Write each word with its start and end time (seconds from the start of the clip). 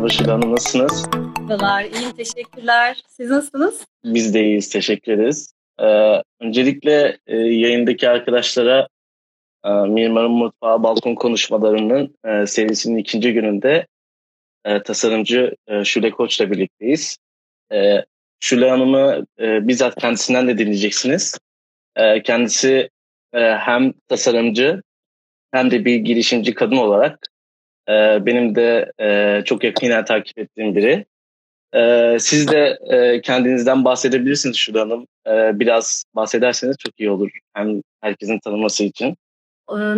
Merhaba 0.00 0.14
Şule 0.14 0.30
Hanım, 0.30 0.52
nasılsınız? 0.52 1.08
Merhabalar, 1.40 1.84
iyiyim 1.84 2.12
teşekkürler. 2.16 3.02
Siz 3.08 3.30
nasılsınız? 3.30 3.86
Biz 4.04 4.34
de 4.34 4.44
iyiyiz, 4.44 4.68
teşekkür 4.68 5.12
ederiz. 5.12 5.52
Ee, 5.80 6.22
öncelikle 6.40 7.18
e, 7.26 7.36
yayındaki 7.36 8.08
arkadaşlara 8.08 8.88
e, 9.64 9.68
Mimarın 9.70 10.30
Mutfağı 10.30 10.82
Balkon 10.82 11.14
Konuşmalarının 11.14 12.14
e, 12.24 12.46
serisinin 12.46 12.96
ikinci 12.96 13.32
gününde 13.32 13.86
e, 14.64 14.82
tasarımcı 14.82 15.54
e, 15.66 15.84
Şule 15.84 16.10
Koç'la 16.10 16.50
birlikteyiz. 16.50 17.18
E, 17.72 18.04
Şule 18.40 18.70
Hanım'ı 18.70 19.26
e, 19.40 19.68
bizzat 19.68 20.00
kendisinden 20.00 20.48
de 20.48 20.58
dinleyeceksiniz. 20.58 21.38
E, 21.96 22.22
kendisi 22.22 22.90
e, 23.32 23.40
hem 23.40 23.92
tasarımcı 24.08 24.82
hem 25.52 25.70
de 25.70 25.84
bir 25.84 25.96
girişimci 25.96 26.54
kadın 26.54 26.76
olarak 26.76 27.29
e, 27.90 28.26
benim 28.26 28.54
de 28.54 28.92
e, 29.00 29.42
çok 29.44 29.64
yakinen 29.64 30.04
takip 30.04 30.38
ettiğim 30.38 30.76
biri. 30.76 31.06
E, 31.74 32.16
siz 32.20 32.48
de 32.48 32.78
e, 32.90 33.20
kendinizden 33.20 33.84
bahsedebilirsiniz 33.84 34.56
Şule 34.56 34.78
Hanım. 34.78 35.06
E, 35.26 35.60
biraz 35.60 36.04
bahsederseniz 36.14 36.76
çok 36.78 37.00
iyi 37.00 37.10
olur. 37.10 37.30
Hem 37.54 37.82
herkesin 38.00 38.38
tanıması 38.38 38.84
için. 38.84 39.16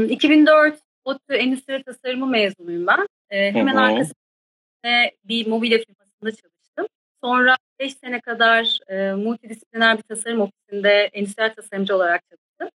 2004 0.08 0.78
ODTÜ 1.04 1.34
Endüstri 1.34 1.82
Tasarımı 1.84 2.26
mezunuyum 2.26 2.86
ben. 2.86 3.06
E, 3.30 3.52
hemen 3.52 3.76
arkasında 3.76 4.14
bir 5.24 5.46
mobilya 5.46 5.78
firmasında 5.78 6.30
çalıştım. 6.30 6.86
Sonra 7.24 7.56
5 7.80 7.94
sene 7.94 8.20
kadar 8.20 8.78
e, 8.88 9.12
multidisipliner 9.12 9.98
bir 9.98 10.02
tasarım 10.02 10.40
ofisinde 10.40 11.10
endüstriyel 11.12 11.54
tasarımcı 11.54 11.96
olarak 11.96 12.22
çalıştım. 12.30 12.78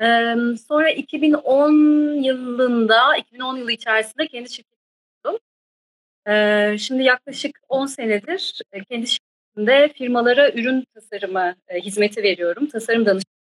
E, 0.00 0.34
sonra 0.68 0.90
2010 0.90 1.72
yılında, 2.22 3.16
2010 3.16 3.56
yılı 3.56 3.72
içerisinde 3.72 4.26
kendi 4.26 4.50
şirketimi 4.50 4.78
kurdum. 5.24 5.40
E, 6.28 6.78
şimdi 6.78 7.02
yaklaşık 7.02 7.60
10 7.68 7.86
senedir 7.86 8.62
kendi 8.90 9.06
şirketimde 9.06 9.88
firmalara 9.88 10.50
ürün 10.50 10.84
tasarımı 10.94 11.56
e, 11.68 11.80
hizmeti 11.80 12.22
veriyorum. 12.22 12.66
Tasarım 12.68 13.06
danışmanlığı 13.06 13.38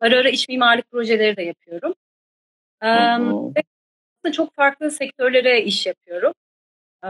Ara 0.00 0.16
ara 0.16 0.28
iş 0.28 0.48
mimarlık 0.48 0.90
projeleri 0.90 1.36
de 1.36 1.42
yapıyorum. 1.42 1.94
Ee, 4.24 4.32
çok 4.32 4.54
farklı 4.54 4.90
sektörlere 4.90 5.62
iş 5.62 5.86
yapıyorum. 5.86 6.32
Ee, 7.04 7.08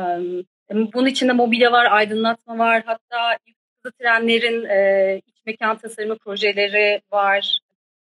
bunun 0.71 1.07
içinde 1.07 1.33
mobilya 1.33 1.73
var, 1.73 1.87
aydınlatma 1.91 2.59
var, 2.59 2.83
hatta 2.87 3.39
hızlı 3.85 3.93
trenlerin 3.99 4.65
e, 4.65 5.21
iç 5.27 5.37
mekan 5.47 5.79
tasarımı 5.79 6.19
projeleri 6.19 7.03
var, 7.13 7.59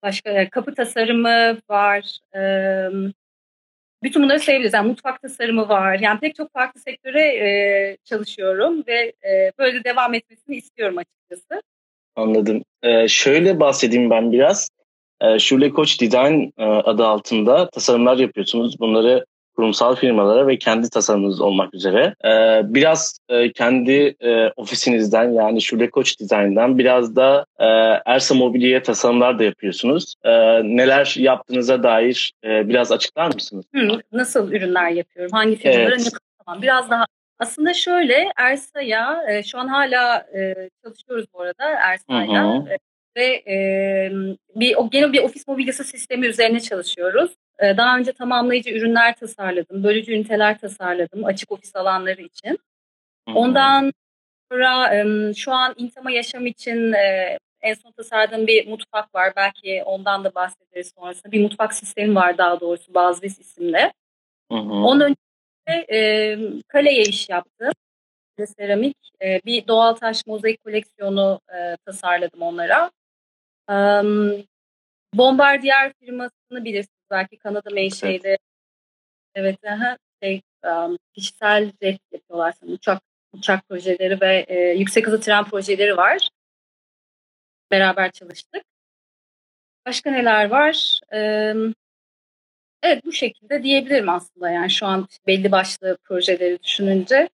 başka 0.06 0.30
e, 0.30 0.50
kapı 0.50 0.76
tasarımı 0.76 1.58
var. 1.70 2.20
Bütün 4.04 4.24
bunları 4.24 4.40
sayabiliriz. 4.40 4.74
Yani 4.74 4.88
mutfak 4.88 5.22
tasarımı 5.22 5.70
var. 5.70 6.00
Yani 6.00 6.20
pek 6.20 6.36
çok 6.36 6.54
farklı 6.54 6.80
sektöre 6.80 7.22
e, 7.22 7.98
çalışıyorum 8.04 8.84
ve 8.88 9.14
e, 9.30 9.52
böyle 9.60 9.84
devam 9.84 10.14
etmesini 10.14 10.56
istiyorum 10.56 10.98
açıkçası. 10.98 11.62
Anladım. 12.16 12.64
Şöyle 13.08 13.60
bahsedeyim 13.60 14.10
ben 14.10 14.32
biraz. 14.32 14.70
Ee, 15.22 15.40
Şule 15.40 15.70
Koç 15.70 16.02
Design 16.02 16.50
adı 16.58 17.06
altında 17.06 17.70
tasarımlar 17.70 18.18
yapıyorsunuz. 18.18 18.80
Bunları 18.80 19.26
kurumsal 19.56 19.96
firmalara 19.96 20.48
ve 20.48 20.58
kendi 20.58 20.90
tasarımınız 20.90 21.42
olmak 21.42 21.74
üzere. 21.74 22.16
Ee, 22.26 22.62
biraz 22.64 23.20
e, 23.30 23.52
kendi 23.52 24.16
e, 24.20 24.52
ofisinizden 24.56 25.32
yani 25.32 25.62
Şule 25.62 25.90
Koç 25.90 26.20
Design'dan 26.20 26.78
biraz 26.78 27.16
da 27.16 27.46
e, 27.60 27.66
Ersa 28.06 28.36
Mobilya'ya 28.36 28.84
tasarımlar 28.84 29.40
da 29.40 29.44
yapıyorsunuz. 29.44 30.16
E, 30.24 30.32
neler 30.64 31.16
yaptığınıza 31.18 31.84
dair 31.84 32.34
e, 32.44 32.70
biraz 32.70 32.92
açıklar 32.92 33.34
mısınız? 33.34 33.66
Hı, 33.76 34.00
nasıl 34.12 34.52
ürünler 34.52 34.90
yapıyorum? 34.90 35.32
Hangi 35.32 35.56
firmalara 35.56 35.82
evet. 35.82 36.00
ne 36.00 36.20
tamam 36.46 36.62
Biraz 36.62 36.90
daha 36.90 37.06
aslında 37.40 37.74
şöyle 37.74 38.32
Ersa'ya 38.38 39.24
e, 39.30 39.44
şu 39.44 39.60
an 39.60 39.68
hala 39.68 40.18
e, 40.18 40.70
çalışıyoruz 40.84 41.26
bu 41.34 41.42
arada 41.42 41.66
Ersa'ya. 41.70 42.66
E, 42.70 42.78
ve 43.18 43.44
e, 43.48 43.58
bir 44.56 44.76
o 44.76 44.90
genel 44.90 45.14
bir 45.14 45.24
ofis 45.24 45.48
mobilyası 45.48 45.84
sistemi 45.84 46.28
üzerine 46.28 46.60
çalışıyoruz. 46.60 47.32
E, 47.60 47.78
daha 47.78 47.98
önce 47.98 48.14
tamamlayıcı 48.14 48.70
ürünler 48.70 49.16
tasarladım, 49.16 49.84
bölücü 49.84 50.14
üniteler 50.14 50.58
tasarladım 50.60 51.26
açık 51.26 51.52
ofis 51.52 51.76
alanları 51.76 52.22
için. 52.22 52.60
Ondan 53.36 53.94
sonra 54.52 55.04
şu 55.34 55.52
an 55.52 55.74
intama 55.78 56.12
yaşam 56.12 56.46
için 56.46 56.94
e, 56.94 57.38
en 57.62 57.74
son 57.74 57.92
tasarladığım 57.92 58.48
bir 58.48 58.68
mutfak 58.68 59.16
var. 59.16 59.34
Belki 59.36 59.84
ondan 59.86 60.24
da 60.24 60.36
bahsederiz 60.36 60.94
sonrasında. 61.00 61.32
Bir 61.32 61.44
mutfak 61.44 61.74
sistemi 61.74 62.16
var 62.16 62.38
daha 62.38 62.60
doğrusu 62.60 62.94
Bazvis 62.94 63.40
isimli. 63.40 63.94
Ondan 64.50 65.16
önce 65.68 65.86
e, 65.94 66.38
kaleye 66.68 67.02
iş 67.04 67.30
yaptım. 67.30 67.72
Seramik. 68.58 68.98
E, 69.22 69.42
bir 69.46 69.68
doğal 69.68 69.94
taş 69.94 70.26
mozaik 70.28 70.64
koleksiyonu 70.64 71.40
e, 71.58 71.78
tasarladım 71.86 72.42
onlara. 72.42 72.92
Bombardier 75.14 75.94
firmasını 76.00 76.66
bilirsiniz 76.66 76.95
belki 77.12 77.38
Kanada 77.38 77.70
menşeili. 77.70 78.28
Evet, 78.28 78.40
evet 79.36 79.66
aha, 79.66 79.98
şey, 80.24 80.42
um, 80.64 80.98
kişisel 81.14 81.72
jet 81.82 82.00
yapıyorlar 82.12 82.52
sanırım. 82.60 82.76
Uçak, 82.76 83.02
uçak 83.34 83.70
projeleri 83.70 84.22
ve 84.22 84.46
e, 84.48 84.60
yüksek 84.60 85.08
hızlı 85.08 85.22
tren 85.22 85.46
projeleri 85.46 85.98
var. 85.98 86.30
Beraber 87.72 88.12
çalıştık. 88.12 88.64
Başka 89.86 90.12
neler 90.12 90.50
var? 90.50 91.00
Ee, 91.14 91.54
evet 92.84 93.06
bu 93.06 93.12
şekilde 93.12 93.64
diyebilirim 93.64 94.10
aslında 94.10 94.50
yani 94.50 94.70
şu 94.70 94.86
an 94.86 95.08
belli 95.28 95.52
başlı 95.52 95.98
projeleri 96.04 96.64
düşününce. 96.64 97.30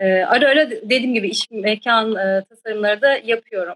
Ee, 0.00 0.06
ara 0.06 0.48
ara 0.48 0.70
dediğim 0.70 1.14
gibi 1.14 1.28
iş 1.28 1.50
mekan 1.50 2.16
e, 2.16 2.44
tasarımları 2.44 3.02
da 3.02 3.16
yapıyorum. 3.16 3.74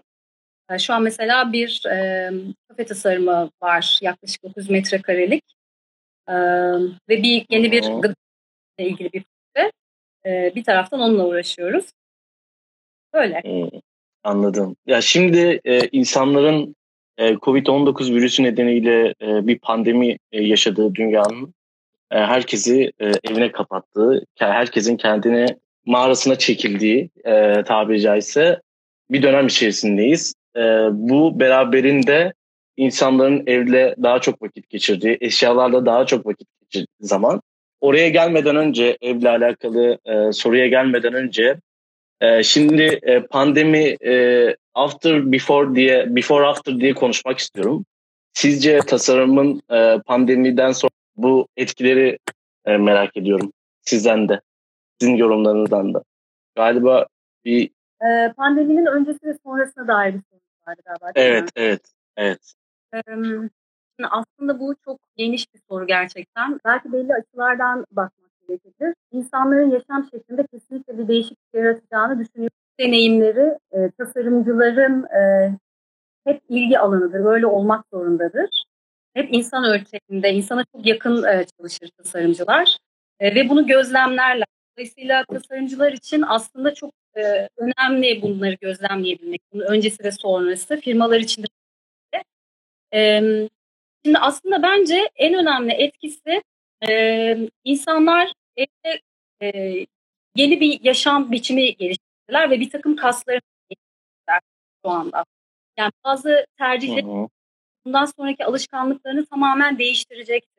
Şu 0.77 0.93
an 0.93 1.03
mesela 1.03 1.53
bir 1.53 1.85
e, 1.85 2.29
kafe 2.67 2.85
tasarımı 2.85 3.51
var 3.61 3.99
yaklaşık 4.01 4.43
9 4.43 4.69
metrekarelik 4.69 5.43
e, 6.27 6.33
ve 7.09 7.23
bir 7.23 7.45
yeni 7.49 7.71
bir 7.71 7.81
gıda 7.81 8.15
ile 8.77 8.89
ilgili 8.89 9.13
bir 9.13 9.23
proje. 9.55 9.71
E, 10.25 10.55
bir 10.55 10.63
taraftan 10.63 10.99
onunla 10.99 11.27
uğraşıyoruz. 11.27 11.85
Böyle. 13.13 13.41
Hmm, 13.41 13.79
anladım. 14.23 14.75
Ya 14.85 15.01
şimdi 15.01 15.61
e, 15.65 15.87
insanların 15.87 16.75
e, 17.17 17.33
Covid-19 17.33 18.13
virüsü 18.13 18.43
nedeniyle 18.43 19.13
e, 19.21 19.47
bir 19.47 19.59
pandemi 19.59 20.17
e, 20.31 20.43
yaşadığı 20.43 20.95
dünyanın 20.95 21.53
e, 22.11 22.17
herkesi 22.17 22.91
e, 22.99 23.11
evine 23.23 23.51
kapattığı, 23.51 24.25
herkesin 24.37 24.97
kendine 24.97 25.45
mağarasına 25.85 26.37
çekildiği 26.37 27.09
e, 27.25 27.63
tabiri 27.63 28.01
caizse 28.01 28.61
bir 29.11 29.21
dönem 29.21 29.47
içerisindeyiz 29.47 30.33
e, 30.55 30.61
bu 30.91 31.39
beraberinde 31.39 32.33
insanların 32.77 33.43
evle 33.47 33.95
daha 34.03 34.21
çok 34.21 34.41
vakit 34.41 34.69
geçirdiği, 34.69 35.17
eşyalarla 35.21 35.85
daha 35.85 36.05
çok 36.05 36.25
vakit 36.25 36.47
geçirdiği 36.61 36.87
zaman 36.99 37.41
oraya 37.81 38.09
gelmeden 38.09 38.55
önce 38.55 38.97
evle 39.01 39.29
alakalı 39.29 39.97
e, 40.05 40.31
soruya 40.31 40.67
gelmeden 40.67 41.13
önce 41.13 41.59
e, 42.21 42.43
şimdi 42.43 42.99
e, 43.01 43.19
pandemi 43.19 43.95
e, 44.05 44.55
after 44.73 45.31
before 45.31 45.75
diye 45.75 46.15
before 46.15 46.45
after 46.45 46.79
diye 46.79 46.93
konuşmak 46.93 47.39
istiyorum. 47.39 47.85
Sizce 48.33 48.79
tasarımın 48.79 49.61
e, 49.71 49.97
pandemiden 50.05 50.71
sonra 50.71 50.91
bu 51.15 51.47
etkileri 51.57 52.17
e, 52.65 52.77
merak 52.77 53.17
ediyorum 53.17 53.51
sizden 53.81 54.29
de 54.29 54.41
sizin 54.99 55.15
yorumlarınızdan 55.15 55.93
da. 55.93 56.03
Galiba 56.55 57.07
bir 57.45 57.69
ee, 58.03 58.33
pandeminin 58.37 58.85
öncesi 58.85 59.27
ve 59.27 59.37
sonrasına 59.43 59.87
dair 59.87 60.13
bir 60.13 60.21
vardı 60.69 60.81
galiba. 60.85 61.11
Evet, 61.15 61.43
mi? 61.43 61.49
evet, 61.55 61.81
evet. 62.17 62.53
Ee, 62.93 63.01
aslında 64.09 64.59
bu 64.59 64.75
çok 64.85 64.99
geniş 65.17 65.53
bir 65.53 65.59
soru 65.69 65.87
gerçekten. 65.87 66.59
Belki 66.65 66.93
belli 66.93 67.13
açılardan 67.13 67.85
bakmak 67.91 68.31
gerekebilir. 68.47 68.93
İnsanların 69.11 69.71
yaşam 69.71 70.09
şeklinde 70.11 70.45
kesinlikle 70.47 70.97
bir 70.97 71.07
değişiklik 71.07 71.53
yaratacağını 71.53 72.19
düşünüyorum. 72.19 72.57
Deneyimleri 72.79 73.57
e, 73.71 73.91
tasarımcıların 73.97 75.03
e, 75.03 75.51
hep 76.25 76.41
ilgi 76.49 76.79
alanıdır. 76.79 77.25
Böyle 77.25 77.45
olmak 77.45 77.85
zorundadır. 77.93 78.65
Hep 79.13 79.29
insan 79.33 79.63
ölçeğinde, 79.63 80.33
insana 80.33 80.63
çok 80.75 80.85
yakın 80.85 81.23
e, 81.23 81.45
çalışır 81.57 81.89
tasarımcılar. 81.97 82.77
E, 83.19 83.35
ve 83.35 83.49
bunu 83.49 83.67
gözlemlerler. 83.67 84.47
Dolayısıyla 84.77 85.25
tasarımcılar 85.25 85.91
için 85.91 86.23
aslında 86.27 86.73
çok 86.73 86.91
e, 87.15 87.49
önemli 87.57 88.21
bunları 88.21 88.53
gözlemleyebilmek. 88.53 89.41
Bunun 89.53 89.63
öncesi 89.63 90.03
ve 90.03 90.11
sonrası 90.11 90.77
firmalar 90.79 91.19
için 91.19 91.43
de. 91.43 91.47
E, 92.93 93.21
şimdi 94.05 94.17
aslında 94.19 94.63
bence 94.63 95.09
en 95.15 95.33
önemli 95.33 95.71
etkisi 95.71 96.43
e, 96.89 97.37
insanlar 97.63 98.33
evde 98.57 99.01
e, 99.41 99.49
yeni 100.35 100.59
bir 100.61 100.83
yaşam 100.83 101.31
biçimi 101.31 101.75
geliştirdiler 101.75 102.49
ve 102.49 102.59
bir 102.59 102.69
takım 102.69 102.95
kasları 102.95 103.41
geliştirdiler 103.69 104.41
şu 104.85 104.91
anda. 104.91 105.25
Yani 105.77 105.91
bazı 106.03 106.45
tercihler 106.57 107.05
bundan 107.85 108.05
sonraki 108.05 108.45
alışkanlıklarını 108.45 109.25
tamamen 109.25 109.79
değiştirecektir 109.79 110.58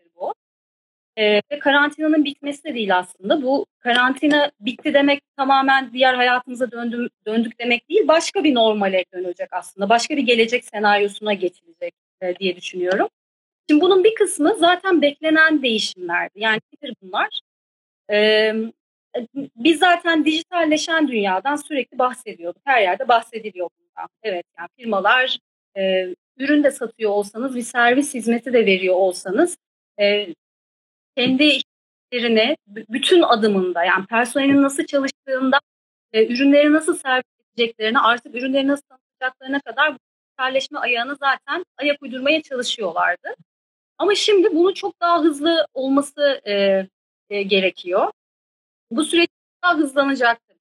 bu. 1.16 1.20
E, 1.20 1.42
ve 1.52 1.58
karantinanın 1.58 2.24
bitmesi 2.24 2.64
de 2.64 2.74
değil 2.74 2.98
aslında. 2.98 3.42
Bu 3.42 3.66
karantina 3.78 4.50
bitti 4.60 4.94
demek 4.94 5.22
tamamen 5.36 5.92
diğer 5.92 6.14
hayatımıza 6.14 6.70
döndüm, 6.70 7.08
döndük 7.26 7.58
demek 7.58 7.88
değil. 7.88 8.08
Başka 8.08 8.44
bir 8.44 8.54
normale 8.54 9.04
dönecek 9.14 9.48
aslında. 9.52 9.88
Başka 9.88 10.16
bir 10.16 10.22
gelecek 10.22 10.64
senaryosuna 10.64 11.34
geçilecek 11.34 11.94
e, 12.22 12.36
diye 12.36 12.56
düşünüyorum. 12.56 13.08
Şimdi 13.70 13.80
bunun 13.80 14.04
bir 14.04 14.14
kısmı 14.14 14.54
zaten 14.58 15.02
beklenen 15.02 15.62
değişimlerdi. 15.62 16.40
Yani 16.40 16.60
nedir 16.72 16.94
bunlar? 17.02 17.40
Ee, 18.12 18.54
biz 19.56 19.78
zaten 19.78 20.24
dijitalleşen 20.24 21.08
dünyadan 21.08 21.56
sürekli 21.56 21.98
bahsediyorduk. 21.98 22.62
Her 22.64 22.82
yerde 22.82 23.08
bahsediliyor 23.08 23.68
bundan. 23.78 24.08
Evet 24.22 24.44
yani 24.58 24.68
firmalar 24.76 25.38
e, 25.76 26.06
ürün 26.38 26.64
de 26.64 26.70
satıyor 26.70 27.10
olsanız, 27.10 27.56
bir 27.56 27.62
servis 27.62 28.14
hizmeti 28.14 28.52
de 28.52 28.66
veriyor 28.66 28.94
olsanız 28.94 29.58
e, 30.00 30.26
kendi 31.20 31.44
işlerine 32.12 32.56
bütün 32.68 33.22
adımında 33.22 33.84
yani 33.84 34.06
personelin 34.06 34.62
nasıl 34.62 34.86
çalıştığında 34.86 35.60
e, 36.12 36.26
ürünleri 36.26 36.72
nasıl 36.72 36.96
servis 36.96 37.24
edeceklerine 37.54 37.98
artık 37.98 38.34
ürünleri 38.34 38.68
nasıl 38.68 38.82
tanıtacaklarına 38.88 39.60
kadar 39.60 39.94
bu 39.94 39.98
dijitalleşme 39.98 40.78
ayağını 40.78 41.16
zaten 41.16 41.64
ayak 41.78 42.02
uydurmaya 42.02 42.42
çalışıyorlardı. 42.42 43.34
Ama 43.98 44.14
şimdi 44.14 44.56
bunu 44.56 44.74
çok 44.74 45.00
daha 45.00 45.22
hızlı 45.22 45.66
olması 45.74 46.40
e, 46.46 46.86
e, 47.30 47.42
gerekiyor. 47.42 48.12
Bu 48.90 49.04
süreç 49.04 49.28
daha 49.62 49.76
hızlanacak 49.76 50.40
tabii. 50.48 50.58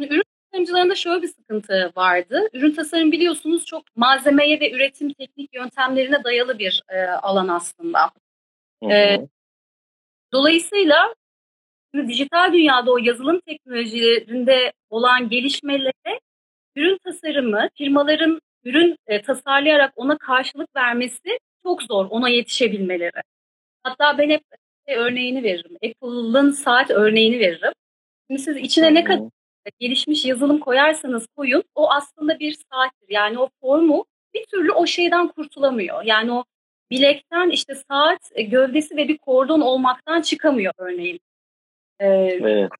Şimdi 0.00 0.14
ürün 0.14 0.22
tasarımcılarında 0.50 0.94
şöyle 0.94 1.22
bir 1.22 1.28
sıkıntı 1.28 1.92
vardı. 1.96 2.48
Ürün 2.52 2.72
tasarım 2.72 3.12
biliyorsunuz 3.12 3.64
çok 3.64 3.96
malzemeye 3.96 4.60
ve 4.60 4.72
üretim 4.72 5.12
teknik 5.12 5.54
yöntemlerine 5.54 6.24
dayalı 6.24 6.58
bir 6.58 6.82
e, 6.88 7.06
alan 7.06 7.48
aslında. 7.48 8.10
Hı 8.82 8.86
hı. 8.86 8.92
E, 8.92 9.28
dolayısıyla 10.32 11.14
dijital 12.08 12.52
dünyada 12.52 12.92
o 12.92 12.98
yazılım 12.98 13.40
teknolojilerinde 13.40 14.72
olan 14.90 15.28
gelişmelere 15.28 16.20
ürün 16.76 16.98
tasarımı, 17.04 17.68
firmaların 17.78 18.40
ürün 18.64 18.96
e, 19.06 19.22
tasarlayarak 19.22 19.92
ona 19.96 20.18
karşılık 20.18 20.76
vermesi 20.76 21.38
çok 21.62 21.82
zor 21.82 22.06
ona 22.10 22.28
yetişebilmeleri. 22.28 23.22
Hatta 23.82 24.18
ben 24.18 24.30
hep 24.30 24.42
şey 24.88 24.96
örneğini 24.96 25.42
veririm. 25.42 25.76
Apple'ın 25.76 26.50
saat 26.50 26.90
örneğini 26.90 27.38
veririm. 27.38 27.72
Şimdi 28.30 28.42
siz 28.42 28.56
içine 28.56 28.94
ne 28.94 29.04
kadar 29.04 29.28
gelişmiş 29.78 30.24
yazılım 30.24 30.58
koyarsanız 30.58 31.26
koyun 31.36 31.64
o 31.74 31.90
aslında 31.90 32.38
bir 32.38 32.56
saattir. 32.70 33.06
Yani 33.08 33.38
o 33.38 33.48
formu 33.60 34.04
bir 34.34 34.44
türlü 34.44 34.72
o 34.72 34.86
şeyden 34.86 35.28
kurtulamıyor. 35.28 36.02
Yani 36.02 36.32
o 36.32 36.44
bilekten 36.92 37.50
işte 37.50 37.74
saat 37.74 38.20
e, 38.32 38.42
gövdesi 38.42 38.96
ve 38.96 39.08
bir 39.08 39.18
kordon 39.18 39.60
olmaktan 39.60 40.20
çıkamıyor 40.20 40.72
örneğin. 40.78 41.20
Ee, 42.00 42.06
evet. 42.06 42.70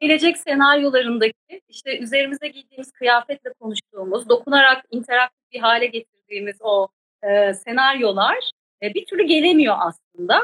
Gelecek 0.00 0.38
senaryolarındaki 0.38 1.60
işte 1.68 1.98
üzerimize 1.98 2.48
giydiğimiz 2.48 2.92
kıyafetle 2.92 3.52
konuştuğumuz, 3.60 4.28
dokunarak 4.28 4.84
interaktif 4.90 5.52
bir 5.52 5.60
hale 5.60 5.86
getirdiğimiz 5.86 6.56
o 6.60 6.88
e, 7.22 7.54
senaryolar 7.54 8.50
e, 8.82 8.94
bir 8.94 9.06
türlü 9.06 9.22
gelemiyor 9.22 9.76
aslında. 9.78 10.42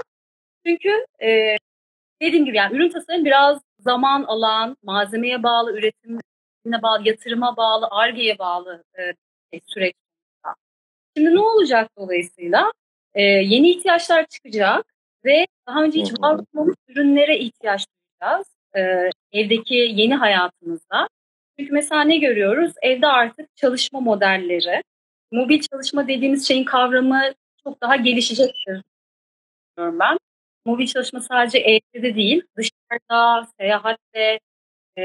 Çünkü 0.66 1.06
e, 1.22 1.56
dediğim 2.22 2.44
gibi 2.44 2.56
yani 2.56 2.76
ürün 2.76 2.90
tasarım 2.90 3.24
biraz 3.24 3.60
zaman 3.78 4.24
alan, 4.24 4.76
malzemeye 4.82 5.42
bağlı, 5.42 5.78
üretimine 5.78 6.82
bağlı, 6.82 7.08
yatırıma 7.08 7.56
bağlı, 7.56 7.88
argeye 7.90 8.38
bağlı 8.38 8.84
e, 8.98 9.60
süreç. 9.66 9.94
Şimdi 11.16 11.34
ne 11.34 11.40
olacak 11.40 11.90
dolayısıyla? 11.98 12.72
E, 13.14 13.22
yeni 13.22 13.70
ihtiyaçlar 13.70 14.26
çıkacak 14.26 14.86
ve 15.24 15.46
daha 15.68 15.82
önce 15.82 16.00
hiç 16.00 16.12
var 16.20 16.38
olmamış 16.38 16.76
ürünlere 16.88 17.38
ihtiyaç 17.38 17.86
duyacağız 18.20 18.46
e, 18.76 18.80
evdeki 19.32 19.74
yeni 19.74 20.14
hayatımızda. 20.14 21.08
Çünkü 21.58 21.72
mesela 21.72 22.02
ne 22.02 22.16
görüyoruz? 22.16 22.72
Evde 22.82 23.06
artık 23.06 23.56
çalışma 23.56 24.00
modelleri, 24.00 24.82
mobil 25.32 25.60
çalışma 25.60 26.08
dediğimiz 26.08 26.48
şeyin 26.48 26.64
kavramı 26.64 27.22
çok 27.64 27.80
daha 27.82 27.96
gelişecektir 27.96 28.82
diyorum 29.76 29.98
ben. 30.00 30.18
Mobil 30.66 30.86
çalışma 30.86 31.20
sadece 31.20 31.58
evde 31.58 32.02
de 32.02 32.14
değil, 32.14 32.42
dışarıda, 32.56 33.48
seyahatte, 33.60 34.40
e, 34.96 35.02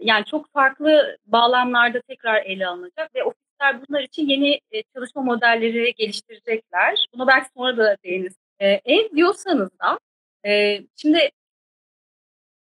yani 0.00 0.24
çok 0.30 0.52
farklı 0.52 1.16
bağlamlarda 1.26 2.00
tekrar 2.08 2.42
ele 2.42 2.66
alınacak 2.66 3.14
ve 3.14 3.24
ofisler 3.24 3.49
bunlar 3.60 4.02
için 4.02 4.28
yeni 4.28 4.60
e, 4.72 4.82
çalışma 4.94 5.22
modelleri 5.22 5.94
geliştirecekler. 5.94 7.06
Buna 7.14 7.26
belki 7.26 7.48
sonra 7.56 7.76
da 7.76 7.96
değiniriz. 8.04 8.36
E, 8.58 8.80
ev 8.84 9.10
diyorsanız 9.16 9.70
da, 9.80 9.98
e, 10.46 10.80
şimdi 10.96 11.30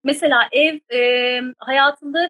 mesela 0.04 0.50
ev 0.52 0.80
e, 0.94 1.42
hayatında 1.58 2.30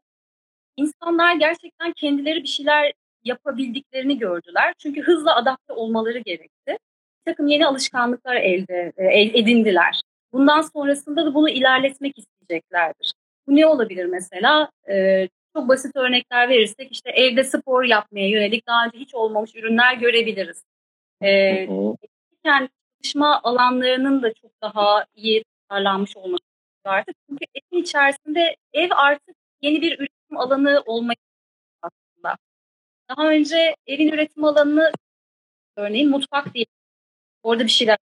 insanlar 0.78 1.36
gerçekten 1.36 1.94
kendileri 1.94 2.44
bir 2.44 2.48
şeyler 2.48 2.94
yapabildiklerini 3.24 4.18
gördüler. 4.18 4.74
Çünkü 4.78 5.02
hızla 5.02 5.36
adapte 5.36 5.74
olmaları 5.74 6.20
gerekti. 6.20 6.78
Bir 7.20 7.32
takım 7.32 7.48
yeni 7.48 7.68
alışkanlıklar 7.68 8.36
elde 8.36 8.94
e, 8.98 9.40
edindiler. 9.40 10.02
Bundan 10.34 10.62
sonrasında 10.62 11.26
da 11.26 11.34
bunu 11.34 11.50
ilerletmek 11.50 12.18
isteyeceklerdir. 12.18 13.14
Bu 13.48 13.56
ne 13.56 13.66
olabilir 13.66 14.06
mesela? 14.06 14.72
Ee, 14.90 15.30
çok 15.56 15.68
basit 15.68 15.96
örnekler 15.96 16.50
verirsek 16.50 16.92
işte 16.92 17.10
evde 17.10 17.44
spor 17.44 17.84
yapmaya 17.84 18.30
yönelik 18.30 18.68
daha 18.68 18.86
önce 18.86 18.98
hiç 18.98 19.16
olmamış 19.16 19.56
ürünler 19.56 19.94
görebiliriz. 19.94 20.64
Ee, 21.24 21.68
kendi 22.44 22.70
çalışma 23.02 23.42
alanlarının 23.44 24.24
da 24.24 24.34
çok 24.34 24.52
daha 24.62 25.06
iyi 25.16 25.44
tasarlanmış 25.70 26.18
olması 26.18 26.44
artık. 26.86 27.16
Çünkü 27.30 27.46
evin 27.56 27.82
içerisinde 27.82 28.56
ev 28.74 28.90
artık 28.96 29.36
yeni 29.62 29.82
bir 29.82 30.00
üretim 30.00 30.38
alanı 30.38 30.84
olmaya 30.86 31.16
aslında. 31.82 32.38
Daha 33.10 33.30
önce 33.30 33.76
evin 33.88 34.08
üretim 34.08 34.44
alanını 34.44 34.92
örneğin 35.78 36.10
mutfak 36.10 36.54
diye 36.54 36.66
orada 37.44 37.64
bir 37.64 37.70
şeyler 37.70 37.98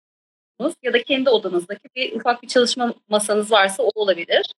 ya 0.83 0.93
da 0.93 1.03
kendi 1.03 1.31
odanızdaki 1.31 1.89
bir 1.97 2.13
ufak 2.17 2.43
bir 2.43 2.49
çalışma 2.49 2.95
masanız 3.09 3.53
varsa 3.53 3.83
o 3.83 3.91
olabilir. 3.95 4.53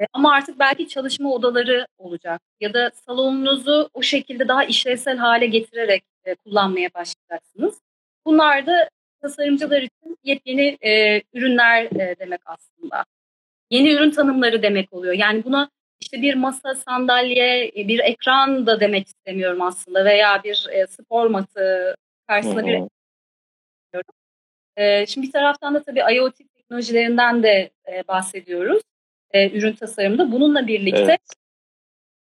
E, 0.00 0.04
ama 0.12 0.32
artık 0.32 0.58
belki 0.58 0.88
çalışma 0.88 1.32
odaları 1.32 1.86
olacak 1.98 2.40
ya 2.60 2.74
da 2.74 2.90
salonunuzu 3.06 3.90
o 3.94 4.02
şekilde 4.02 4.48
daha 4.48 4.64
işlevsel 4.64 5.16
hale 5.16 5.46
getirerek 5.46 6.04
e, 6.24 6.34
kullanmaya 6.34 6.88
başlayacaksınız. 6.94 7.80
Bunlar 8.26 8.66
da 8.66 8.88
tasarımcılar 9.22 9.82
için 9.82 10.18
yepyeni 10.24 10.78
e, 10.80 11.22
ürünler 11.34 11.84
e, 11.84 12.16
demek 12.18 12.40
aslında. 12.46 13.04
Yeni 13.70 13.92
ürün 13.92 14.10
tanımları 14.10 14.62
demek 14.62 14.92
oluyor. 14.92 15.14
Yani 15.14 15.44
buna 15.44 15.70
işte 16.00 16.22
bir 16.22 16.34
masa, 16.34 16.74
sandalye, 16.74 17.72
bir 17.74 17.98
ekran 17.98 18.66
da 18.66 18.80
demek 18.80 19.06
istemiyorum 19.06 19.62
aslında 19.62 20.04
veya 20.04 20.42
bir 20.44 20.66
e, 20.70 20.86
spor 20.86 21.26
matı 21.26 21.94
karşısında 22.26 22.66
bir 22.66 22.82
e, 24.76 25.06
şimdi 25.06 25.26
bir 25.26 25.32
taraftan 25.32 25.74
da 25.74 25.82
tabii 25.82 26.02
IoT 26.14 26.36
teknolojilerinden 26.54 27.42
de 27.42 27.70
e, 27.92 28.08
bahsediyoruz 28.08 28.82
e, 29.30 29.50
ürün 29.50 29.72
tasarımında. 29.72 30.32
Bununla 30.32 30.66
birlikte 30.66 31.18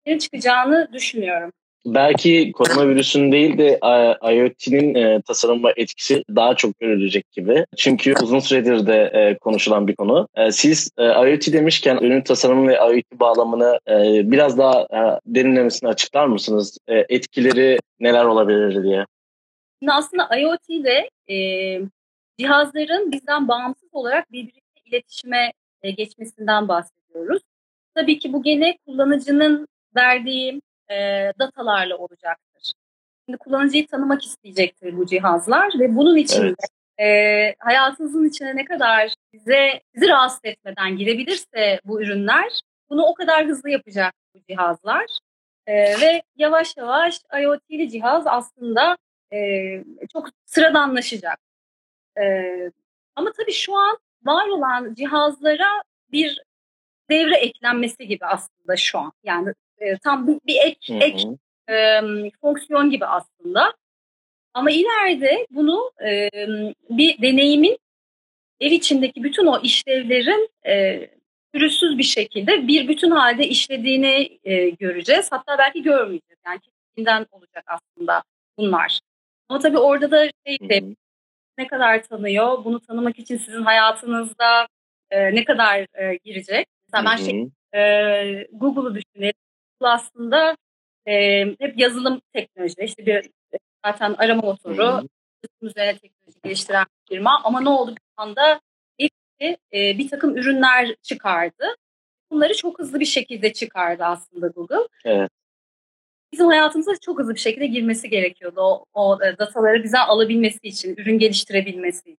evet. 0.08 0.22
çıkacağını 0.22 0.90
düşünüyorum 0.94 1.52
belki 1.86 2.52
koronavirüsün 2.52 3.32
değil 3.32 3.58
de 3.58 3.80
IoT'nin 4.34 4.96
e, 4.96 5.22
tasarıma 5.22 5.72
etkisi 5.76 6.24
daha 6.36 6.56
çok 6.56 6.80
görülecek 6.80 7.32
gibi. 7.32 7.66
Çünkü 7.78 8.14
uzun 8.24 8.40
süredir 8.40 8.88
de 8.88 9.12
e, 9.14 9.38
konuşulan 9.38 9.88
bir 9.88 9.96
konu. 9.96 10.28
E, 10.36 10.52
siz 10.52 10.92
e, 10.98 11.04
IoT 11.04 11.54
demişken 11.54 11.98
ürün 11.98 12.22
tasarımı 12.22 12.68
ve 12.68 12.76
IoT 12.76 13.20
bağlamını 13.20 13.80
e, 13.88 14.32
biraz 14.32 14.58
daha 14.58 14.82
e, 14.82 15.20
derinlemesine 15.26 15.90
açıklar 15.90 16.26
mısınız? 16.26 16.78
E, 16.88 17.06
etkileri 17.10 17.80
neler 18.00 18.26
olabilir 18.26 18.84
diye. 18.84 19.06
Şimdi 19.82 19.94
aslında 19.94 20.38
IoT 20.38 20.70
ile 20.70 21.10
e, 21.30 21.38
cihazların 22.40 23.12
bizden 23.12 23.48
bağımsız 23.48 23.90
olarak 23.92 24.32
birbiriyle 24.32 24.62
iletişime 24.86 25.52
e, 25.86 25.92
geçmesinden 25.92 26.68
bahsediyoruz. 26.68 27.42
Tabii 27.96 28.20
ki 28.20 28.34
bu 28.34 28.44
gene 28.44 28.78
kullanıcının 28.86 29.68
verdiği 29.96 30.62
e, 30.90 30.96
datalarla 31.40 31.98
olacaktır. 31.98 32.74
Şimdi 33.26 33.38
kullanıcıyı 33.38 33.88
tanımak 33.88 34.26
isteyecektir 34.26 34.98
bu 34.98 35.06
cihazlar 35.06 35.72
ve 35.80 35.96
bunun 35.96 36.16
için 36.16 36.44
evet. 36.44 36.56
e, 37.00 37.56
hayatınızın 37.60 38.30
içine 38.30 38.56
ne 38.56 38.66
kadar 38.66 39.14
size 39.34 39.82
sizi 39.94 40.08
rahatsız 40.08 40.42
etmeden 40.44 40.98
girebilirse 40.98 41.80
bu 41.86 42.02
ürünler 42.02 42.62
bunu 42.90 43.04
o 43.04 43.14
kadar 43.14 43.46
hızlı 43.46 43.70
yapacak 43.70 44.14
bu 44.34 44.40
cihazlar. 44.50 45.06
E, 45.68 45.74
ve 45.76 46.22
yavaş 46.36 46.78
yavaş 46.78 47.20
IoT'li 47.42 47.90
cihaz 47.90 48.24
aslında 48.28 48.98
e, 49.34 49.38
çok 50.14 50.30
sıradanlaşacak. 50.46 51.40
E, 52.18 52.24
ama 53.16 53.32
tabii 53.32 53.52
şu 53.54 53.76
an 53.76 53.98
var 54.26 54.48
olan 54.48 54.94
cihazlara 54.94 55.84
bir 56.12 56.44
devre 57.10 57.36
eklenmesi 57.36 58.08
gibi 58.08 58.26
aslında 58.26 58.76
şu 58.76 59.00
an. 59.00 59.12
Yani 59.24 59.54
e, 59.78 59.98
tam 59.98 60.28
bir, 60.28 60.40
bir 60.48 60.56
ek, 60.66 60.94
hı 60.94 60.98
hı. 60.98 61.04
ek 61.04 61.28
e, 61.70 62.02
fonksiyon 62.42 62.90
gibi 62.90 63.06
aslında. 63.06 63.74
Ama 64.54 64.72
ileride 64.72 65.48
bunu 65.52 65.92
e, 66.06 66.30
bir 66.90 67.22
deneyimin 67.22 67.78
ev 68.60 68.72
içindeki 68.72 69.24
bütün 69.24 69.46
o 69.46 69.60
işlevlerin 69.62 70.50
e, 70.68 71.08
pürüzsüz 71.54 71.98
bir 71.98 72.04
şekilde 72.04 72.68
bir 72.68 72.88
bütün 72.88 73.12
halde 73.12 73.48
işlediğini 73.48 74.40
e, 74.44 74.70
göreceğiz. 74.70 75.32
Hatta 75.32 75.58
belki 75.58 75.84
görmeyeceğiz. 75.84 76.40
Yani 76.48 76.60
kendinden 76.96 77.26
olacak 77.32 77.64
aslında 77.68 78.24
bunlar. 78.58 79.00
Ama 79.50 79.60
tabii 79.60 79.78
orada 79.78 80.12
da 80.12 80.30
şey 80.46 80.70
de 80.70 80.84
ne 81.58 81.68
kadar 81.68 82.04
tanıyor, 82.04 82.66
bunu 82.66 82.80
tanımak 82.80 83.20
için 83.20 83.38
sizin 83.38 83.62
hayatınızda 83.62 84.68
e, 85.12 85.36
ne 85.36 85.44
kadar 85.46 85.80
e, 85.80 86.20
girecek. 86.24 86.68
Mesela 86.88 87.12
ben 87.12 87.16
şey, 87.16 87.50
e, 87.74 88.48
Google'u 88.52 88.96
düşünelim. 88.96 89.34
Google 89.80 89.94
aslında 89.94 90.58
e, 91.08 91.46
hep 91.60 91.80
yazılım 91.80 92.22
teknoloji, 92.34 92.76
işte 92.82 93.06
bir 93.06 93.30
zaten 93.86 94.16
arama 94.18 94.42
motoru, 94.42 95.08
üzerine 95.62 95.98
teknoloji 95.98 96.40
geliştiren 96.44 96.86
bir 96.86 97.16
firma. 97.16 97.42
Ama 97.44 97.62
ne 97.62 97.70
oldu 97.70 97.92
bir 97.92 98.02
anda 98.18 98.62
hepsi 98.98 99.58
e, 99.74 99.98
bir 99.98 100.10
takım 100.10 100.38
ürünler 100.38 100.96
çıkardı. 101.02 101.76
Bunları 102.32 102.58
çok 102.58 102.80
hızlı 102.80 103.00
bir 103.00 103.06
şekilde 103.06 103.54
çıkardı 103.54 104.04
aslında 104.04 104.48
Google. 104.48 104.88
Evet. 105.06 105.32
Bizim 106.36 106.48
hayatımıza 106.48 106.92
çok 107.02 107.20
hızlı 107.20 107.36
bir 107.36 107.40
şekilde 107.40 107.68
girmesi 107.68 108.10
gerekiyordu 108.10 108.62
o, 108.62 108.86
o 108.94 109.18
e, 109.24 109.38
dataları 109.38 109.84
bize 109.84 110.00
alabilmesi 110.00 110.60
için, 110.64 110.96
ürün 110.98 111.20
geliştirebilmesi 111.20 112.00
için. 112.00 112.18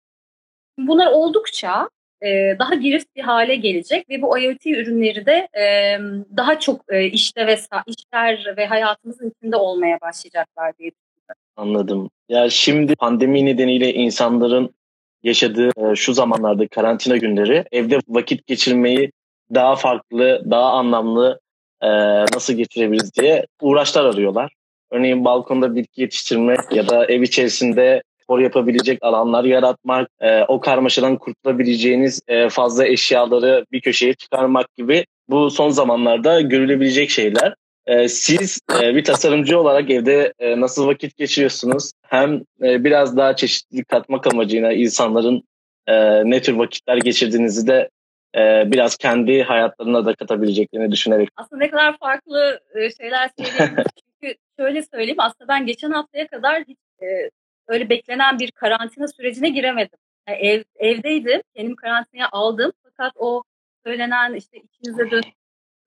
Bunlar 0.78 1.12
oldukça 1.12 1.88
e, 2.23 2.56
daha 2.58 2.75
girift 2.75 3.16
bir 3.16 3.23
hale 3.23 3.56
gelecek 3.56 4.11
ve 4.11 4.23
bu 4.23 4.38
IoT 4.38 4.66
ürünleri 4.66 5.26
de 5.26 5.49
e, 5.58 5.99
daha 6.37 6.61
çok 6.61 6.80
e, 6.88 7.04
işte 7.04 7.46
ve 7.46 7.58
işler 7.87 8.54
ve 8.56 8.66
hayatımızın 8.66 9.30
içinde 9.30 9.56
olmaya 9.56 9.99
başlayacaklar 10.00 10.78
diye 10.78 10.90
düşünüyorum. 10.90 11.42
Anladım. 11.56 12.11
Ya 12.28 12.50
şimdi 12.50 12.96
pandemi 12.96 13.46
nedeniyle 13.46 13.94
insanların 13.94 14.75
yaşadığı 15.23 15.70
e, 15.76 15.96
şu 15.96 16.12
zamanlarda 16.12 16.68
karantina 16.68 17.16
günleri 17.16 17.64
evde 17.73 17.99
vakit 18.08 18.46
geçirmeyi 18.46 19.12
daha 19.54 19.76
farklı, 19.76 20.42
daha 20.50 20.73
anlamlı 20.73 21.40
e, 21.83 21.88
nasıl 22.35 22.52
geçirebiliriz 22.52 23.14
diye 23.14 23.47
uğraşlar 23.61 24.04
arıyorlar. 24.04 24.52
Örneğin 24.90 25.25
balkonda 25.25 25.75
bitki 25.75 26.00
yetiştirme 26.00 26.56
ya 26.73 26.88
da 26.88 27.06
ev 27.06 27.23
içerisinde 27.23 28.02
spor 28.23 28.38
yapabilecek 28.38 28.99
alanlar 29.02 29.45
yaratmak, 29.45 30.09
e, 30.21 30.42
o 30.42 30.61
karmaşadan 30.61 31.16
kurtulabileceğiniz 31.16 32.21
e, 32.28 32.49
fazla 32.49 32.87
eşyaları 32.87 33.66
bir 33.73 33.80
köşeye 33.80 34.14
çıkarmak 34.14 34.76
gibi 34.76 35.04
bu 35.28 35.50
son 35.50 35.71
zamanlarda 35.71 36.40
görülebilecek 36.40 37.11
şeyler. 37.11 37.54
E, 37.87 38.09
siz 38.09 38.61
e, 38.83 38.95
bir 38.95 39.04
tasarımcı 39.04 39.61
olarak 39.61 39.90
evde 39.90 40.33
e, 40.38 40.61
nasıl 40.61 40.87
vakit 40.87 41.16
geçiriyorsunuz? 41.16 41.92
Hem 42.02 42.42
e, 42.62 42.85
biraz 42.85 43.16
daha 43.16 43.37
çeşitlilik 43.37 43.88
katmak 43.88 44.26
amacıyla 44.26 44.73
insanların 44.73 45.42
e, 45.87 45.95
ne 46.30 46.42
tür 46.42 46.52
vakitler 46.52 46.97
geçirdiğinizi 46.97 47.66
de 47.66 47.88
e, 48.37 48.73
biraz 48.73 48.97
kendi 48.97 49.43
hayatlarına 49.43 50.05
da 50.05 50.14
katabileceklerini 50.14 50.93
düşünerek. 50.93 51.28
Aslında 51.37 51.64
ne 51.64 51.71
kadar 51.71 51.99
farklı 51.99 52.61
e, 52.75 52.90
şeyler 52.90 53.31
söyleyeyim. 53.38 53.76
Çünkü 54.23 54.35
şöyle 54.59 54.83
söyleyeyim 54.83 55.21
aslında 55.21 55.49
ben 55.49 55.66
geçen 55.66 55.90
haftaya 55.90 56.26
kadar 56.26 56.64
hiç 56.69 56.78
e, 57.02 57.31
öyle 57.69 57.88
beklenen 57.88 58.38
bir 58.38 58.50
karantina 58.50 59.09
sürecine 59.09 59.49
giremedim. 59.49 59.99
Yani 60.28 60.38
ev, 60.38 60.62
evdeydim, 60.76 61.43
kendim 61.57 61.76
karantinaya 61.76 62.28
aldım 62.33 62.73
fakat 62.85 63.12
o 63.16 63.43
söylenen 63.87 64.35
işte 64.35 64.59
içinize 64.59 65.11
dön 65.11 65.23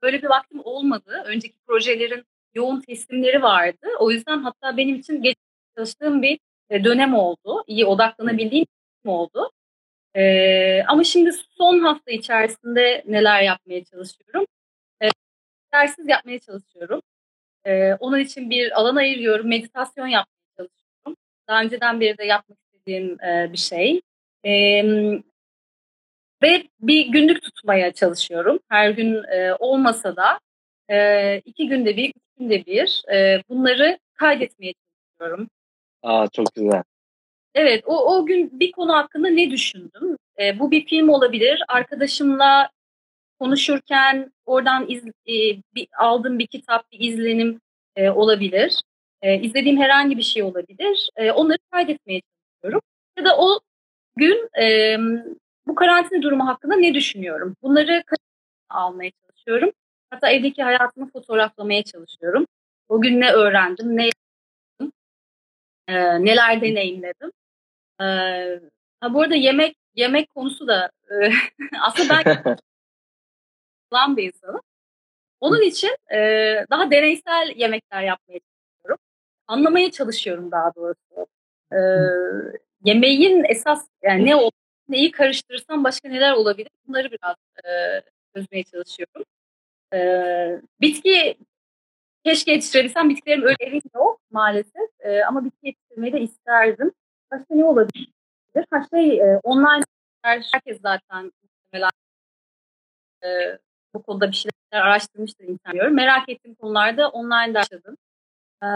böyle 0.01 0.21
bir 0.21 0.27
vaktim 0.27 0.61
olmadı. 0.63 1.23
Önceki 1.25 1.55
projelerin 1.67 2.23
yoğun 2.55 2.81
teslimleri 2.81 3.41
vardı. 3.41 3.87
O 3.99 4.11
yüzden 4.11 4.37
hatta 4.37 4.77
benim 4.77 4.95
için 4.95 5.21
geç 5.21 5.37
çalıştığım 5.75 6.21
bir 6.21 6.39
dönem 6.71 7.13
oldu. 7.13 7.63
İyi 7.67 7.85
odaklanabildiğim 7.85 8.65
bir 9.05 9.09
oldu. 9.09 9.51
Ee, 10.15 10.83
ama 10.87 11.03
şimdi 11.03 11.31
son 11.33 11.79
hafta 11.79 12.11
içerisinde 12.11 13.03
neler 13.07 13.41
yapmaya 13.41 13.83
çalışıyorum? 13.83 14.45
Ee, 15.03 15.09
dersiz 15.73 16.07
yapmaya 16.07 16.39
çalışıyorum. 16.39 17.01
Ee, 17.65 17.93
onun 17.93 18.19
için 18.19 18.49
bir 18.49 18.79
alan 18.79 18.95
ayırıyorum. 18.95 19.47
Meditasyon 19.47 20.07
yapmaya 20.07 20.39
daha 21.49 21.61
önceden 21.61 22.01
beri 22.01 22.17
de 22.17 22.25
yapmak 22.25 22.57
istediğim 22.59 23.23
e, 23.23 23.53
bir 23.53 23.57
şey. 23.57 24.01
E, 24.45 24.83
ve 26.43 26.63
bir 26.79 27.07
günlük 27.07 27.41
tutmaya 27.41 27.93
çalışıyorum. 27.93 28.59
Her 28.69 28.89
gün 28.89 29.23
e, 29.23 29.53
olmasa 29.59 30.15
da 30.15 30.39
e, 30.91 31.37
iki 31.39 31.67
günde 31.67 31.97
bir, 31.97 32.09
üç 32.09 32.23
günde 32.39 32.65
bir 32.65 33.03
e, 33.13 33.43
bunları 33.49 33.99
kaydetmeye 34.13 34.73
çalışıyorum. 34.73 35.49
Aa 36.03 36.27
çok 36.27 36.55
güzel. 36.55 36.83
Evet, 37.55 37.83
o, 37.85 38.15
o 38.15 38.25
gün 38.25 38.59
bir 38.59 38.71
konu 38.71 38.93
hakkında 38.93 39.27
ne 39.29 39.51
düşündüm? 39.51 40.17
E, 40.39 40.59
bu 40.59 40.71
bir 40.71 40.85
film 40.85 41.09
olabilir. 41.09 41.63
Arkadaşımla 41.67 42.69
konuşurken 43.39 44.31
oradan 44.45 44.85
iz, 44.89 45.05
e, 45.07 45.33
bir, 45.75 45.87
aldığım 45.99 46.39
bir 46.39 46.47
kitap, 46.47 46.91
bir 46.91 46.99
izlenim 46.99 47.61
e, 47.95 48.09
olabilir. 48.09 48.81
E, 49.21 49.41
izlediğim 49.41 49.77
herhangi 49.81 50.17
bir 50.17 50.23
şey 50.23 50.43
olabilir. 50.43 51.09
E, 51.15 51.31
onları 51.31 51.57
kaydetmeye 51.71 52.21
çalışıyorum. 52.21 52.81
Ya 53.17 53.25
da 53.25 53.37
o 53.37 53.59
gün 54.15 54.49
e, 54.61 54.97
bu 55.67 55.75
karantina 55.75 56.21
durumu 56.21 56.47
hakkında 56.47 56.75
ne 56.75 56.93
düşünüyorum? 56.93 57.55
Bunları 57.63 58.03
almaya 58.69 59.11
çalışıyorum. 59.11 59.71
Hatta 60.09 60.29
evdeki 60.29 60.63
hayatımı 60.63 61.11
fotoğraflamaya 61.11 61.83
çalışıyorum. 61.83 62.45
O 62.89 63.01
gün 63.01 63.21
ne 63.21 63.31
öğrendim, 63.31 63.97
ne 63.97 64.09
e, 65.89 66.25
neler 66.25 66.61
deneyimledim. 66.61 67.31
E, 68.01 68.05
ha, 69.01 69.13
bu 69.13 69.21
arada 69.21 69.35
yemek 69.35 69.75
yemek 69.95 70.35
konusu 70.35 70.67
da 70.67 70.91
e, 71.11 71.15
aslında 71.81 72.21
ben 72.25 72.43
olan 73.91 74.17
bir 74.17 74.23
insanım. 74.33 74.61
Onun 75.39 75.61
için 75.61 75.97
e, 76.13 76.17
daha 76.71 76.91
deneysel 76.91 77.53
yemekler 77.55 78.03
yapmaya 78.03 78.39
anlamaya 79.49 79.91
çalışıyorum 79.91 80.51
daha 80.51 80.75
doğrusu. 80.75 81.27
Ee, 81.73 81.77
yemeğin 82.85 83.43
esas 83.49 83.87
yani 84.03 84.25
ne 84.25 84.35
olduğunu, 84.35 84.51
neyi 84.89 85.11
karıştırırsam 85.11 85.83
başka 85.83 86.09
neler 86.09 86.33
olabilir 86.33 86.69
bunları 86.87 87.11
biraz 87.11 87.35
e, 87.65 87.69
çözmeye 88.35 88.63
çalışıyorum. 88.63 89.23
Ee, 89.93 90.61
bitki 90.81 91.37
keşke 92.29 92.51
yetiştirebilsem 92.51 93.09
bitkilerim 93.09 93.43
öyle 93.43 93.55
evim 93.59 93.81
yok 93.95 94.19
maalesef 94.31 94.89
e, 94.99 95.25
ama 95.25 95.45
bitki 95.45 95.67
yetiştirmeyi 95.67 96.13
de 96.13 96.21
isterdim. 96.21 96.91
Başka 97.31 97.55
ne 97.55 97.65
olabilir? 97.65 98.11
Ha 98.71 98.85
şey 98.93 99.21
e, 99.21 99.39
online 99.43 99.83
herkes 100.21 100.81
zaten 100.81 101.31
e, 103.23 103.29
bu 103.93 104.03
konuda 104.03 104.27
bir 104.27 104.35
şeyler 104.35 104.85
araştırmıştır 104.85 105.45
insan 105.45 105.93
Merak 105.93 106.29
ettiğim 106.29 106.55
konularda 106.55 107.09
online 107.09 107.53
başladım. 107.53 107.97
Ee, 108.63 108.67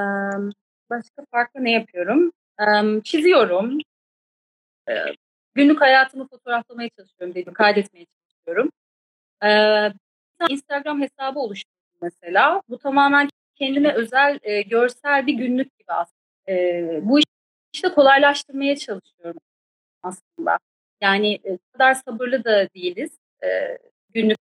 Başka 0.90 1.26
farklı 1.32 1.64
ne 1.64 1.72
yapıyorum? 1.72 2.32
Ee, 2.60 3.02
çiziyorum. 3.04 3.78
Ee, 4.90 4.94
günlük 5.56 5.82
hayatımı 5.82 6.28
fotoğraflamaya 6.28 6.90
çalışıyorum 6.90 7.36
dedim, 7.36 7.54
kaydetmeye 7.54 8.06
çalışıyorum. 8.06 8.72
Ee, 9.44 9.94
Instagram 10.50 11.02
hesabı 11.02 11.40
oluşturdum 11.40 11.98
mesela. 12.02 12.62
Bu 12.70 12.78
tamamen 12.78 13.30
kendime 13.56 13.94
özel 13.94 14.40
e, 14.44 14.62
görsel 14.62 15.28
bir 15.28 15.34
günlük 15.34 15.78
gibi 15.80 15.92
aslında. 15.92 16.24
E, 16.48 17.00
bu 17.04 17.20
işte 17.74 17.90
kolaylaştırmaya 17.90 18.76
çalışıyorum 18.76 19.42
aslında. 20.04 20.58
Yani 21.02 21.40
e, 21.44 21.58
kadar 21.74 21.94
sabırlı 21.94 22.44
da 22.44 22.70
değiliz 22.76 23.20
e, 23.44 23.78
günlük 24.10 24.38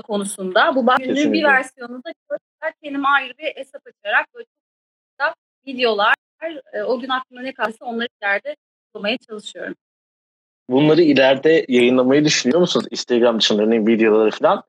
konusunda. 0.00 0.76
Bu 0.76 0.86
günlüğün 0.98 1.32
bir 1.32 1.44
versiyonu 1.44 2.02
da 2.04 2.12
kendime 2.82 3.08
ayrı 3.08 3.38
bir 3.38 3.56
hesap 3.56 3.82
açarak 3.86 4.34
böyle 4.34 4.46
çok 5.20 5.34
videolar 5.66 6.14
e, 6.72 6.82
o 6.82 7.00
gün 7.00 7.08
aklımda 7.08 7.42
ne 7.42 7.52
kalırsa 7.52 7.84
onları 7.84 8.08
ileride 8.22 8.56
bulmaya 8.94 9.18
çalışıyorum. 9.18 9.74
Bunları 10.68 11.02
ileride 11.02 11.64
yayınlamayı 11.68 12.24
düşünüyor 12.24 12.60
musunuz? 12.60 12.86
Instagram 12.90 13.38
dışında 13.38 13.62
örneğin 13.62 13.86
videoları 13.86 14.30
falan. 14.30 14.62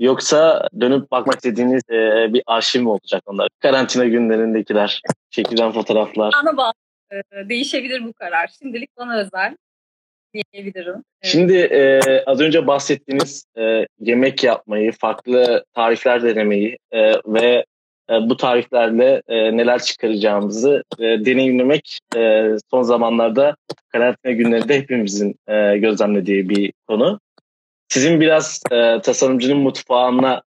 Yoksa 0.00 0.68
dönüp 0.80 1.10
bakmak 1.10 1.34
istediğiniz 1.36 1.82
e, 1.90 2.32
bir 2.32 2.42
arşiv 2.46 2.82
mi 2.82 2.88
olacak 2.88 3.22
onlar? 3.26 3.48
Karantina 3.60 4.04
günlerindekiler, 4.04 5.02
çekilen 5.30 5.72
fotoğraflar. 5.72 6.34
Bana 6.44 6.56
bağlı. 6.56 6.72
E, 7.12 7.48
değişebilir 7.48 8.04
bu 8.04 8.12
karar. 8.12 8.50
Şimdilik 8.62 8.90
bana 8.98 9.18
özel 9.18 9.56
diyebilirim. 10.52 10.94
Evet. 10.94 11.32
Şimdi 11.32 11.56
e, 11.56 12.00
az 12.26 12.40
önce 12.40 12.66
bahsettiğiniz 12.66 13.44
e, 13.58 13.86
yemek 14.00 14.44
yapmayı, 14.44 14.92
farklı 14.92 15.64
tarifler 15.74 16.22
denemeyi 16.22 16.78
e, 16.92 17.12
ve 17.26 17.64
e, 18.10 18.12
bu 18.12 18.36
tariflerle 18.36 19.22
e, 19.28 19.56
neler 19.56 19.82
çıkaracağımızı 19.82 20.82
e, 20.98 21.02
deneyimlemek 21.02 21.98
son 22.70 22.82
zamanlarda 22.82 23.56
karantina 23.88 24.32
günlerinde 24.32 24.78
hepimizin 24.78 25.36
gözlemlediği 25.76 26.48
bir 26.48 26.72
konu. 26.88 27.20
Sizin 27.88 28.20
biraz 28.20 28.62
tasarımcının 29.02 29.56
mutfağına 29.56 30.42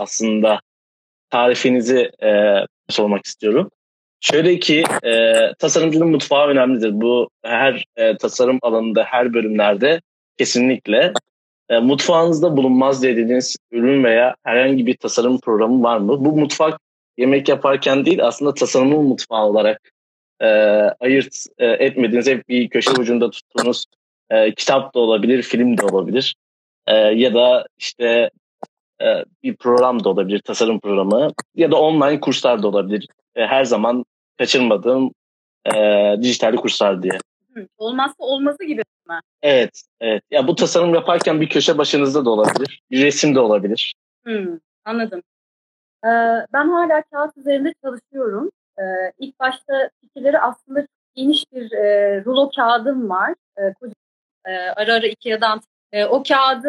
aslında 0.00 0.60
tarifinizi 1.30 2.10
sormak 2.88 3.26
istiyorum. 3.26 3.70
Şöyle 4.20 4.58
ki 4.58 4.84
tasarımcının 5.58 6.08
mutfağı 6.08 6.48
önemlidir. 6.48 6.90
Bu 6.92 7.28
her 7.44 7.84
tasarım 8.20 8.58
alanında, 8.62 9.04
her 9.04 9.34
bölümlerde 9.34 10.00
kesinlikle. 10.38 11.12
E, 11.68 11.78
mutfağınızda 11.78 12.56
bulunmaz 12.56 13.02
dediğiniz 13.02 13.56
ürün 13.70 14.04
veya 14.04 14.34
herhangi 14.44 14.86
bir 14.86 14.96
tasarım 14.96 15.40
programı 15.40 15.82
var 15.82 15.98
mı? 15.98 16.24
Bu 16.24 16.36
mutfak 16.36 16.80
yemek 17.18 17.48
yaparken 17.48 18.04
değil 18.04 18.24
aslında 18.26 18.54
tasarımın 18.54 19.04
mutfağı 19.04 19.44
olarak 19.44 19.90
e, 20.40 20.46
ayırt 21.00 21.34
e, 21.58 21.66
etmediğiniz 21.66 22.26
hep 22.26 22.48
bir 22.48 22.68
köşe 22.68 22.90
ucunda 22.90 23.30
tuttuğunuz 23.30 23.84
e, 24.30 24.54
kitap 24.54 24.94
da 24.94 24.98
olabilir, 25.00 25.42
film 25.42 25.78
de 25.78 25.84
olabilir. 25.84 26.34
E, 26.86 26.94
ya 26.96 27.34
da 27.34 27.66
işte 27.78 28.30
e, 29.02 29.24
bir 29.42 29.56
program 29.56 30.04
da 30.04 30.08
olabilir, 30.08 30.40
tasarım 30.44 30.80
programı 30.80 31.32
ya 31.54 31.70
da 31.70 31.80
online 31.80 32.20
kurslar 32.20 32.62
da 32.62 32.68
olabilir. 32.68 33.08
E, 33.34 33.46
her 33.46 33.64
zaman 33.64 34.04
kaçırmadığım 34.38 35.10
e, 35.74 36.14
dijital 36.22 36.56
kurslar 36.56 37.02
diye. 37.02 37.18
olmazsa 37.78 38.14
olmazı 38.18 38.64
gibi 38.64 38.82
mi? 39.08 39.20
Evet, 39.42 39.82
evet. 40.00 40.22
Ya 40.30 40.46
bu 40.46 40.54
tasarım 40.54 40.94
yaparken 40.94 41.40
bir 41.40 41.48
köşe 41.48 41.78
başınızda 41.78 42.24
da 42.24 42.30
olabilir, 42.30 42.82
bir 42.90 43.04
resim 43.04 43.34
de 43.34 43.40
olabilir. 43.40 43.94
Hmm, 44.24 44.58
anladım. 44.84 45.22
Ee, 46.04 46.08
ben 46.52 46.68
hala 46.68 47.02
kağıt 47.02 47.36
üzerinde 47.36 47.74
çalışıyorum. 47.84 48.50
Ee, 48.78 48.82
ilk 49.18 49.40
başta 49.40 49.90
fikirleri 50.00 50.38
aslında 50.38 50.86
geniş 51.14 51.44
bir 51.52 51.72
e, 51.72 52.24
rulo 52.24 52.50
kağıdım 52.56 53.10
var. 53.10 53.34
E, 53.56 53.72
koca, 53.80 53.94
e, 54.46 54.50
ara 54.52 54.94
ara 54.94 55.06
Ikea'dan. 55.06 55.60
E, 55.92 56.04
o 56.04 56.22
kağıdı 56.22 56.68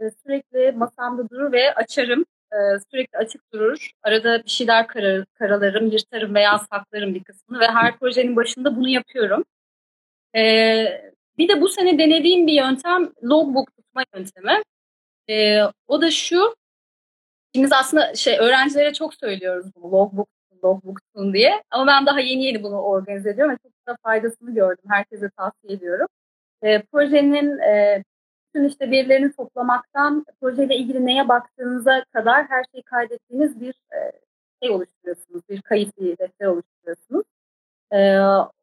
e, 0.00 0.10
sürekli 0.22 0.72
masamda 0.72 1.30
durur 1.30 1.52
ve 1.52 1.74
açarım. 1.74 2.24
E, 2.52 2.56
sürekli 2.90 3.18
açık 3.18 3.52
durur. 3.52 3.90
Arada 4.02 4.44
bir 4.44 4.50
şeyler 4.50 4.86
karar, 4.86 5.24
karalarım, 5.34 5.86
yırtarım 5.90 6.34
veya 6.34 6.58
saklarım 6.58 7.14
bir 7.14 7.24
kısmını 7.24 7.60
ve 7.60 7.66
her 7.66 7.98
projenin 7.98 8.36
başında 8.36 8.76
bunu 8.76 8.88
yapıyorum. 8.88 9.44
E, 10.36 11.12
bir 11.38 11.48
de 11.48 11.60
bu 11.60 11.68
sene 11.68 11.98
denediğim 11.98 12.46
bir 12.46 12.52
yöntem 12.52 13.12
logbook 13.24 13.76
tutma 13.76 14.04
yöntemi. 14.14 14.62
E, 15.30 15.62
o 15.88 16.02
da 16.02 16.10
şu, 16.10 16.54
biz 17.54 17.72
aslında 17.72 18.14
şey 18.14 18.38
öğrencilere 18.38 18.92
çok 18.92 19.14
söylüyoruz 19.14 19.66
bu 19.76 19.92
logbook 19.92 20.28
logbook'sun 20.64 21.34
diye. 21.34 21.62
Ama 21.70 21.86
ben 21.86 22.06
daha 22.06 22.20
yeni 22.20 22.44
yeni 22.44 22.62
bunu 22.62 22.82
organize 22.82 23.30
ediyorum 23.30 23.54
ve 23.54 23.58
çok 23.62 23.86
da 23.88 23.96
faydasını 24.02 24.54
gördüm. 24.54 24.84
Herkese 24.88 25.30
tavsiye 25.30 25.74
ediyorum. 25.74 26.06
E, 26.62 26.82
projenin 26.82 27.58
e, 27.58 28.04
bütün 28.54 28.68
işte 28.68 28.90
verilerini 28.90 29.32
toplamaktan 29.32 30.26
projeyle 30.40 30.76
ilgili 30.76 31.06
neye 31.06 31.28
baktığınıza 31.28 32.04
kadar 32.12 32.46
her 32.48 32.64
şeyi 32.72 32.82
kaydettiğiniz 32.82 33.60
bir 33.60 33.74
e, 33.92 34.12
şey 34.62 34.70
oluşturuyorsunuz. 34.70 35.42
Bir 35.48 35.62
kayıt 35.62 35.98
bir 36.00 36.18
defter 36.18 36.46
oluşturuyorsunuz. 36.46 37.24
E, 37.92 38.18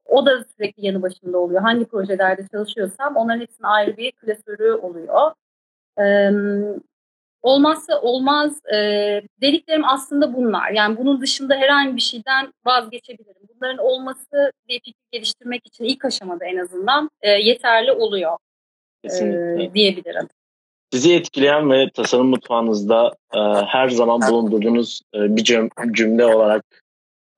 o 0.06 0.26
da 0.26 0.44
sürekli 0.44 0.86
yanı 0.86 1.02
başında 1.02 1.38
oluyor. 1.38 1.62
Hangi 1.62 1.86
projelerde 1.86 2.48
çalışıyorsam 2.52 3.16
onların 3.16 3.42
hepsinin 3.42 3.68
ayrı 3.68 3.98
bir 3.98 4.12
klasörü 4.12 4.74
oluyor. 4.74 5.32
E, 6.00 6.32
olmazsa 7.42 8.02
olmaz 8.02 8.60
e, 8.74 8.78
dediklerim 9.42 9.86
aslında 9.86 10.34
bunlar. 10.34 10.72
Yani 10.72 10.98
bunun 10.98 11.22
dışında 11.22 11.56
herhangi 11.56 11.96
bir 11.96 12.02
şeyden 12.02 12.54
vazgeçebilirim. 12.66 13.48
Bunların 13.56 13.78
olması 13.78 14.52
bir 14.68 14.80
fikir 14.80 15.04
geliştirmek 15.12 15.68
için 15.68 15.84
ilk 15.84 16.06
aşamada 16.06 16.46
en 16.46 16.58
azından 16.58 17.10
e, 17.22 17.30
yeterli 17.30 17.92
oluyor 17.92 18.38
e, 19.04 19.74
diyebilirim. 19.74 20.28
Sizi 20.94 21.14
etkileyen 21.16 21.72
ve 21.72 21.90
tasarım 21.94 22.28
mutfağınızda 22.28 23.16
e, 23.36 23.40
her 23.66 23.90
zaman 23.90 24.22
bulundurduğunuz 24.30 25.02
e, 25.16 25.36
bir 25.36 25.44
cümle 25.94 26.26
olarak 26.26 26.66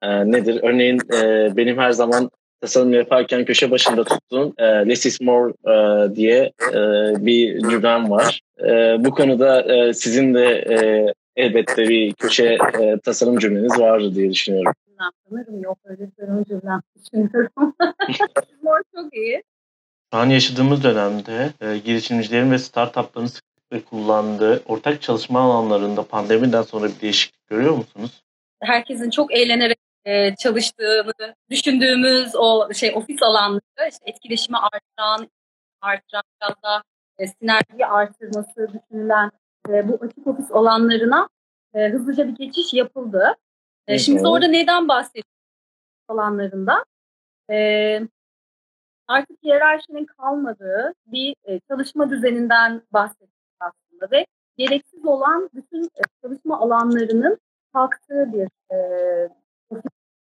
e, 0.01 0.32
nedir? 0.32 0.60
Örneğin 0.63 1.00
e, 1.13 1.50
benim 1.58 1.77
her 1.77 1.91
zaman 1.91 2.32
tasarım 2.62 2.94
yaparken 2.94 3.46
köşe 3.46 3.72
başında 3.72 4.03
tuttuğum 4.03 4.53
e, 4.58 4.63
less 4.63 5.06
is 5.06 5.22
more 5.22 5.53
e, 5.68 6.15
diye 6.15 6.51
e, 6.74 6.80
bir 7.25 7.70
cümlem 7.70 8.10
var. 8.10 8.41
E, 8.60 8.96
bu 9.06 9.12
konuda 9.12 9.62
e, 9.62 9.93
sizin 9.93 10.34
de 10.34 10.45
e, 10.45 11.06
elbette 11.36 11.89
bir 11.89 12.13
köşe 12.13 12.58
e, 12.82 13.00
tasarım 13.04 13.38
cümleniz 13.38 13.80
vardı 13.80 14.15
diye 14.15 14.30
düşünüyorum. 14.32 14.74
Sanırım 15.30 15.63
yok 15.63 15.78
öyle 15.86 16.10
tasarım 16.10 16.43
cümlem 16.43 16.82
düşünüyorum. 16.95 17.52
more 18.63 18.84
çok 18.95 19.13
iyi. 19.13 19.43
Şu 20.13 20.17
an 20.17 20.30
yaşadığımız 20.30 20.84
dönemde 20.84 21.54
e, 21.62 21.78
girişimcilerin 21.78 22.52
ve 22.52 22.58
startupların 22.58 23.26
sıklıkla 23.26 23.89
kullandığı 23.89 24.63
ortak 24.65 25.02
çalışma 25.02 25.41
alanlarında 25.41 26.04
pandemiden 26.04 26.62
sonra 26.62 26.88
bir 26.88 27.02
değişiklik 27.02 27.47
görüyor 27.47 27.78
musunuz? 27.78 28.24
Herkesin 28.62 29.10
çok 29.10 29.34
eğlenerek 29.34 29.78
e, 30.06 30.36
çalıştığını 30.36 31.13
düşündüğümüz 31.50 32.36
o 32.36 32.74
şey 32.74 32.91
ofis 32.95 33.24
alanları 33.24 33.89
işte 33.89 34.04
etkileşimi 34.06 34.58
artıran, 34.58 35.30
artıran 35.82 36.24
biraz 36.41 36.63
da 36.63 36.84
e, 37.17 37.28
sinerjiyi 37.28 37.86
artırması 37.86 38.67
düşünülen 38.74 39.32
e, 39.69 39.88
bu 39.88 40.00
açık 40.02 40.28
ofis 40.28 40.52
alanlarına 40.52 41.30
e, 41.74 41.89
hızlıca 41.89 42.28
bir 42.28 42.36
geçiş 42.36 42.74
yapıldı. 42.74 43.36
E, 43.88 44.00
şimdi 44.00 44.28
orada 44.28 44.47
neden 44.47 44.88
bahsediyoruz 44.88 45.32
alanlarında? 46.08 46.86
E, 47.52 48.02
artık 49.12 49.43
hiyerarşinin 49.43 50.06
kalmadığı 50.06 50.93
bir 51.06 51.36
e, 51.43 51.60
çalışma 51.60 52.10
düzeninden 52.10 52.82
bahsediyoruz 52.93 53.36
aslında 53.60 54.12
ve 54.12 54.26
gereksiz 54.58 55.06
olan 55.06 55.50
bütün 55.54 55.84
e, 55.84 56.02
çalışma 56.24 56.60
alanlarının 56.60 57.38
kalktığı 57.74 58.34
bir 58.34 58.76
e, 58.76 58.78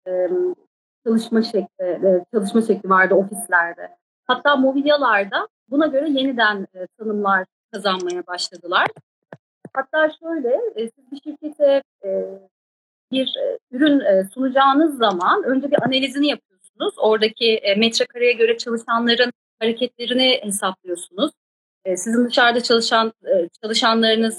e, 0.06 0.28
çalışma 1.06 1.42
şekli 1.42 1.84
e, 1.84 2.24
çalışma 2.34 2.62
şekli 2.62 2.90
vardı 2.90 3.14
ofislerde. 3.14 3.96
Hatta 4.24 4.56
mobilyalarda 4.56 5.48
buna 5.70 5.86
göre 5.86 6.10
yeniden 6.10 6.66
e, 6.74 6.86
tanımlar 6.98 7.44
kazanmaya 7.72 8.26
başladılar. 8.26 8.86
Hatta 9.74 10.10
şöyle 10.20 10.60
e, 10.74 10.90
siz 10.90 11.12
bir 11.12 11.20
şirkete 11.20 11.82
e, 12.04 12.38
bir 13.12 13.36
e, 13.42 13.58
ürün 13.70 14.00
e, 14.00 14.24
sunacağınız 14.24 14.98
zaman 14.98 15.44
önce 15.44 15.70
bir 15.70 15.82
analizini 15.82 16.26
yapıyorsunuz. 16.76 16.94
Oradaki 16.98 17.54
e, 17.56 17.74
metrekareye 17.74 18.32
göre 18.32 18.58
çalışanların 18.58 19.32
hareketlerini 19.60 20.40
hesaplıyorsunuz. 20.42 21.32
E, 21.84 21.96
sizin 21.96 22.28
dışarıda 22.28 22.62
çalışan 22.62 23.12
e, 23.24 23.48
çalışanlarınız 23.62 24.38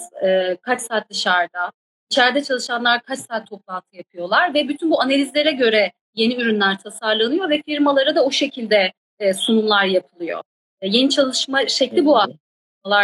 kaç 0.62 0.82
saat 0.82 1.10
dışarıda, 1.10 1.71
İçeride 2.12 2.43
çalışanlar 2.43 3.02
kaç 3.04 3.19
saat 3.19 3.50
toplantı 3.50 3.97
yapıyorlar 3.97 4.54
ve 4.54 4.67
bütün 4.67 4.91
bu 4.91 5.02
analizlere 5.02 5.52
göre 5.52 5.91
yeni 6.15 6.36
ürünler 6.36 6.80
tasarlanıyor 6.80 7.50
ve 7.50 7.62
firmalara 7.62 8.15
da 8.15 8.26
o 8.26 8.32
şekilde 8.32 8.93
sunumlar 9.36 9.86
yapılıyor. 9.86 10.43
Yeni 10.82 11.10
çalışma 11.10 11.67
şekli 11.67 12.06
bu 12.06 12.19
aslında 12.19 13.04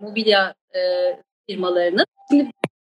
mobilya 0.00 0.54
firmalarının. 1.48 2.04
Şimdi 2.30 2.50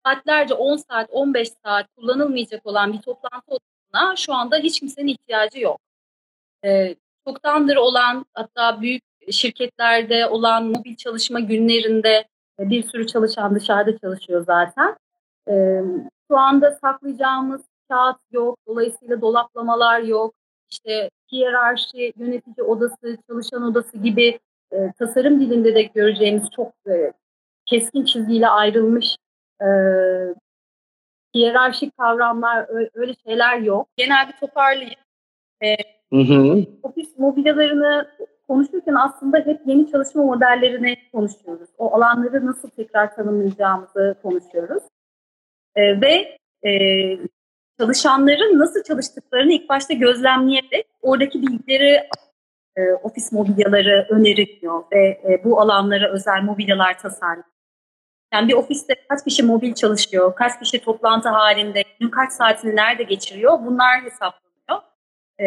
saatlerce 0.06 0.54
10 0.54 0.76
saat 0.76 1.10
15 1.10 1.48
saat 1.64 1.86
kullanılmayacak 1.96 2.66
olan 2.66 2.92
bir 2.92 2.98
toplantı 2.98 3.54
odasına 3.92 4.16
şu 4.16 4.34
anda 4.34 4.56
hiç 4.56 4.80
kimsenin 4.80 5.08
ihtiyacı 5.08 5.60
yok. 5.60 5.80
E, 6.64 6.94
çoktandır 7.26 7.76
olan 7.76 8.24
hatta 8.34 8.80
büyük 8.80 9.02
şirketlerde 9.30 10.26
olan 10.26 10.64
mobil 10.64 10.96
çalışma 10.96 11.40
günlerinde 11.40 12.24
bir 12.58 12.82
sürü 12.82 13.06
çalışan 13.06 13.54
dışarıda 13.54 13.98
çalışıyor 13.98 14.44
zaten. 14.46 14.96
E, 15.48 15.82
şu 16.30 16.38
anda 16.38 16.78
saklayacağımız 16.80 17.62
kağıt 17.90 18.20
yok. 18.32 18.58
Dolayısıyla 18.66 19.20
dolaplamalar 19.20 20.00
yok. 20.00 20.34
İşte 20.70 21.10
hiyerarşi, 21.32 22.12
yönetici 22.16 22.66
odası, 22.66 23.18
çalışan 23.28 23.62
odası 23.62 23.98
gibi 23.98 24.38
e, 24.72 24.92
tasarım 24.98 25.40
dilinde 25.40 25.74
de 25.74 25.82
göreceğimiz 25.82 26.50
çok 26.56 26.72
e, 26.86 27.12
keskin 27.66 28.04
çizgiyle 28.04 28.48
ayrılmış 28.48 29.16
e, 29.60 29.66
hiyerarşik 31.34 31.98
kavramlar, 31.98 32.66
öyle 32.94 33.14
şeyler 33.26 33.58
yok. 33.58 33.88
Genel 33.96 34.28
bir 34.28 34.46
toparlayayım. 34.46 35.00
E, 35.62 35.76
hı 36.12 36.20
hı. 36.20 36.64
Ofis 36.82 37.18
mobilyalarını 37.18 38.08
konuşurken 38.48 38.94
aslında 38.94 39.38
hep 39.38 39.60
yeni 39.66 39.90
çalışma 39.90 40.22
modellerini 40.22 40.96
konuşuyoruz. 41.12 41.68
O 41.78 41.96
alanları 41.96 42.46
nasıl 42.46 42.70
tekrar 42.70 43.14
tanımlayacağımızı 43.14 44.16
konuşuyoruz. 44.22 44.82
E, 45.76 46.00
ve 46.00 46.38
e, 46.68 46.72
çalışanların 47.80 48.58
nasıl 48.58 48.82
çalıştıklarını 48.82 49.52
ilk 49.52 49.68
başta 49.68 49.94
gözlemleyerek 49.94 50.86
oradaki 51.02 51.42
bilgileri 51.42 52.00
e, 52.76 52.92
ofis 53.02 53.32
mobilyaları 53.32 54.06
öneriyor 54.10 54.82
ve 54.92 55.20
e, 55.28 55.44
bu 55.44 55.60
alanlara 55.60 56.12
özel 56.12 56.42
mobilyalar 56.42 56.98
tasarlıyor. 56.98 57.44
Yani 58.32 58.48
bir 58.48 58.54
ofiste 58.54 58.94
kaç 59.08 59.24
kişi 59.24 59.42
mobil 59.42 59.74
çalışıyor, 59.74 60.34
kaç 60.34 60.58
kişi 60.60 60.78
toplantı 60.78 61.28
halinde, 61.28 61.84
gün 62.00 62.08
kaç 62.08 62.32
saatini 62.32 62.76
nerede 62.76 63.02
geçiriyor 63.02 63.58
bunlar 63.66 64.02
hesaplanıyor. 64.02 64.82
E, 65.40 65.46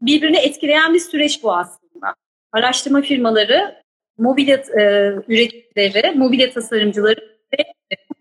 birbirini 0.00 0.36
etkileyen 0.36 0.94
bir 0.94 1.00
süreç 1.00 1.42
bu 1.42 1.52
aslında. 1.52 2.14
Araştırma 2.52 3.00
firmaları, 3.00 3.82
mobilya 4.18 4.56
e, 4.56 4.82
üreticileri, 5.28 6.18
mobilya 6.18 6.52
tasarımcıları 6.52 7.20
ve 7.52 7.64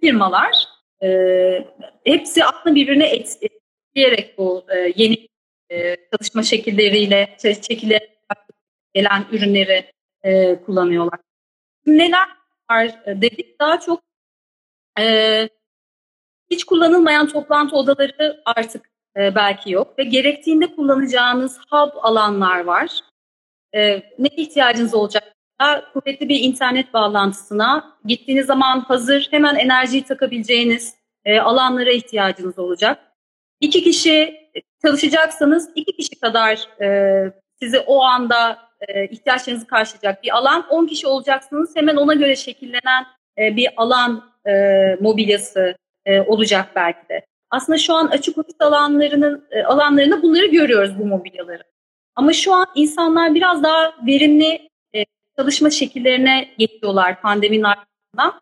firmalar 0.02 0.56
e, 1.04 1.10
hepsi 2.06 2.46
aslında 2.46 2.76
birbirine 2.76 3.08
etkileyerek 3.08 4.38
bu 4.38 4.66
e, 4.70 4.94
yeni 4.96 5.28
e, 5.70 5.98
çalışma 6.12 6.44
şekilleriyle, 6.44 7.38
şekilde 7.42 8.10
gelen 8.94 9.26
ürünleri 9.32 9.92
e, 10.24 10.56
kullanıyorlar. 10.56 11.20
Neler 11.86 12.41
var 12.72 12.92
dedik 13.06 13.60
daha 13.60 13.80
çok 13.80 14.02
e, 15.00 15.50
hiç 16.52 16.64
kullanılmayan 16.64 17.28
toplantı 17.28 17.76
odaları 17.76 18.42
artık 18.46 18.90
e, 19.18 19.36
belki 19.36 19.72
yok 19.72 20.00
ve 20.00 20.04
gerektiğinde 20.04 20.76
kullanacağınız 20.76 21.60
hub 21.70 21.92
alanlar 22.02 22.64
var. 22.64 22.90
E, 23.76 24.04
ne 24.20 24.28
ihtiyacınız 24.28 24.94
olacak? 24.94 25.24
Kuvvetli 25.94 26.30
bir 26.30 26.40
internet 26.40 26.94
bağlantısına 26.94 27.98
gittiğiniz 28.06 28.46
zaman 28.46 28.80
hazır 28.80 29.28
hemen 29.32 29.56
enerjiyi 29.56 30.04
takabileceğiniz 30.04 30.96
e, 31.26 31.40
alanlara 31.40 31.92
ihtiyacınız 31.92 32.60
olacak. 32.60 33.00
İki 33.60 33.84
kişi 33.84 34.42
çalışacaksanız 34.86 35.70
iki 35.76 35.98
kişi 35.98 36.20
kadar 36.20 36.82
e, 36.82 36.88
sizi 37.60 37.80
o 37.80 38.04
anda 38.04 38.71
e, 38.88 39.08
ihtiyaçlarınızı 39.08 39.67
karşılayacak 39.67 40.24
bir 40.24 40.38
alan. 40.38 40.67
10 40.70 40.88
kişi 40.88 41.08
olacaksınız 41.08 41.76
hemen 41.76 41.96
ona 41.96 42.13
göre 42.13 42.36
şekillenen 42.36 43.06
e, 43.38 43.56
bir 43.56 43.70
alan 43.78 44.32
e, 44.46 44.52
mobilyası 45.00 45.76
e, 46.06 46.22
olacak 46.22 46.70
belki 46.76 47.10
de. 47.10 47.26
Aslında 47.50 47.78
şu 47.78 47.94
an 47.94 48.08
açık 48.08 48.38
ofis 48.38 48.62
alanlarının 48.62 49.46
e, 49.52 49.63
alanlarında 49.63 50.22
bunları 50.22 50.46
görüyoruz 50.46 51.00
bu 51.00 51.06
mobilyaları. 51.06 51.63
Ama 52.15 52.34
şu 52.34 52.54
an 52.54 52.65
insanlar 52.76 53.36
biraz 53.36 53.63
daha 53.63 53.94
verimli 54.08 54.70
çalışma 55.38 55.70
şekillerine 55.70 56.50
geçiyorlar 56.58 57.22
pandeminin 57.22 57.63
ardından. 57.63 58.41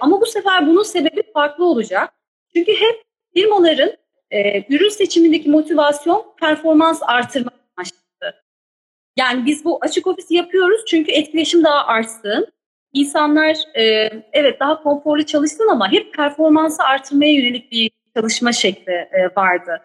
Ama 0.00 0.20
bu 0.20 0.26
sefer 0.26 0.66
bunun 0.66 0.82
sebebi 0.82 1.22
farklı 1.32 1.64
olacak. 1.64 2.14
Çünkü 2.54 2.72
hep 2.72 3.02
firmaların 3.34 3.96
e, 4.30 4.64
ürün 4.74 4.88
seçimindeki 4.88 5.50
motivasyon 5.50 6.34
performans 6.40 7.02
artırma 7.02 7.50
amaçlı. 7.50 7.63
Yani 9.16 9.46
biz 9.46 9.64
bu 9.64 9.78
açık 9.80 10.06
ofisi 10.06 10.34
yapıyoruz 10.34 10.80
çünkü 10.86 11.12
etkileşim 11.12 11.64
daha 11.64 11.86
artsın. 11.86 12.46
İnsanlar 12.92 13.56
e, 13.74 14.10
evet 14.32 14.60
daha 14.60 14.82
konforlu 14.82 15.26
çalışsın 15.26 15.68
ama 15.68 15.92
hep 15.92 16.14
performansı 16.14 16.82
artırmaya 16.82 17.32
yönelik 17.32 17.72
bir 17.72 17.90
çalışma 18.16 18.52
şekli 18.52 18.92
e, 18.92 19.30
vardı. 19.36 19.80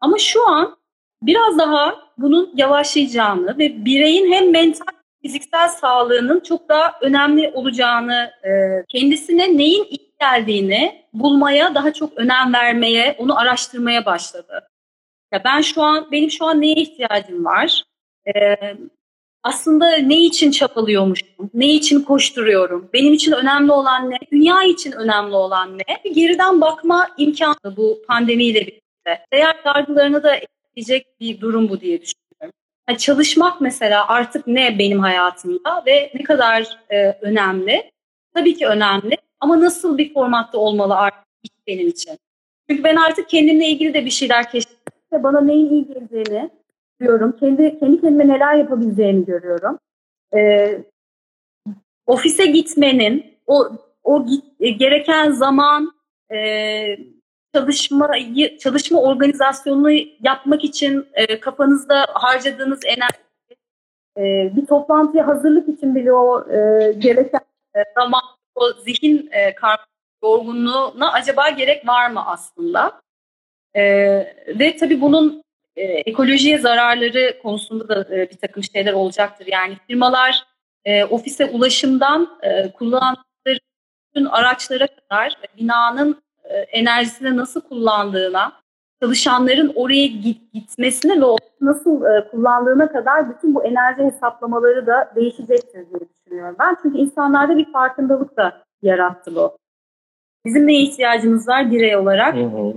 Ama 0.00 0.18
şu 0.18 0.48
an 0.48 0.76
biraz 1.22 1.58
daha 1.58 1.94
bunun 2.18 2.52
yavaşlayacağını 2.54 3.58
ve 3.58 3.84
bireyin 3.84 4.32
hem 4.32 4.50
mental 4.50 4.86
fiziksel 5.22 5.68
sağlığının 5.68 6.40
çok 6.40 6.68
daha 6.68 6.98
önemli 7.00 7.50
olacağını, 7.54 8.30
e, 8.44 8.50
kendisine 8.88 9.56
neyin 9.56 9.84
iyi 9.84 10.14
geldiğini 10.20 11.04
bulmaya, 11.12 11.74
daha 11.74 11.92
çok 11.92 12.18
önem 12.18 12.52
vermeye, 12.52 13.16
onu 13.18 13.38
araştırmaya 13.38 14.06
başladı. 14.06 14.68
Ya 15.32 15.44
ben 15.44 15.60
şu 15.60 15.82
an, 15.82 16.12
benim 16.12 16.30
şu 16.30 16.44
an 16.44 16.60
neye 16.60 16.74
ihtiyacım 16.74 17.44
var? 17.44 17.84
E, 18.26 18.56
aslında 19.42 19.96
ne 19.96 20.20
için 20.20 20.50
çabalıyormuşum, 20.50 21.50
ne 21.54 21.66
için 21.66 22.00
koşturuyorum, 22.00 22.90
benim 22.92 23.12
için 23.12 23.32
önemli 23.32 23.72
olan 23.72 24.10
ne, 24.10 24.18
dünya 24.32 24.64
için 24.64 24.92
önemli 24.92 25.34
olan 25.34 25.78
ne? 25.78 26.12
Geriden 26.12 26.60
bakma 26.60 27.08
imkanı 27.18 27.76
bu 27.76 28.02
pandemiyle 28.08 28.60
birlikte. 28.60 29.24
Değer 29.32 29.56
yargılarını 29.64 30.22
da 30.22 30.36
etkileyecek 30.36 31.20
bir 31.20 31.40
durum 31.40 31.68
bu 31.68 31.80
diye 31.80 32.02
düşünüyorum. 32.02 32.58
Yani 32.88 32.98
çalışmak 32.98 33.60
mesela 33.60 34.08
artık 34.08 34.46
ne 34.46 34.78
benim 34.78 35.00
hayatımda 35.00 35.82
ve 35.86 36.12
ne 36.14 36.22
kadar 36.22 36.78
e, 36.90 37.18
önemli? 37.20 37.90
Tabii 38.34 38.54
ki 38.56 38.66
önemli 38.66 39.16
ama 39.40 39.60
nasıl 39.60 39.98
bir 39.98 40.14
formatta 40.14 40.58
olmalı 40.58 40.96
artık 40.96 41.24
benim 41.66 41.88
için? 41.88 42.18
Çünkü 42.70 42.84
ben 42.84 42.96
artık 42.96 43.28
kendimle 43.28 43.66
ilgili 43.66 43.94
de 43.94 44.04
bir 44.04 44.10
şeyler 44.10 44.50
keşfettim 44.50 44.94
ve 45.12 45.22
bana 45.22 45.40
neyin 45.40 45.70
iyi 45.70 45.86
geleceğini 45.86 46.50
görüyorum. 47.04 47.36
Kendi, 47.40 47.78
kendi 47.78 48.00
kendime 48.00 48.28
neler 48.28 48.54
yapabileceğini 48.54 49.24
görüyorum. 49.24 49.78
Ee, 50.34 50.84
ofise 52.06 52.46
gitmenin, 52.46 53.38
o, 53.46 53.68
o 54.04 54.26
git, 54.26 54.44
e, 54.60 54.70
gereken 54.70 55.30
zaman, 55.30 55.92
e, 56.32 56.38
çalışmayı, 57.54 58.58
çalışma 58.58 59.00
organizasyonunu 59.02 59.90
yapmak 60.20 60.64
için 60.64 61.06
e, 61.14 61.40
kafanızda 61.40 62.06
harcadığınız 62.14 62.80
enerji, 62.84 63.24
e, 64.18 64.56
bir 64.56 64.66
toplantıya 64.66 65.26
hazırlık 65.26 65.68
için 65.68 65.94
bile 65.94 66.12
o 66.12 66.50
e, 66.50 66.92
gereken 66.92 67.40
e, 67.76 67.80
zaman, 67.94 68.22
o 68.54 68.72
zihin 68.72 69.30
e, 69.32 69.54
yorgunluğuna 70.22 71.12
acaba 71.12 71.48
gerek 71.48 71.88
var 71.88 72.10
mı 72.10 72.26
aslında? 72.26 73.00
E, 73.74 73.82
ve 74.48 74.76
tabii 74.76 75.00
bunun 75.00 75.43
e, 75.76 75.82
ekolojiye 75.82 76.58
zararları 76.58 77.38
konusunda 77.42 77.88
da 77.88 78.16
e, 78.16 78.30
bir 78.30 78.36
takım 78.36 78.62
şeyler 78.62 78.92
olacaktır. 78.92 79.46
Yani 79.46 79.76
firmalar 79.86 80.44
e, 80.84 81.04
ofise 81.04 81.46
ulaşımdan 81.46 82.38
e, 82.42 82.72
kullandıkları 82.72 83.58
bütün 84.08 84.24
araçlara 84.24 84.86
kadar 84.86 85.38
binanın 85.58 86.22
e, 86.44 86.56
enerjisini 86.56 87.36
nasıl 87.36 87.60
kullandığına, 87.60 88.52
çalışanların 89.02 89.72
oraya 89.74 90.06
git, 90.06 90.52
gitmesine 90.52 91.20
ve 91.22 91.26
nasıl 91.60 92.04
e, 92.04 92.28
kullandığına 92.30 92.92
kadar 92.92 93.30
bütün 93.30 93.54
bu 93.54 93.64
enerji 93.64 94.02
hesaplamaları 94.02 94.86
da 94.86 95.12
değişecektir 95.16 95.90
diye 95.90 96.08
düşünüyorum 96.14 96.56
ben. 96.58 96.76
Çünkü 96.82 96.98
insanlarda 96.98 97.56
bir 97.56 97.72
farkındalık 97.72 98.36
da 98.36 98.62
yarattı 98.82 99.34
bu. 99.34 99.58
Bizim 100.44 100.66
neye 100.66 100.82
ihtiyacımız 100.82 101.48
var 101.48 101.70
birey 101.70 101.96
olarak? 101.96 102.36
Hı 102.36 102.40
hı. 102.40 102.74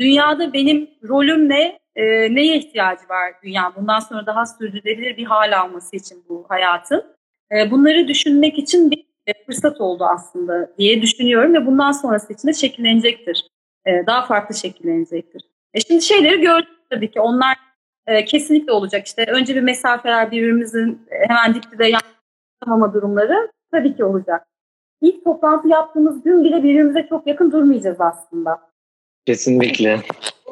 Dünyada 0.00 0.52
benim 0.52 0.90
rolüm 1.08 1.48
ne? 1.48 1.78
E, 1.96 2.04
neye 2.34 2.56
ihtiyacı 2.56 3.08
var 3.08 3.32
dünya? 3.44 3.72
Bundan 3.76 4.00
sonra 4.00 4.26
daha 4.26 4.46
sürdürülebilir 4.46 5.16
bir 5.16 5.24
hal 5.24 5.60
alması 5.60 5.96
için 5.96 6.24
bu 6.28 6.46
hayatın. 6.48 7.04
E, 7.52 7.70
bunları 7.70 8.08
düşünmek 8.08 8.58
için 8.58 8.90
bir 8.90 9.04
fırsat 9.46 9.80
oldu 9.80 10.04
aslında 10.04 10.70
diye 10.78 11.02
düşünüyorum 11.02 11.54
ve 11.54 11.66
bundan 11.66 11.92
sonrası 11.92 12.32
için 12.32 12.48
de 12.48 12.52
şekillenecektir. 12.52 13.46
E, 13.86 14.06
daha 14.06 14.26
farklı 14.26 14.54
şekillenecektir. 14.54 15.42
E 15.74 15.80
şimdi 15.80 16.02
şeyleri 16.02 16.40
gördük 16.40 16.68
tabii 16.90 17.10
ki 17.10 17.20
onlar 17.20 17.56
e, 18.06 18.24
kesinlikle 18.24 18.72
olacak. 18.72 19.06
İşte 19.06 19.24
önce 19.28 19.54
bir 19.54 19.60
mesafeler 19.60 20.30
birbirimizin 20.30 21.06
hemen 21.10 21.54
dipte 21.54 21.90
yapamama 22.62 22.94
durumları 22.94 23.52
tabii 23.72 23.96
ki 23.96 24.04
olacak. 24.04 24.46
İlk 25.00 25.24
toplantı 25.24 25.68
yaptığımız 25.68 26.22
gün 26.22 26.44
bile 26.44 26.56
birbirimize 26.56 27.06
çok 27.08 27.26
yakın 27.26 27.52
durmayacağız 27.52 28.00
aslında. 28.00 28.69
Kesinlikle. 29.30 30.00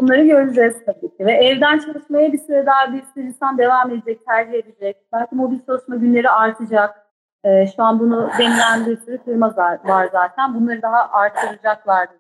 Bunları 0.01 0.25
göreceğiz 0.25 0.77
tabii 0.87 1.17
ki. 1.17 1.27
Ve 1.27 1.33
evden 1.33 1.79
çalışmaya 1.79 2.33
bir 2.33 2.39
süre 2.39 2.67
daha 2.67 2.93
bir 2.93 3.03
sürü 3.15 3.27
insan 3.27 3.59
devam 3.59 3.91
edecek, 3.91 4.27
tercih 4.27 4.55
edecek. 4.55 4.97
Belki 5.13 5.35
mobil 5.35 5.59
çalışma 5.67 5.97
günleri 5.97 6.31
artacak. 6.31 7.07
Ee, 7.45 7.67
şu 7.77 7.83
an 7.83 8.01
bunu 8.01 8.31
denilen 8.39 8.87
bir 8.87 8.97
sürü 8.97 9.25
firma 9.25 9.57
var 9.85 10.09
zaten. 10.13 10.55
Bunları 10.55 10.83
daha 10.83 11.11
artıracaklardır. 11.13 12.17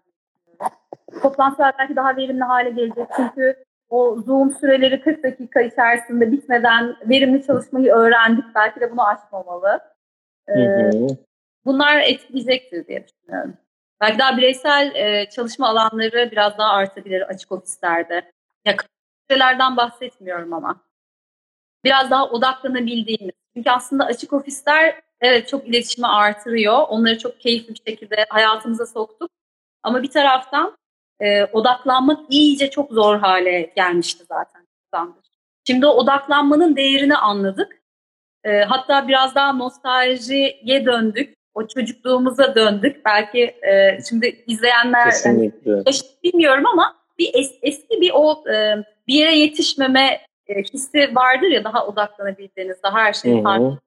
Toplantılar 1.22 1.74
belki 1.78 1.96
daha 1.96 2.16
verimli 2.16 2.44
hale 2.44 2.70
gelecek. 2.70 3.06
Çünkü 3.16 3.56
o 3.90 4.16
Zoom 4.26 4.50
süreleri 4.50 5.00
40 5.00 5.22
dakika 5.22 5.60
içerisinde 5.60 6.32
bitmeden 6.32 6.96
verimli 7.08 7.46
çalışmayı 7.46 7.92
öğrendik. 7.92 8.44
Belki 8.54 8.80
de 8.80 8.90
bunu 8.92 9.06
aşmamalı. 9.06 9.80
Ee, 10.48 10.90
bunlar 11.64 11.98
etkileyecektir 11.98 12.86
diye 12.86 13.06
düşünüyorum. 13.08 13.54
Belki 14.00 14.18
daha 14.18 14.36
bireysel 14.36 14.94
e, 14.94 15.30
çalışma 15.30 15.68
alanları 15.68 16.28
biraz 16.32 16.58
daha 16.58 16.68
artabilir 16.68 17.20
açık 17.22 17.52
ofislerde. 17.52 18.32
Ya 18.64 18.76
sürelerden 19.30 19.76
bahsetmiyorum 19.76 20.52
ama. 20.52 20.80
Biraz 21.84 22.10
daha 22.10 22.28
odaklanabildiğimiz. 22.30 23.34
Çünkü 23.56 23.70
aslında 23.70 24.04
açık 24.04 24.32
ofisler 24.32 25.00
evet 25.20 25.48
çok 25.48 25.68
iletişimi 25.68 26.06
artırıyor. 26.06 26.84
Onları 26.88 27.18
çok 27.18 27.40
keyifli 27.40 27.74
bir 27.74 27.90
şekilde 27.90 28.26
hayatımıza 28.28 28.86
soktuk. 28.86 29.30
Ama 29.82 30.02
bir 30.02 30.10
taraftan 30.10 30.78
e, 31.20 31.44
odaklanmak 31.44 32.20
iyice 32.30 32.70
çok 32.70 32.92
zor 32.92 33.18
hale 33.18 33.72
gelmişti 33.76 34.24
zaten. 34.28 34.68
Şimdi 35.66 35.86
o 35.86 35.90
odaklanmanın 35.90 36.76
değerini 36.76 37.16
anladık. 37.16 37.82
E, 38.44 38.60
hatta 38.60 39.08
biraz 39.08 39.34
daha 39.34 39.52
nostaljiye 39.52 40.86
döndük 40.86 41.37
o 41.58 41.66
çocukluğumuza 41.66 42.54
döndük. 42.54 43.04
Belki 43.04 43.42
e, 43.42 43.98
şimdi 44.08 44.44
izleyenler 44.46 45.12
yani, 45.24 45.52
bilmiyorum 46.24 46.64
ama 46.72 46.96
bir 47.18 47.30
es, 47.34 47.54
eski 47.62 48.00
bir 48.00 48.10
o 48.14 48.50
e, 48.52 48.84
bir 49.08 49.14
yere 49.14 49.38
yetişmeme 49.38 50.20
e, 50.46 50.62
hissi 50.62 51.14
vardır 51.14 51.46
ya 51.46 51.64
daha 51.64 51.86
odaklanabildiğiniz, 51.86 52.82
daha 52.82 52.98
her 52.98 53.12
şeyi 53.12 53.42
farklı 53.42 53.78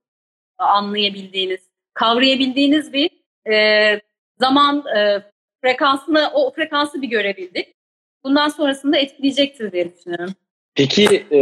anlayabildiğiniz, 0.57 1.59
kavrayabildiğiniz 1.93 2.93
bir 2.93 3.09
e, 3.51 3.99
zaman 4.39 4.83
e, 4.97 5.23
frekansını 5.61 6.29
o 6.33 6.51
frekansı 6.51 7.01
bir 7.01 7.07
görebildik. 7.07 7.75
Bundan 8.23 8.49
sonrasında 8.49 8.97
etkileyecektir 8.97 9.71
diye 9.71 9.93
düşünüyorum. 9.93 10.33
Peki 10.75 11.25
e, 11.31 11.41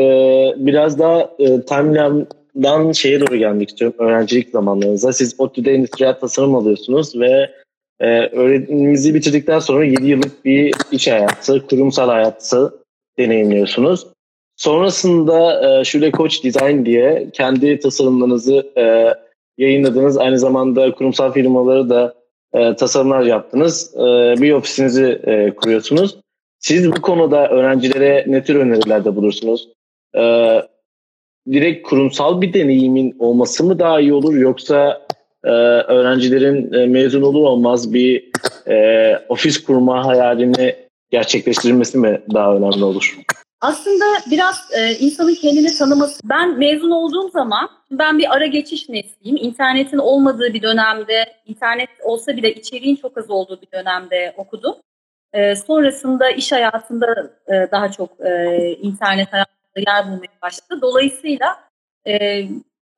biraz 0.57 0.99
daha 0.99 1.21
e, 1.39 1.65
timeline 1.65 2.25
dan 2.55 2.91
şeye 2.91 3.19
doğru 3.21 3.35
gelmek 3.35 3.69
istiyorum 3.69 3.97
öğrencilik 3.99 4.49
zamanlarınıza. 4.49 5.13
Siz 5.13 5.35
ODTÜ'de 5.37 5.73
endüstriyel 5.73 6.19
tasarım 6.19 6.55
alıyorsunuz 6.55 7.19
ve 7.19 7.51
e, 7.99 8.27
öğreniminizi 8.27 9.13
bitirdikten 9.13 9.59
sonra 9.59 9.85
7 9.85 10.07
yıllık 10.07 10.45
bir 10.45 10.73
iş 10.91 11.07
hayatı, 11.07 11.67
kurumsal 11.67 12.09
hayatı 12.09 12.73
deneyimliyorsunuz. 13.19 14.07
Sonrasında 14.55 15.67
e, 15.79 15.83
Şule 15.83 16.11
Koç 16.11 16.43
Design 16.43 16.85
diye 16.85 17.29
kendi 17.33 17.79
tasarımlarınızı 17.79 18.71
e, 18.77 19.13
yayınladınız. 19.57 20.17
Aynı 20.17 20.39
zamanda 20.39 20.91
kurumsal 20.91 21.31
firmaları 21.31 21.89
da 21.89 22.13
e, 22.53 22.75
tasarımlar 22.75 23.21
yaptınız. 23.21 23.95
E, 23.95 24.01
bir 24.41 24.53
ofisinizi 24.53 25.21
e, 25.23 25.55
kuruyorsunuz. 25.55 26.17
Siz 26.59 26.91
bu 26.91 27.01
konuda 27.01 27.47
öğrencilere 27.49 28.25
ne 28.27 28.43
tür 28.43 28.55
önerilerde 28.55 29.15
bulursunuz? 29.15 29.69
E, 30.15 30.21
direkt 31.51 31.87
kurumsal 31.87 32.41
bir 32.41 32.53
deneyimin 32.53 33.15
olması 33.19 33.63
mı 33.63 33.79
daha 33.79 33.99
iyi 33.99 34.13
olur 34.13 34.35
yoksa 34.35 35.07
e, 35.43 35.49
öğrencilerin 35.49 36.73
e, 36.73 36.85
mezun 36.85 37.21
olur 37.21 37.41
olmaz 37.41 37.93
bir 37.93 38.31
e, 38.67 39.17
ofis 39.29 39.63
kurma 39.63 40.05
hayalini 40.05 40.75
gerçekleştirilmesi 41.11 41.97
mi 41.97 42.21
daha 42.33 42.55
önemli 42.55 42.83
olur? 42.83 43.19
Aslında 43.61 44.05
biraz 44.31 44.69
e, 44.77 44.91
insanın 44.95 45.35
kendini 45.35 45.77
tanıması. 45.77 46.21
Ben 46.23 46.57
mezun 46.59 46.91
olduğum 46.91 47.29
zaman 47.29 47.69
ben 47.91 48.17
bir 48.17 48.35
ara 48.35 48.45
geçiş 48.45 48.89
nesliyim. 48.89 49.37
İnternetin 49.37 49.97
olmadığı 49.97 50.53
bir 50.53 50.61
dönemde, 50.61 51.25
internet 51.45 51.89
olsa 52.03 52.37
bile 52.37 52.53
içeriğin 52.53 52.95
çok 52.95 53.17
az 53.17 53.29
olduğu 53.29 53.61
bir 53.61 53.71
dönemde 53.79 54.33
okudum. 54.37 54.75
E, 55.33 55.55
sonrasında 55.55 56.29
iş 56.29 56.51
hayatında 56.51 57.31
e, 57.47 57.71
daha 57.71 57.91
çok 57.91 58.09
e, 58.19 58.57
internet 58.81 59.33
hayatında 59.33 59.58
yer 59.75 60.05
bulmaya 60.05 60.41
başladı. 60.41 60.81
Dolayısıyla 60.81 61.69
e, 62.07 62.45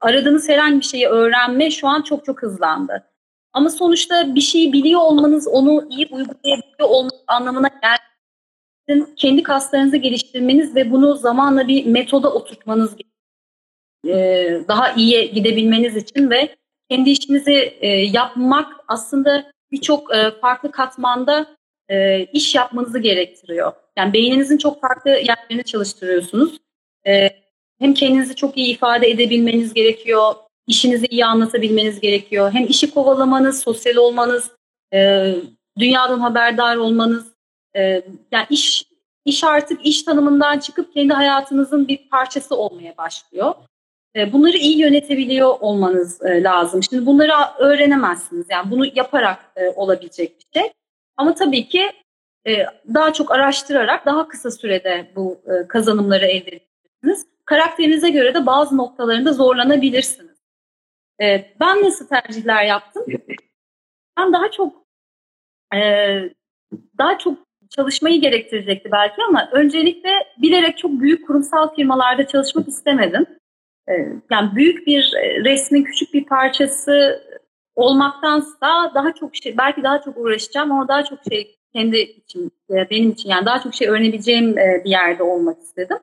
aradığınız 0.01 0.49
herhangi 0.49 0.79
bir 0.79 0.85
şeyi 0.85 1.07
öğrenme 1.07 1.71
şu 1.71 1.87
an 1.87 2.01
çok 2.01 2.25
çok 2.25 2.41
hızlandı. 2.41 3.07
Ama 3.53 3.69
sonuçta 3.69 4.35
bir 4.35 4.41
şeyi 4.41 4.73
biliyor 4.73 5.01
olmanız, 5.01 5.47
onu 5.47 5.87
iyi 5.89 6.07
uygulayabiliyor 6.11 6.89
olmanız 6.89 7.23
anlamına 7.27 7.69
sizin 8.89 9.15
kendi 9.15 9.43
kaslarınızı 9.43 9.97
geliştirmeniz 9.97 10.75
ve 10.75 10.91
bunu 10.91 11.15
zamanla 11.15 11.67
bir 11.67 11.85
metoda 11.85 12.33
oturtmanız 12.33 12.95
e, 14.07 14.13
daha 14.67 14.91
iyi 14.91 15.31
gidebilmeniz 15.31 15.95
için 15.95 16.29
ve 16.29 16.55
kendi 16.89 17.09
işinizi 17.09 17.77
e, 17.81 17.87
yapmak 17.87 18.75
aslında 18.87 19.51
birçok 19.71 20.15
e, 20.15 20.31
farklı 20.31 20.71
katmanda 20.71 21.47
iş 22.33 22.55
yapmanızı 22.55 22.99
gerektiriyor. 22.99 23.71
Yani 23.97 24.13
beyninizin 24.13 24.57
çok 24.57 24.81
farklı 24.81 25.09
yerlerini 25.09 25.63
çalıştırıyorsunuz. 25.63 26.57
Hem 27.79 27.93
kendinizi 27.93 28.35
çok 28.35 28.57
iyi 28.57 28.73
ifade 28.73 29.09
edebilmeniz 29.09 29.73
gerekiyor, 29.73 30.33
işinizi 30.67 31.05
iyi 31.05 31.25
anlatabilmeniz 31.25 31.99
gerekiyor. 31.99 32.51
Hem 32.53 32.65
işi 32.67 32.91
kovalamanız, 32.91 33.61
sosyal 33.61 33.95
olmanız, 33.95 34.51
dünyadan 35.79 36.19
haberdar 36.19 36.75
olmanız, 36.75 37.31
e, 37.75 37.81
yani 38.31 38.45
iş 38.49 38.85
iş 39.25 39.43
artık 39.43 39.85
iş 39.85 40.03
tanımından 40.03 40.59
çıkıp 40.59 40.93
kendi 40.93 41.13
hayatınızın 41.13 41.87
bir 41.87 42.09
parçası 42.09 42.55
olmaya 42.55 42.97
başlıyor. 42.97 43.53
E, 44.15 44.33
bunları 44.33 44.57
iyi 44.57 44.77
yönetebiliyor 44.79 45.55
olmanız 45.59 46.21
e, 46.21 46.43
lazım. 46.43 46.83
Şimdi 46.83 47.05
bunları 47.05 47.31
öğrenemezsiniz. 47.59 48.45
Yani 48.49 48.71
bunu 48.71 48.85
yaparak 48.95 49.51
e, 49.55 49.69
olabilecek 49.69 50.39
bir 50.39 50.59
şey. 50.59 50.71
Ama 51.17 51.35
tabii 51.35 51.69
ki 51.69 51.81
e, 51.81 51.91
daha 52.93 53.13
çok 53.13 53.31
araştırarak 53.31 54.05
daha 54.05 54.27
kısa 54.27 54.51
sürede 54.51 55.11
bu 55.15 55.41
e, 55.45 55.67
kazanımları 55.67 56.25
elde 56.25 56.49
edebilirsiniz. 56.49 57.27
Karakterinize 57.45 58.09
göre 58.09 58.33
de 58.33 58.45
bazı 58.45 58.77
noktalarında 58.77 59.33
zorlanabilirsiniz. 59.33 60.37
E, 61.21 61.55
ben 61.59 61.83
nasıl 61.83 62.07
tercihler 62.07 62.63
yaptım? 62.63 63.05
Ben 64.17 64.33
daha 64.33 64.51
çok 64.51 64.73
e, 65.75 65.79
daha 66.97 67.17
çok 67.17 67.37
çalışmayı 67.69 68.21
gerektirecekti 68.21 68.91
belki 68.91 69.23
ama 69.27 69.49
öncelikle 69.51 70.09
bilerek 70.37 70.77
çok 70.77 70.91
büyük 70.91 71.27
kurumsal 71.27 71.75
firmalarda 71.75 72.27
çalışmak 72.27 72.67
istemedim. 72.67 73.25
Ee, 73.89 73.93
yani 74.31 74.55
büyük 74.55 74.87
bir 74.87 75.13
e, 75.13 75.43
resmin 75.43 75.83
küçük 75.83 76.13
bir 76.13 76.25
parçası 76.25 77.23
olmaktansa 77.75 78.91
daha 78.95 79.13
çok 79.13 79.35
şey 79.35 79.57
belki 79.57 79.83
daha 79.83 80.01
çok 80.01 80.17
uğraşacağım 80.17 80.71
ama 80.71 80.87
daha 80.87 81.05
çok 81.05 81.19
şey 81.29 81.59
kendi 81.73 81.97
için 81.97 82.51
e, 82.69 82.89
benim 82.89 83.09
için 83.09 83.29
yani 83.29 83.45
daha 83.45 83.61
çok 83.61 83.73
şey 83.73 83.87
öğrenebileceğim 83.87 84.57
e, 84.57 84.81
bir 84.85 84.89
yerde 84.89 85.23
olmak 85.23 85.59
istedim. 85.59 85.97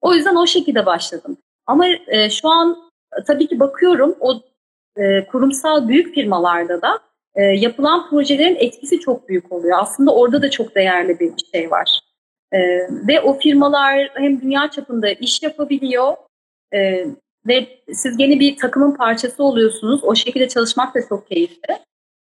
O 0.00 0.14
yüzden 0.14 0.36
o 0.36 0.46
şekilde 0.46 0.86
başladım. 0.86 1.36
Ama 1.66 1.84
şu 2.30 2.48
an 2.48 2.90
tabii 3.26 3.46
ki 3.46 3.60
bakıyorum 3.60 4.16
o 4.20 4.40
kurumsal 5.30 5.88
büyük 5.88 6.14
firmalarda 6.14 6.82
da 6.82 7.00
e, 7.36 7.42
yapılan 7.42 8.10
projelerin 8.10 8.56
etkisi 8.56 9.00
çok 9.00 9.28
büyük 9.28 9.52
oluyor. 9.52 9.78
Aslında 9.80 10.14
orada 10.14 10.42
da 10.42 10.50
çok 10.50 10.74
değerli 10.74 11.20
bir 11.20 11.32
şey 11.54 11.70
var. 11.70 12.00
E, 12.52 12.58
ve 13.08 13.20
o 13.20 13.38
firmalar 13.38 14.10
hem 14.14 14.40
dünya 14.40 14.70
çapında 14.70 15.10
iş 15.10 15.42
yapabiliyor 15.42 16.16
e, 16.74 17.06
ve 17.46 17.68
siz 17.92 18.20
yeni 18.20 18.40
bir 18.40 18.56
takımın 18.56 18.96
parçası 18.96 19.42
oluyorsunuz. 19.42 20.04
O 20.04 20.14
şekilde 20.14 20.48
çalışmak 20.48 20.94
da 20.94 21.00
çok 21.08 21.28
keyifli. 21.28 21.78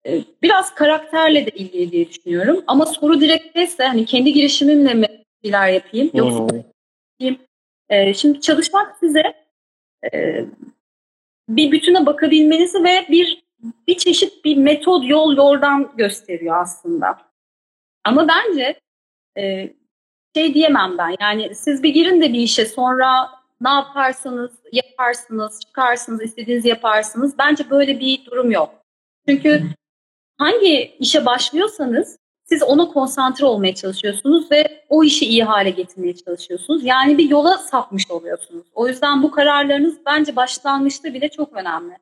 E, 0.05 0.23
biraz 0.41 0.75
karakterle 0.75 1.45
de 1.45 1.49
ilgili 1.49 1.91
diye 1.91 2.09
düşünüyorum. 2.09 2.63
Ama 2.67 2.85
soru 2.85 3.21
direkt 3.21 3.57
ise 3.57 3.83
hani 3.83 4.05
kendi 4.05 4.33
girişimimle 4.33 4.93
mi 4.93 5.07
şeyler 5.43 5.69
yapayım 5.69 6.11
yoksa 6.13 6.47
hmm. 7.21 7.35
e, 7.89 8.13
şimdi 8.13 8.41
çalışmak 8.41 8.97
size 8.97 9.33
e, 10.13 10.45
bir 11.49 11.71
bütüne 11.71 12.05
bakabilmenizi 12.05 12.83
ve 12.83 13.05
bir 13.09 13.43
bir 13.87 13.97
çeşit 13.97 14.45
bir 14.45 14.57
metod, 14.57 15.03
yol, 15.03 15.37
yordam 15.37 15.93
gösteriyor 15.97 16.61
aslında. 16.61 17.17
Ama 18.03 18.27
bence 18.27 18.79
e, 19.37 19.73
şey 20.35 20.53
diyemem 20.53 20.97
ben 20.97 21.15
yani 21.19 21.55
siz 21.55 21.83
bir 21.83 21.89
girin 21.89 22.21
de 22.21 22.33
bir 22.33 22.39
işe 22.39 22.65
sonra 22.65 23.29
ne 23.61 23.69
yaparsanız 23.69 24.51
yaparsınız, 24.71 25.59
çıkarsınız, 25.59 26.21
istediğinizi 26.21 26.67
yaparsınız. 26.67 27.37
Bence 27.37 27.69
böyle 27.69 27.99
bir 27.99 28.25
durum 28.25 28.51
yok. 28.51 28.75
Çünkü 29.27 29.63
hangi 30.39 30.95
işe 30.99 31.25
başlıyorsanız 31.25 32.17
siz 32.45 32.63
ona 32.63 32.87
konsantre 32.87 33.45
olmaya 33.45 33.75
çalışıyorsunuz 33.75 34.51
ve 34.51 34.83
o 34.89 35.03
işi 35.03 35.25
iyi 35.25 35.43
hale 35.43 35.69
getirmeye 35.69 36.15
çalışıyorsunuz. 36.15 36.85
Yani 36.85 37.17
bir 37.17 37.29
yola 37.29 37.57
sapmış 37.57 38.11
oluyorsunuz. 38.11 38.67
O 38.73 38.87
yüzden 38.87 39.23
bu 39.23 39.31
kararlarınız 39.31 39.97
bence 40.05 40.35
başlangıçta 40.35 41.13
bile 41.13 41.29
çok 41.29 41.53
önemli. 41.53 41.93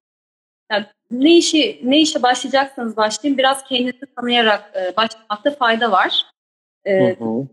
Yani 0.71 0.85
ne 1.11 1.37
işi 1.37 1.81
ne 1.83 2.01
işe 2.01 2.23
başlayacaksanız 2.23 2.97
başlayın 2.97 3.37
biraz 3.37 3.63
kendinizi 3.63 4.05
tanıyarak 4.15 4.71
e, 4.75 4.95
başlamakta 4.97 5.51
fayda 5.51 5.91
var. 5.91 6.25
E, 6.85 7.15
hı 7.19 7.25
hı. 7.25 7.47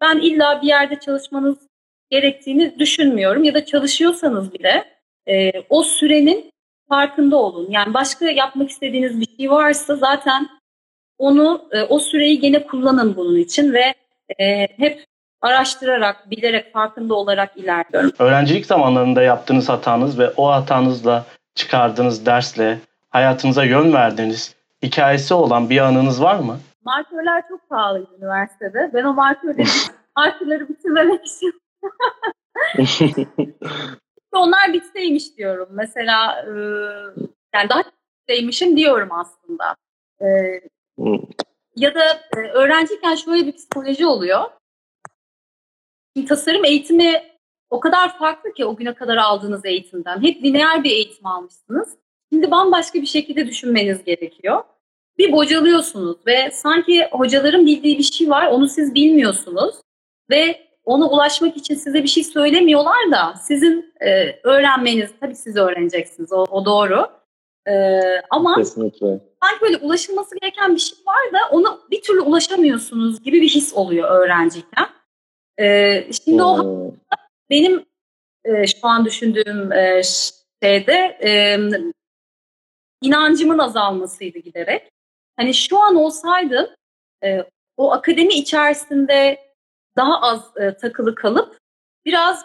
Ben 0.00 0.18
illa 0.18 0.62
bir 0.62 0.66
yerde 0.66 1.00
çalışmanız 1.00 1.58
gerektiğini 2.10 2.78
düşünmüyorum 2.78 3.44
ya 3.44 3.54
da 3.54 3.64
çalışıyorsanız 3.64 4.54
bile 4.54 4.84
e, 5.28 5.52
o 5.68 5.82
sürenin 5.82 6.52
farkında 6.92 7.36
olun. 7.36 7.66
Yani 7.70 7.94
başka 7.94 8.24
yapmak 8.24 8.70
istediğiniz 8.70 9.20
bir 9.20 9.36
şey 9.36 9.50
varsa 9.50 9.96
zaten 9.96 10.48
onu 11.18 11.68
e, 11.70 11.82
o 11.82 11.98
süreyi 11.98 12.40
gene 12.40 12.66
kullanın 12.66 13.16
bunun 13.16 13.36
için 13.36 13.72
ve 13.72 13.94
e, 14.38 14.68
hep 14.76 15.04
araştırarak, 15.40 16.30
bilerek, 16.30 16.72
farkında 16.72 17.14
olarak 17.14 17.56
ilerliyorum. 17.56 18.10
Öğrencilik 18.18 18.66
zamanlarında 18.66 19.22
yaptığınız 19.22 19.68
hatanız 19.68 20.18
ve 20.18 20.30
o 20.36 20.50
hatanızla 20.50 21.24
çıkardığınız 21.54 22.26
dersle 22.26 22.78
hayatınıza 23.10 23.64
yön 23.64 23.92
verdiğiniz 23.92 24.54
hikayesi 24.82 25.34
olan 25.34 25.70
bir 25.70 25.78
anınız 25.78 26.22
var 26.22 26.38
mı? 26.38 26.58
Markörler 26.84 27.48
çok 27.48 27.68
pahalıydı 27.68 28.10
üniversitede. 28.18 28.90
Ben 28.94 29.04
o 29.04 29.14
markörleri, 29.14 29.68
markörleri 30.16 30.68
bitirmemek 30.68 31.26
için 31.26 31.62
onlar 34.38 34.72
bitseymiş 34.72 35.36
diyorum. 35.36 35.68
Mesela 35.70 36.42
e, 36.42 36.52
yani 37.54 37.68
daha 37.70 37.82
bitseymişim 38.28 38.76
diyorum 38.76 39.08
aslında. 39.12 39.76
E, 40.20 40.26
ya 41.76 41.94
da 41.94 42.20
e, 42.36 42.38
öğrenciyken 42.38 43.14
şöyle 43.14 43.46
bir 43.46 43.52
psikoloji 43.52 44.06
oluyor. 44.06 44.44
Şimdi 46.16 46.28
tasarım 46.28 46.64
eğitimi 46.64 47.22
o 47.70 47.80
kadar 47.80 48.18
farklı 48.18 48.52
ki 48.52 48.64
o 48.64 48.76
güne 48.76 48.94
kadar 48.94 49.16
aldığınız 49.16 49.64
eğitimden. 49.64 50.22
Hep 50.22 50.44
lineer 50.44 50.84
bir 50.84 50.90
eğitim 50.90 51.26
almışsınız. 51.26 51.96
Şimdi 52.32 52.50
bambaşka 52.50 53.00
bir 53.00 53.06
şekilde 53.06 53.46
düşünmeniz 53.46 54.04
gerekiyor. 54.04 54.64
Bir 55.18 55.32
bocalıyorsunuz 55.32 56.16
ve 56.26 56.50
sanki 56.50 57.08
hocaların 57.12 57.66
bildiği 57.66 57.98
bir 57.98 58.02
şey 58.02 58.30
var 58.30 58.46
onu 58.46 58.68
siz 58.68 58.94
bilmiyorsunuz. 58.94 59.74
Ve 60.30 60.71
ona 60.84 61.08
ulaşmak 61.08 61.56
için 61.56 61.74
size 61.74 62.02
bir 62.02 62.08
şey 62.08 62.24
söylemiyorlar 62.24 63.12
da 63.12 63.34
sizin 63.42 63.94
e, 64.00 64.40
öğrenmeniz, 64.42 65.10
tabii 65.20 65.34
siz 65.34 65.56
öğreneceksiniz 65.56 66.32
o, 66.32 66.44
o 66.50 66.64
doğru. 66.64 67.06
E, 67.68 68.00
ama 68.30 68.54
Kesinlikle. 68.54 69.20
sanki 69.42 69.60
böyle 69.62 69.76
ulaşılması 69.76 70.34
gereken 70.40 70.74
bir 70.74 70.80
şey 70.80 70.98
var 71.06 71.32
da 71.32 71.56
ona 71.56 71.78
bir 71.90 72.02
türlü 72.02 72.20
ulaşamıyorsunuz 72.20 73.22
gibi 73.22 73.42
bir 73.42 73.48
his 73.48 73.74
oluyor 73.74 74.10
öğrenciyken. 74.10 74.88
E, 75.58 75.94
şimdi 76.12 76.42
hmm. 76.42 76.46
o 76.46 76.90
benim 77.50 77.84
e, 78.44 78.66
şu 78.66 78.88
an 78.88 79.04
düşündüğüm 79.04 79.72
e, 79.72 80.02
şeyde 80.62 81.18
e, 81.22 81.58
inancımın 83.02 83.58
azalmasıydı 83.58 84.38
giderek. 84.38 84.92
Hani 85.36 85.54
şu 85.54 85.82
an 85.82 85.96
olsaydım 85.96 86.66
e, 87.24 87.44
o 87.76 87.92
akademi 87.92 88.34
içerisinde 88.34 89.38
daha 89.96 90.20
az 90.20 90.52
e, 90.56 90.76
takılı 90.76 91.14
kalıp 91.14 91.58
biraz 92.04 92.44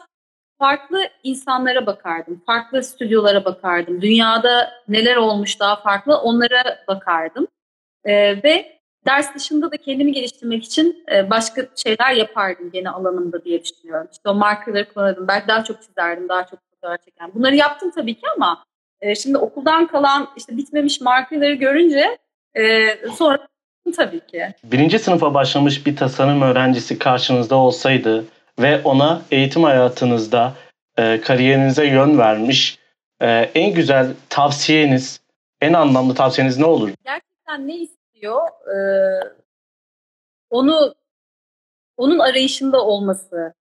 farklı 0.60 1.00
insanlara 1.24 1.86
bakardım. 1.86 2.42
Farklı 2.46 2.84
stüdyolara 2.84 3.46
bakardım. 3.46 4.02
Dünyada 4.02 4.72
neler 4.88 5.16
olmuş 5.16 5.60
daha 5.60 5.76
farklı 5.76 6.18
onlara 6.18 6.84
bakardım. 6.88 7.48
Ee, 8.04 8.44
ve 8.44 8.80
ders 9.06 9.36
dışında 9.36 9.72
da 9.72 9.78
kendimi 9.78 10.12
geliştirmek 10.12 10.64
için 10.64 11.04
e, 11.12 11.30
başka 11.30 11.68
şeyler 11.76 12.14
yapardım 12.14 12.72
gene 12.72 12.90
alanımda 12.90 13.44
diye 13.44 13.64
düşünüyorum. 13.64 14.08
İşte 14.12 14.30
o 14.30 14.34
markaları 14.34 14.94
kullanırdım. 14.94 15.28
Belki 15.28 15.48
daha 15.48 15.64
çok 15.64 15.82
çizerdim, 15.82 16.30
daha 16.30 16.48
çok 16.48 16.60
fotoğraf 16.70 17.06
çeken. 17.06 17.32
Bunları 17.34 17.56
yaptım 17.56 17.92
tabii 17.96 18.14
ki 18.14 18.26
ama 18.36 18.64
e, 19.02 19.16
şimdi 19.16 19.38
okuldan 19.38 19.88
kalan 19.88 20.28
işte 20.38 20.58
bitmemiş 20.58 21.02
markaları 21.02 21.54
görünce 21.54 22.18
e, 22.56 22.88
sonra 23.08 23.48
tabii 23.95 24.19
ki. 24.19 24.47
Birinci 24.63 25.00
sınıfa 25.00 25.34
başlamış 25.34 25.86
bir 25.86 25.95
tasarım 25.95 26.41
öğrencisi 26.41 27.00
karşınızda 27.00 27.56
olsaydı 27.56 28.26
ve 28.60 28.82
ona 28.84 29.21
eğitim 29.32 29.63
hayatınızda 29.63 30.54
e, 30.97 31.21
kariyerinize 31.21 31.86
yön 31.86 32.17
vermiş 32.17 32.80
e, 33.21 33.28
en 33.56 33.73
güzel 33.73 34.13
tavsiyeniz, 34.30 35.21
en 35.62 35.73
anlamlı 35.73 36.15
tavsiyeniz 36.15 36.58
ne 36.58 36.65
olur? 36.65 36.89
Gerçekten 37.06 37.67
ne 37.67 37.76
istiyor? 37.76 38.47
E, 38.47 38.78
onu 40.50 40.95
onun 41.97 42.19
arayışında 42.19 42.86
olması. 42.86 43.54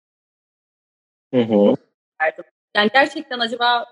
Hı 1.35 1.41
hı. 1.41 1.75
Yani 2.77 2.91
gerçekten 2.93 3.39
acaba 3.39 3.87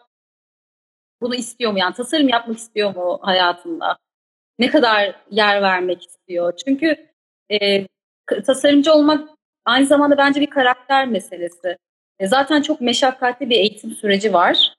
bunu 1.21 1.35
istiyor 1.35 1.73
mu? 1.73 1.79
Yani 1.79 1.95
tasarım 1.95 2.29
yapmak 2.29 2.59
istiyor 2.59 2.95
mu 2.95 3.19
hayatında? 3.23 3.99
Ne 4.59 4.71
kadar 4.71 5.15
yer 5.31 5.63
vermek 5.63 6.07
istiyor? 6.07 6.53
Çünkü 6.67 6.97
e, 7.51 7.87
tasarımcı 8.47 8.93
olmak 8.93 9.29
aynı 9.65 9.87
zamanda 9.87 10.19
bence 10.19 10.41
bir 10.41 10.51
karakter 10.51 11.07
meselesi. 11.07 11.77
E, 12.19 12.27
zaten 12.27 12.63
çok 12.63 12.81
meşakkatli 12.81 13.51
bir 13.51 13.57
eğitim 13.57 13.91
süreci 13.91 14.33
var. 14.33 14.75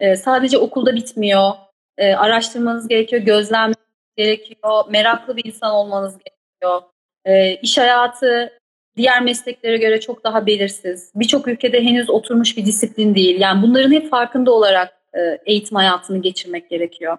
E, 0.00 0.16
sadece 0.16 0.58
okulda 0.58 0.94
bitmiyor. 0.94 1.52
E, 1.98 2.14
araştırmanız 2.14 2.88
gerekiyor, 2.88 3.22
gözlemlemeniz 3.22 3.76
gerekiyor, 4.16 4.84
meraklı 4.90 5.36
bir 5.36 5.44
insan 5.44 5.74
olmanız 5.74 6.18
gerekiyor. 6.18 6.82
E, 7.24 7.54
iş 7.54 7.78
hayatı 7.78 8.52
diğer 8.96 9.22
mesleklere 9.22 9.76
göre 9.76 10.00
çok 10.00 10.24
daha 10.24 10.46
belirsiz. 10.46 11.12
Birçok 11.14 11.48
ülkede 11.48 11.82
henüz 11.82 12.10
oturmuş 12.10 12.56
bir 12.56 12.66
disiplin 12.66 13.14
değil. 13.14 13.40
Yani 13.40 13.62
bunların 13.62 13.92
hep 13.92 14.10
farkında 14.10 14.52
olarak 14.52 14.92
e, 15.14 15.38
eğitim 15.46 15.76
hayatını 15.76 16.22
geçirmek 16.22 16.70
gerekiyor. 16.70 17.18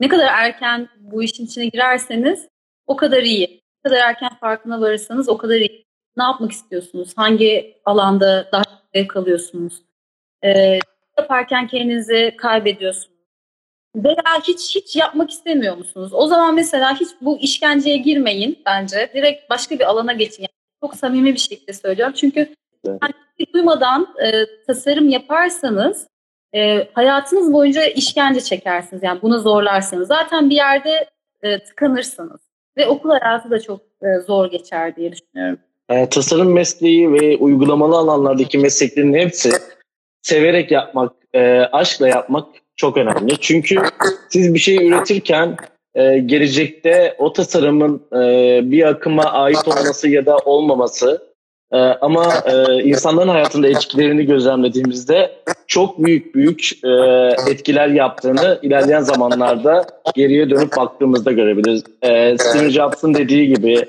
Ne 0.00 0.08
kadar 0.08 0.26
erken 0.26 0.88
bu 0.98 1.22
işin 1.22 1.46
içine 1.46 1.66
girerseniz 1.66 2.48
o 2.86 2.96
kadar 2.96 3.22
iyi. 3.22 3.62
Ne 3.84 3.90
kadar 3.90 4.08
erken 4.08 4.30
farkına 4.40 4.80
varırsanız 4.80 5.28
o 5.28 5.38
kadar 5.38 5.56
iyi. 5.56 5.86
Ne 6.16 6.22
yapmak 6.22 6.52
istiyorsunuz? 6.52 7.12
Hangi 7.16 7.76
alanda 7.84 8.48
daha 8.52 8.62
zevk 8.94 9.16
alıyorsunuz? 9.16 9.82
E, 10.44 10.78
yaparken 11.18 11.66
kendinizi 11.66 12.34
kaybediyorsunuz. 12.38 13.16
Veya 13.96 14.40
hiç 14.48 14.74
hiç 14.74 14.96
yapmak 14.96 15.30
istemiyor 15.30 15.76
musunuz? 15.76 16.10
O 16.14 16.26
zaman 16.26 16.54
mesela 16.54 17.00
hiç 17.00 17.08
bu 17.20 17.38
işkenceye 17.38 17.96
girmeyin 17.96 18.62
bence. 18.66 19.10
Direkt 19.14 19.50
başka 19.50 19.78
bir 19.78 19.84
alana 19.84 20.12
geçin. 20.12 20.42
Yani 20.42 20.48
çok 20.80 20.96
samimi 20.96 21.34
bir 21.34 21.38
şekilde 21.38 21.72
söylüyorum. 21.72 22.14
Çünkü 22.16 22.40
evet. 22.84 22.98
yani 23.02 23.14
duymadan 23.54 24.14
e, 24.24 24.46
tasarım 24.66 25.08
yaparsanız 25.08 26.08
e, 26.56 26.88
hayatınız 26.92 27.52
boyunca 27.52 27.84
işkence 27.84 28.40
çekersiniz. 28.40 29.02
Yani 29.02 29.22
bunu 29.22 29.38
zorlarsanız. 29.38 30.08
Zaten 30.08 30.50
bir 30.50 30.56
yerde 30.56 31.06
e, 31.42 31.58
tıkanırsınız. 31.64 32.40
Ve 32.76 32.86
okul 32.86 33.10
hayatı 33.10 33.50
da 33.50 33.60
çok 33.60 33.80
e, 33.80 34.20
zor 34.26 34.50
geçer 34.50 34.96
diye 34.96 35.12
düşünüyorum. 35.12 35.58
E, 35.88 36.08
tasarım 36.08 36.52
mesleği 36.52 37.12
ve 37.12 37.36
uygulamalı 37.36 37.96
alanlardaki 37.96 38.58
mesleklerin 38.58 39.14
hepsi 39.14 39.50
severek 40.22 40.70
yapmak, 40.70 41.12
e, 41.34 41.60
aşkla 41.72 42.08
yapmak 42.08 42.46
çok 42.76 42.96
önemli. 42.96 43.38
Çünkü 43.40 43.76
siz 44.28 44.54
bir 44.54 44.58
şey 44.58 44.88
üretirken 44.88 45.56
e, 45.94 46.18
gelecekte 46.18 47.14
o 47.18 47.32
tasarımın 47.32 48.02
e, 48.12 48.60
bir 48.70 48.88
akıma 48.88 49.24
ait 49.24 49.68
olması 49.68 50.08
ya 50.08 50.26
da 50.26 50.36
olmaması 50.36 51.35
e, 51.72 51.76
ama 51.78 52.34
e, 52.46 52.82
insanların 52.82 53.28
hayatında 53.28 53.68
etkilerini 53.68 54.26
gözlemlediğimizde 54.26 55.30
çok 55.66 56.04
büyük 56.04 56.34
büyük 56.34 56.70
e, 56.84 56.90
etkiler 57.50 57.88
yaptığını 57.88 58.58
ilerleyen 58.62 59.00
zamanlarda 59.00 59.84
geriye 60.14 60.50
dönüp 60.50 60.76
baktığımızda 60.76 61.32
görebiliriz. 61.32 61.82
E, 62.02 62.38
Steve 62.38 62.70
Jobs'ın 62.70 63.14
dediği 63.14 63.54
gibi 63.54 63.84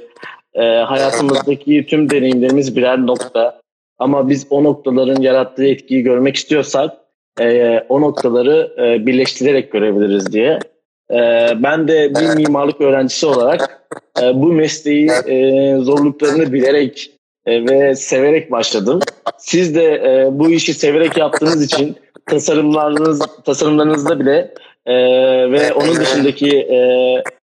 e, 0.54 0.62
hayatımızdaki 0.63 1.86
tüm 1.90 2.10
deneyimlerimiz 2.10 2.76
birer 2.76 3.06
nokta. 3.06 3.60
Ama 4.00 4.30
biz 4.30 4.48
o 4.50 4.63
noktaların 4.63 5.22
yarattığı 5.22 5.66
etkiyi 5.66 6.04
görmek 6.04 6.36
istiyorsak 6.36 6.98
e, 7.40 7.80
o 7.90 8.02
noktaları 8.02 8.74
e, 8.78 9.06
birleştirerek 9.06 9.72
görebiliriz 9.72 10.34
diye. 10.34 10.60
E, 11.12 11.18
ben 11.63 11.88
de 11.88 12.12
bir 12.16 12.36
mimarlık 12.36 12.82
öğrencisi 12.82 13.26
olarak 13.26 13.88
e, 14.22 14.42
bu 14.42 14.54
mesleği 14.54 15.10
e, 15.28 15.76
zorluklarını 15.82 16.54
bilerek 16.54 17.16
e, 17.48 17.66
ve 17.66 17.96
severek 17.96 18.52
başladım. 18.52 19.00
Siz 19.38 19.76
de 19.76 19.84
e, 19.84 20.28
bu 20.32 20.50
işi 20.50 20.74
severek 20.74 21.18
yaptığınız 21.18 21.64
için 21.64 21.96
tasarımlarınız 22.26 23.22
tasarımlarınızda 23.46 24.20
bile 24.20 24.54
e, 24.86 24.96
ve 25.52 25.74
onun 25.74 25.96
dışındaki 25.96 26.58
e, 26.58 26.80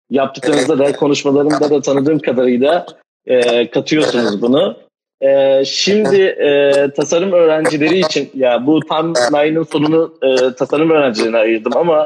yaptıklarınızda 0.10 0.80
da 0.80 0.92
konuşmalarımda 0.92 1.70
da 1.70 1.82
tanıdığım 1.82 2.20
kadarıyla 2.20 2.86
e, 3.26 3.70
katıyorsunuz 3.70 4.42
bunu. 4.42 4.78
E, 5.22 5.66
şimdi 5.66 6.22
e, 6.22 6.74
tasarım 6.96 7.32
öğrencileri 7.32 8.00
için 8.00 8.30
ya 8.34 8.68
bu 8.68 8.80
tam 8.80 9.14
time'ın 9.14 9.64
sonunu 9.64 10.14
e, 10.24 10.56
tasarım 10.56 10.90
öğrencilerine 10.90 11.38
ayırdım 11.38 11.78
ama 11.78 12.04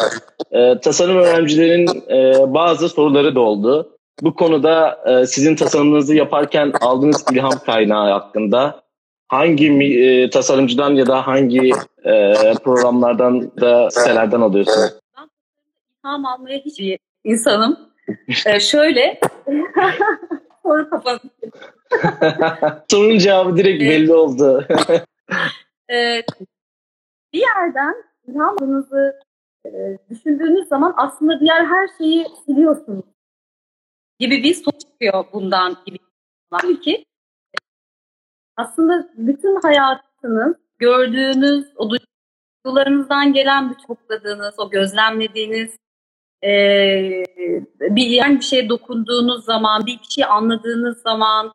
e, 0.51 0.79
tasarım 0.79 1.17
öğrencilerin 1.17 1.87
e, 2.09 2.53
bazı 2.53 2.89
soruları 2.89 3.35
da 3.35 3.39
oldu. 3.39 3.89
Bu 4.21 4.35
konuda 4.35 4.99
e, 5.05 5.25
sizin 5.25 5.55
tasarımınızı 5.55 6.15
yaparken 6.15 6.73
aldığınız 6.81 7.25
ilham 7.31 7.59
kaynağı 7.65 8.11
hakkında 8.11 8.83
hangi 9.27 9.67
e, 9.83 10.29
tasarımcıdan 10.29 10.95
ya 10.95 11.07
da 11.07 11.27
hangi 11.27 11.71
e, 12.05 12.33
programlardan 12.63 13.51
da 13.61 13.89
sitelerden 13.89 14.41
alıyorsunuz? 14.41 14.93
Ben 15.17 15.29
ilham 16.03 16.25
almaya 16.25 16.59
hiç 16.59 16.99
insanım. 17.23 17.79
ee, 18.45 18.59
şöyle 18.59 19.19
soru 20.63 20.89
kapattım. 20.89 21.29
Sorunun 22.91 23.17
cevabı 23.17 23.57
direkt 23.57 23.83
belli 23.83 24.13
oldu. 24.13 24.67
ee, 25.91 26.21
bir 27.33 27.39
yerden 27.39 27.95
ilhamınızı 28.27 29.19
e, 29.65 29.97
düşündüğünüz 30.09 30.67
zaman 30.67 30.93
aslında 30.97 31.39
diğer 31.39 31.65
her 31.65 31.89
şeyi 31.97 32.25
siliyorsunuz 32.45 33.05
gibi 34.19 34.43
bir 34.43 34.53
sonuç 34.53 34.81
çıkıyor 34.81 35.25
bundan 35.33 35.77
gibi. 35.85 35.97
Ki 36.81 37.05
aslında 38.57 39.09
bütün 39.17 39.61
hayatınız 39.61 40.55
gördüğünüz 40.77 41.65
o 41.75 41.89
duygularınızdan 41.89 43.33
gelen 43.33 43.69
bir 43.69 43.75
topladığınız, 43.87 44.59
o 44.59 44.69
gözlemlediğiniz 44.69 45.75
e, 46.43 46.49
bir 47.79 48.07
yani 48.07 48.37
bir 48.37 48.43
şeye 48.43 48.69
dokunduğunuz 48.69 49.45
zaman, 49.45 49.85
bir 49.85 49.99
şey 50.09 50.25
anladığınız 50.25 51.01
zaman, 51.01 51.53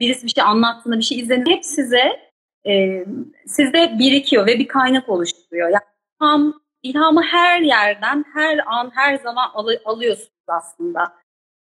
birisi 0.00 0.26
bir 0.26 0.30
şey 0.30 0.44
anlattığında 0.44 0.98
bir 0.98 1.02
şey 1.02 1.18
izlediğinde 1.18 1.50
hep 1.50 1.64
size 1.64 2.30
e, 2.66 3.04
sizde 3.46 3.98
birikiyor 3.98 4.46
ve 4.46 4.58
bir 4.58 4.68
kaynak 4.68 5.08
oluşturuyor. 5.08 5.68
Yani 5.68 5.84
ilham, 6.20 6.60
ilhamı 6.82 7.22
her 7.22 7.60
yerden, 7.60 8.24
her 8.34 8.60
an, 8.66 8.90
her 8.94 9.18
zaman 9.18 9.50
al, 9.54 9.68
alıyorsunuz 9.84 10.30
aslında. 10.48 11.19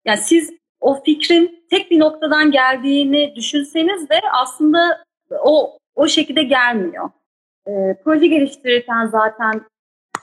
Yani 0.04 0.18
siz 0.18 0.52
o 0.80 1.02
fikrin 1.02 1.66
tek 1.70 1.90
bir 1.90 2.00
noktadan 2.00 2.50
geldiğini 2.50 3.32
düşünseniz 3.36 4.08
de 4.08 4.20
aslında 4.32 5.04
o 5.42 5.78
o 5.94 6.08
şekilde 6.08 6.42
gelmiyor. 6.42 7.10
E, 7.66 7.72
proje 8.04 8.26
geliştirirken 8.26 9.06
zaten 9.06 9.64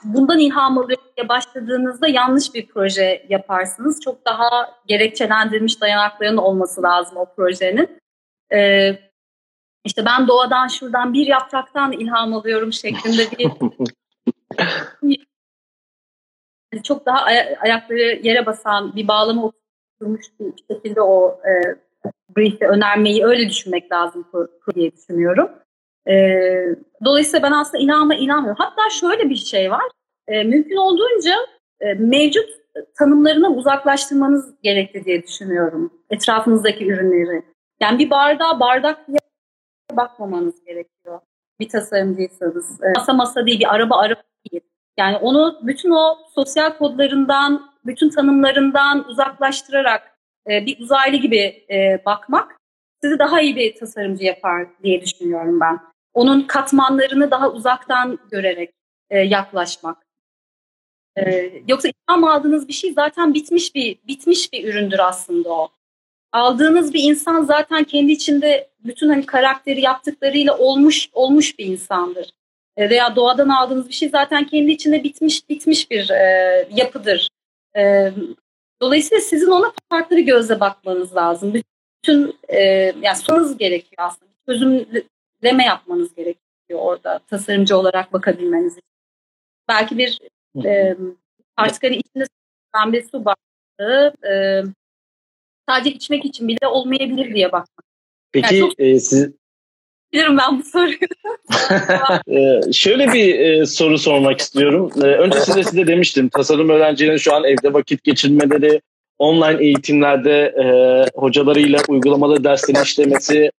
bundan 0.04 0.40
ilham 0.40 0.78
alıyor 0.78 1.02
başladığınızda 1.30 2.08
yanlış 2.08 2.54
bir 2.54 2.68
proje 2.68 3.26
yaparsınız. 3.30 4.02
Çok 4.02 4.26
daha 4.26 4.76
gerekçelendirilmiş 4.88 5.82
dayanakların 5.82 6.38
olması 6.38 6.84
lazım 6.84 7.18
o 7.18 7.26
projenin. 7.36 8.00
Ee, 8.54 9.00
işte 9.86 10.06
ben 10.06 10.28
doğadan 10.28 10.68
şuradan 10.68 11.14
bir 11.14 11.28
yapraktan 11.28 11.92
ilham 11.92 12.34
alıyorum 12.34 12.74
şeklinde 12.74 13.24
bir 13.32 13.52
çok 16.84 17.06
daha 17.06 17.18
ay- 17.22 17.56
ayakları 17.62 18.00
yere 18.00 18.46
basan 18.46 18.96
bir 18.96 19.08
bağlama 19.08 19.52
oturmuş 20.02 20.26
bir 20.40 20.54
şekilde 20.74 21.02
o 21.02 21.40
e, 21.46 21.76
brief'i 22.38 22.68
önermeyi 22.68 23.26
öyle 23.26 23.50
düşünmek 23.50 23.92
lazım 23.92 24.28
diye 24.76 24.92
düşünüyorum. 24.92 25.52
E, 26.08 26.16
dolayısıyla 27.06 27.44
ben 27.44 27.52
aslında 27.52 27.84
ilhama 27.84 28.16
inanmıyorum. 28.16 28.64
Hatta 28.64 28.90
şöyle 28.90 29.30
bir 29.30 29.36
şey 29.36 29.72
var. 29.72 29.84
E, 30.28 30.44
mümkün 30.44 30.76
olduğunca 30.76 31.36
e, 31.80 31.94
mevcut 31.94 32.50
tanımlarına 32.98 33.50
uzaklaştırmanız 33.50 34.54
gerekli 34.64 35.06
diye 35.06 35.24
düşünüyorum. 35.24 35.94
Etrafınızdaki 36.10 36.88
ürünleri. 36.88 37.44
Yani 37.82 38.00
bir 38.00 38.10
bardağı 38.10 38.60
bardak 38.60 39.00
bakmamanız 39.92 40.64
gerekiyor. 40.66 41.20
Bir 41.60 41.70
tasarımcıysanız. 41.70 42.84
E, 42.84 42.90
masa 42.96 43.14
masa 43.14 43.46
değil, 43.46 43.60
bir 43.60 43.76
araba 43.76 43.98
araba 43.98 44.22
değil. 44.52 44.62
Yani 44.98 45.18
onu 45.18 45.60
bütün 45.64 45.92
o 45.92 46.18
sosyal 46.36 46.78
kodlarından, 46.78 47.71
bütün 47.86 48.10
tanımlarından 48.10 49.08
uzaklaştırarak 49.08 50.18
e, 50.50 50.66
bir 50.66 50.80
uzaylı 50.80 51.18
gibi 51.18 51.66
e, 51.70 52.06
bakmak 52.06 52.58
sizi 53.02 53.20
daha 53.20 53.42
iyi 53.42 53.56
bir 53.56 53.76
tasarımcı 53.76 54.24
yapar 54.24 54.68
diye 54.84 55.02
düşünüyorum 55.02 55.60
ben. 55.60 55.80
Onun 56.14 56.42
katmanlarını 56.42 57.32
daha 57.32 57.52
uzaktan 57.52 58.20
görerek 58.32 58.74
e, 59.10 59.20
yaklaşmak. 59.20 59.98
E, 61.18 61.52
yoksa 61.68 61.88
ilham 61.88 62.24
aldığınız 62.24 62.68
bir 62.68 62.74
şey 62.74 62.94
zaten 62.94 63.34
bitmiş 63.34 63.76
bir 63.76 63.98
bitmiş 64.08 64.54
bir 64.54 64.68
üründür 64.68 65.00
aslında 65.00 65.50
o. 65.50 65.70
Aldığınız 66.32 66.94
bir 66.94 67.04
insan 67.04 67.44
zaten 67.44 67.84
kendi 67.84 68.12
içinde 68.12 68.70
bütün 68.80 69.10
hani 69.10 69.26
karakteri 69.26 69.82
yaptıklarıyla 69.82 70.58
olmuş 70.58 71.10
olmuş 71.14 71.60
bir 71.60 71.66
insandır. 71.66 72.30
E, 72.78 72.90
veya 72.90 73.16
doğadan 73.16 73.50
aldığınız 73.50 73.90
bir 73.90 73.94
şey 73.94 74.10
zaten 74.10 74.48
kendi 74.48 74.72
içinde 74.72 75.04
bitmiş 75.04 75.50
bitmiş 75.50 75.92
bir 75.92 76.10
e, 76.10 76.68
yapıdır. 76.76 77.30
E, 77.78 78.14
dolayısıyla 78.82 79.22
sizin 79.22 79.48
ona 79.52 79.74
farklı 79.90 80.18
bir 80.18 80.26
gözle 80.26 80.60
bakmanız 80.60 81.16
lazım. 81.16 81.54
Bütün 81.54 82.36
e, 82.50 82.62
yani 83.02 83.16
sorunuz 83.16 83.58
gerekiyor 83.58 83.98
aslında. 83.98 84.32
Çözümleme 84.46 85.64
yapmanız 85.66 86.16
gerekiyor 86.16 86.80
orada 86.80 87.20
tasarımcı 87.20 87.78
olarak 87.78 88.14
bakabilmeniz 88.14 88.74
için. 88.74 88.84
Belki 89.68 89.98
bir 89.98 90.20
e, 90.66 90.98
artık 91.58 91.84
hani 91.84 91.96
içinde 91.96 92.26
bir 92.86 93.04
su 93.10 93.26
bardağı 93.26 94.14
e, 94.32 94.64
sadece 95.70 95.92
içmek 95.92 96.26
için 96.26 96.48
bile 96.48 96.68
olmayabilir 96.68 97.36
diye 97.36 97.52
bakmak. 97.52 97.86
Peki 98.32 98.56
yani 98.56 98.70
çok... 98.70 98.80
e, 98.80 99.00
siz 99.00 99.41
Bilirim 100.14 100.38
ben 100.38 100.60
bu 100.60 100.64
soruyu. 100.64 100.98
ee, 102.68 102.74
şöyle 102.74 103.14
bir 103.14 103.40
e, 103.40 103.66
soru 103.66 103.98
sormak 103.98 104.40
istiyorum. 104.40 104.92
Ee, 104.98 105.06
önce 105.06 105.40
size 105.40 105.64
size 105.64 105.88
demiştim. 105.88 106.30
Tasarım 106.30 106.70
öğrencilerinin 106.70 107.18
şu 107.18 107.34
an 107.34 107.44
evde 107.44 107.74
vakit 107.74 108.04
geçirmeleri, 108.04 108.82
online 109.20 109.64
eğitimlerde 109.64 110.40
e, 110.42 110.66
hocalarıyla 111.20 111.80
uygulamalı 111.88 112.44
dersleri 112.44 112.84
işlemesi 112.84 113.52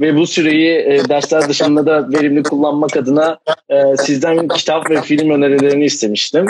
ve 0.00 0.16
bu 0.16 0.26
süreyi 0.26 0.78
e, 0.78 1.08
dersler 1.08 1.48
dışında 1.48 1.86
da 1.86 2.12
verimli 2.12 2.42
kullanmak 2.42 2.96
adına 2.96 3.38
e, 3.68 3.96
sizden 3.96 4.48
kitap 4.48 4.90
ve 4.90 5.02
film 5.02 5.30
önerilerini 5.30 5.84
istemiştim. 5.84 6.46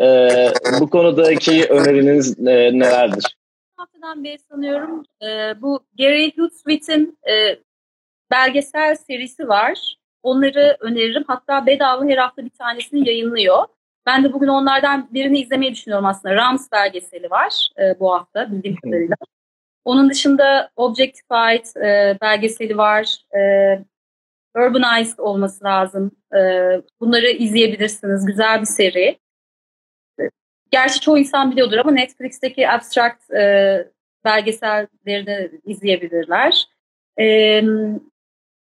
E, 0.00 0.28
bu 0.80 0.90
konudaki 0.90 1.64
öneriniz 1.64 2.38
e, 2.38 2.78
nelerdir? 2.78 3.36
haftadan 4.02 4.24
beri 4.24 4.38
sanıyorum 4.38 5.04
e, 5.22 5.62
bu 5.62 5.84
Gary 5.98 6.32
Hoodswit'in 6.36 7.18
e, 7.28 7.58
belgesel 8.32 8.94
serisi 8.94 9.48
var. 9.48 9.96
Onları 10.22 10.76
öneririm. 10.80 11.24
Hatta 11.26 11.66
bedava 11.66 12.04
her 12.04 12.16
hafta 12.16 12.44
bir 12.44 12.50
tanesini 12.50 13.08
yayınlıyor. 13.08 13.64
Ben 14.06 14.24
de 14.24 14.32
bugün 14.32 14.48
onlardan 14.48 15.08
birini 15.14 15.40
izlemeyi 15.40 15.72
düşünüyorum 15.72 16.06
aslında. 16.06 16.34
Rams 16.34 16.72
belgeseli 16.72 17.30
var 17.30 17.68
e, 17.78 18.00
bu 18.00 18.14
hafta 18.14 18.52
bildiğim 18.52 18.76
kadarıyla. 18.76 19.16
Onun 19.84 20.10
dışında 20.10 20.70
Objectified 20.76 21.82
e, 21.82 22.18
belgeseli 22.20 22.76
var. 22.76 23.16
E, 23.36 23.40
Urbanized 24.56 25.18
olması 25.18 25.64
lazım. 25.64 26.10
E, 26.34 26.38
bunları 27.00 27.30
izleyebilirsiniz. 27.30 28.26
Güzel 28.26 28.60
bir 28.60 28.66
seri. 28.66 29.18
Gerçi 30.70 31.00
çoğu 31.00 31.18
insan 31.18 31.50
biliyordur 31.50 31.76
ama 31.76 31.90
Netflix'teki 31.90 32.68
Abstract 32.68 33.30
e, 33.30 33.86
belgeselleri 34.24 35.26
de 35.26 35.50
izleyebilirler. 35.64 36.66
E, 37.20 37.62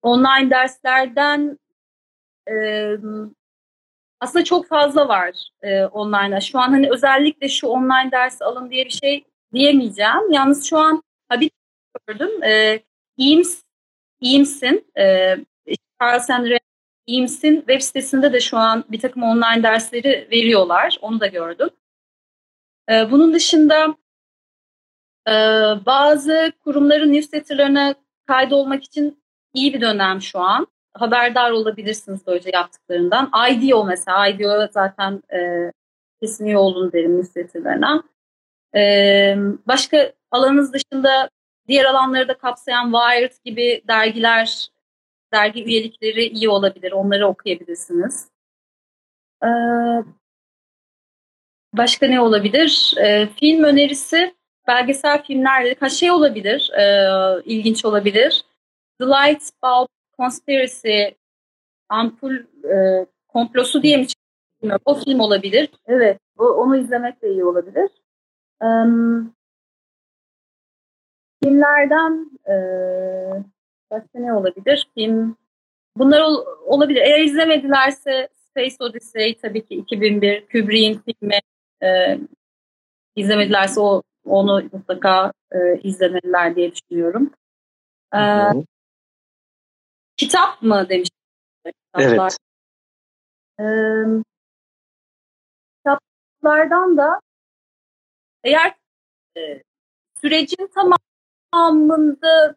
online 0.04 0.50
derslerden 0.50 1.60
e, 2.50 2.54
aslında 4.20 4.46
çok 4.46 4.68
fazla 4.68 5.08
var 5.08 5.50
e, 5.62 5.86
online'a. 5.86 6.42
Şu 6.42 6.60
an 6.60 6.70
hani 6.70 6.90
özellikle 6.92 7.50
şu 7.50 7.68
online 7.68 8.12
ders 8.12 8.42
alın 8.42 8.70
diye 8.70 8.86
bir 8.86 8.90
şey 8.90 9.26
diyemeyeceğim. 9.54 10.32
Yalnız 10.32 10.70
şu 10.70 10.78
an 10.78 11.04
ha 11.30 11.40
bir 11.40 11.52
gördüm. 12.08 12.44
E, 12.44 12.80
Eames, 13.20 13.64
Eames'in 14.22 14.92
e, 14.98 15.36
Charles 16.00 16.30
Henry 16.30 16.60
Eames'in 17.08 17.56
web 17.56 17.82
sitesinde 17.82 18.34
de 18.34 18.40
şu 18.40 18.58
an 18.58 18.84
bir 18.90 19.00
takım 19.00 19.24
online 19.24 19.64
dersleri 19.64 20.28
veriyorlar. 20.32 20.98
Onu 21.02 21.20
da 21.20 21.28
gördüm. 21.28 21.70
E, 22.90 23.12
bunun 23.12 23.34
dışında 23.34 23.96
e, 25.28 25.34
bazı 25.86 26.52
kurumların 26.64 27.14
newsletterlarına 27.14 27.96
kaydolmak 28.28 28.84
için 28.84 29.23
iyi 29.54 29.74
bir 29.74 29.82
dönem 29.82 30.22
şu 30.22 30.40
an. 30.40 30.68
Haberdar 30.94 31.52
olabilirsiniz 31.52 32.28
böylece 32.28 32.50
yaptıklarından. 32.54 33.32
IDEO 33.52 33.86
mesela, 33.86 34.28
IDEO 34.28 34.68
zaten 34.72 35.24
e, 35.34 35.72
kesin 36.22 36.46
iyi 36.46 36.58
olun 36.58 36.92
derim 36.92 37.18
newsletterlerine. 37.18 38.02
E, 38.76 39.36
başka 39.68 40.14
alanınız 40.32 40.74
dışında 40.74 41.30
diğer 41.68 41.86
alanları 41.86 42.28
da 42.28 42.38
kapsayan 42.38 42.92
Wired 42.92 43.34
gibi 43.46 43.84
dergiler, 43.88 44.70
dergi 45.34 45.64
üyelikleri 45.64 46.28
iyi 46.28 46.50
olabilir. 46.50 46.92
Onları 46.92 47.28
okuyabilirsiniz. 47.28 48.28
E, 49.44 49.50
başka 51.74 52.08
ne 52.08 52.22
olabilir? 52.22 52.94
E, 52.98 53.28
film 53.28 53.64
önerisi, 53.64 54.36
belgesel 54.68 55.24
filmlerle 55.24 55.76
ha 55.80 55.90
şey 55.90 56.12
olabilir, 56.12 56.72
e, 56.72 56.86
ilginç 57.46 57.86
olabilir. 57.86 58.44
The 59.00 59.06
Light 59.06 59.50
Bulb 59.64 59.88
Conspiracy 60.18 61.16
ampul 61.90 62.36
e, 62.64 63.06
komplosu 63.28 63.84
diye 63.84 63.98
mi 63.98 64.08
çıkıyor? 64.08 64.80
O 64.86 64.96
film 64.96 65.20
olabilir. 65.20 65.70
Evet. 65.86 66.20
O, 66.38 66.46
onu 66.46 66.78
izlemek 66.78 67.22
de 67.22 67.30
iyi 67.30 67.46
olabilir. 67.46 67.90
Um, 68.62 69.34
filmlerden 71.44 72.32
e, 72.48 72.56
başka 73.92 74.20
ne 74.20 74.34
olabilir? 74.34 74.88
Film 74.94 75.38
Bunlar 75.98 76.22
ol, 76.22 76.46
olabilir. 76.66 77.02
Eğer 77.02 77.20
izlemedilerse 77.20 78.30
Space 78.50 78.76
Odyssey 78.80 79.38
tabii 79.38 79.66
ki 79.66 79.76
2001 79.76 80.46
Kubrick'in 80.46 81.02
filmi 81.06 81.40
e, 81.84 82.20
izlemedilerse 83.16 83.80
o 83.80 84.04
onu 84.26 84.64
mutlaka 84.72 85.34
e, 85.52 85.80
izlemeliler 85.84 86.56
diye 86.56 86.72
düşünüyorum. 86.72 87.32
E, 88.16 88.20
kitap 90.18 90.62
mı 90.62 90.90
demiş? 90.90 91.10
Evet. 91.98 92.38
Ee, 93.60 93.64
kitaplardan 95.78 96.98
da 96.98 97.20
eğer 98.44 98.74
e, 99.38 99.64
sürecin 100.22 100.70
tamamında 101.54 102.56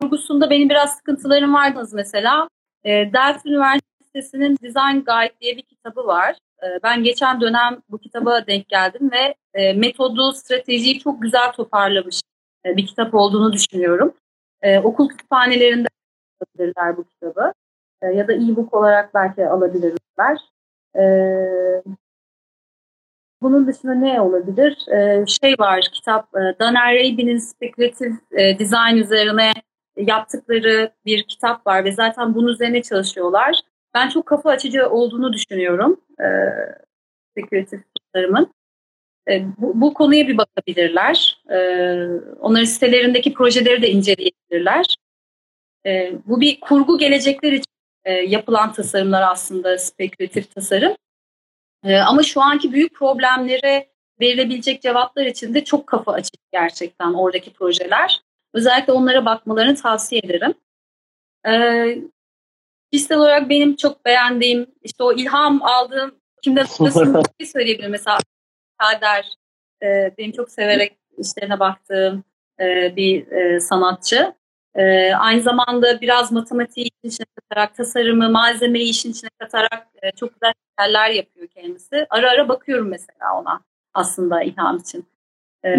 kurgusunda 0.00 0.50
benim 0.50 0.68
biraz 0.68 0.96
sıkıntılarım 0.96 1.54
vardı 1.54 1.88
mesela. 1.92 2.48
E, 2.84 2.90
Delft 2.90 3.46
Üniversitesi'nin 3.46 4.56
Design 4.62 5.04
Guide 5.04 5.34
diye 5.40 5.56
bir 5.56 5.62
kitabı 5.62 6.06
var. 6.06 6.36
E, 6.62 6.66
ben 6.82 7.02
geçen 7.02 7.40
dönem 7.40 7.82
bu 7.88 7.98
kitaba 7.98 8.46
denk 8.46 8.68
geldim 8.68 9.10
ve 9.12 9.34
e, 9.54 9.72
metodu, 9.72 10.32
stratejiyi 10.32 11.00
çok 11.00 11.22
güzel 11.22 11.52
toparlamış 11.52 12.20
e, 12.66 12.76
bir 12.76 12.86
kitap 12.86 13.14
olduğunu 13.14 13.52
düşünüyorum. 13.52 14.14
E, 14.62 14.78
okul 14.78 15.08
kütüphanelerinde 15.08 15.88
alabilirler 16.40 16.96
bu 16.96 17.04
kitabı. 17.04 17.52
E, 18.02 18.06
ya 18.06 18.28
da 18.28 18.32
e-book 18.32 18.74
olarak 18.74 19.14
belki 19.14 19.46
alabilirler. 19.46 20.38
E, 20.96 21.02
bunun 23.42 23.66
dışında 23.66 23.94
ne 23.94 24.20
olabilir? 24.20 24.88
E, 24.92 25.26
şey 25.26 25.54
var 25.58 25.88
kitap 25.92 26.36
e, 26.36 26.58
Dan 26.60 26.74
Arabi'nin 26.74 27.38
spekülatif 27.38 28.12
e, 28.32 28.58
dizayn 28.58 28.96
üzerine 28.96 29.52
yaptıkları 29.96 30.92
bir 31.06 31.22
kitap 31.22 31.66
var 31.66 31.84
ve 31.84 31.92
zaten 31.92 32.34
bunun 32.34 32.48
üzerine 32.48 32.82
çalışıyorlar. 32.82 33.60
Ben 33.94 34.08
çok 34.08 34.26
kafa 34.26 34.50
açıcı 34.50 34.88
olduğunu 34.88 35.32
düşünüyorum 35.32 36.00
e, 36.20 36.26
spekülatif 37.30 37.80
tasarımın. 37.94 38.52
E, 39.30 39.44
bu, 39.58 39.80
bu 39.80 39.94
konuya 39.94 40.28
bir 40.28 40.38
bakabilirler. 40.38 41.42
E, 41.50 41.58
onların 42.40 42.64
sitelerindeki 42.64 43.34
projeleri 43.34 43.82
de 43.82 43.90
inceleyebilirler. 43.90 44.96
E, 45.86 46.12
bu 46.26 46.40
bir 46.40 46.60
kurgu 46.60 46.98
gelecekler 46.98 47.52
için 47.52 47.72
e, 48.04 48.12
yapılan 48.12 48.72
tasarımlar 48.72 49.22
aslında 49.22 49.78
spekülatif 49.78 50.54
tasarım. 50.54 50.96
E, 51.84 51.96
ama 51.96 52.22
şu 52.22 52.40
anki 52.40 52.72
büyük 52.72 52.94
problemlere 52.94 53.88
verilebilecek 54.20 54.82
cevaplar 54.82 55.26
için 55.26 55.54
de 55.54 55.64
çok 55.64 55.86
kafa 55.86 56.12
açık 56.12 56.40
gerçekten 56.52 57.14
oradaki 57.14 57.52
projeler. 57.52 58.20
Özellikle 58.54 58.92
onlara 58.92 59.24
bakmalarını 59.24 59.76
tavsiye 59.76 60.20
ederim. 60.24 60.54
E, 61.46 61.52
kişisel 62.92 63.18
olarak 63.18 63.50
benim 63.50 63.76
çok 63.76 64.04
beğendiğim, 64.04 64.66
işte 64.82 65.04
o 65.04 65.12
ilham 65.12 65.62
aldığım, 65.62 66.14
kimden 66.42 66.66
nasıl 66.80 67.14
bir 67.40 67.44
şey 67.44 67.52
söyleyebilirim. 67.52 67.90
Mesela 67.90 68.18
Kader, 68.78 69.26
e, 69.82 70.14
benim 70.18 70.32
çok 70.32 70.50
severek 70.50 70.98
işlerine 71.18 71.60
baktığım 71.60 72.24
e, 72.60 72.96
bir 72.96 73.32
e, 73.32 73.60
sanatçı. 73.60 74.34
E, 74.78 75.14
aynı 75.14 75.42
zamanda 75.42 76.00
biraz 76.00 76.32
matematiği 76.32 76.86
işin 76.86 77.08
içine 77.08 77.26
katarak, 77.34 77.74
tasarımı, 77.76 78.30
malzemeyi 78.30 78.90
işin 78.90 79.10
içine 79.10 79.30
katarak 79.38 79.86
e, 80.02 80.10
çok 80.10 80.34
güzel 80.34 80.52
şeyler 80.80 81.10
yapıyor 81.10 81.46
kendisi. 81.48 82.06
Ara 82.10 82.30
ara 82.30 82.48
bakıyorum 82.48 82.88
mesela 82.88 83.40
ona 83.40 83.60
aslında 83.94 84.42
ilham 84.42 84.76
için. 84.76 85.06
E, 85.64 85.70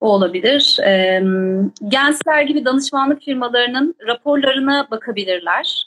o 0.00 0.08
olabilir. 0.08 0.78
E, 0.84 1.22
Gensler 1.88 2.42
gibi 2.42 2.64
danışmanlık 2.64 3.22
firmalarının 3.22 3.94
raporlarına 4.06 4.90
bakabilirler. 4.90 5.86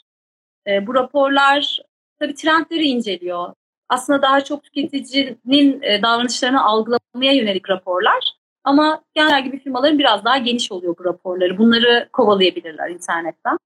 E, 0.66 0.86
bu 0.86 0.94
raporlar 0.94 1.78
tabii 2.20 2.34
trendleri 2.34 2.84
inceliyor. 2.84 3.52
Aslında 3.88 4.22
daha 4.22 4.44
çok 4.44 4.62
tüketicinin 4.62 5.82
e, 5.82 6.02
davranışlarını 6.02 6.64
algılamaya 6.64 7.32
yönelik 7.32 7.70
raporlar. 7.70 8.35
Ama 8.66 9.04
genel 9.14 9.44
gibi 9.44 9.58
firmaların 9.58 9.98
biraz 9.98 10.24
daha 10.24 10.38
geniş 10.38 10.72
oluyor 10.72 10.96
bu 10.98 11.04
raporları. 11.04 11.58
Bunları 11.58 12.08
kovalayabilirler 12.12 12.90
internetten. 12.90 13.58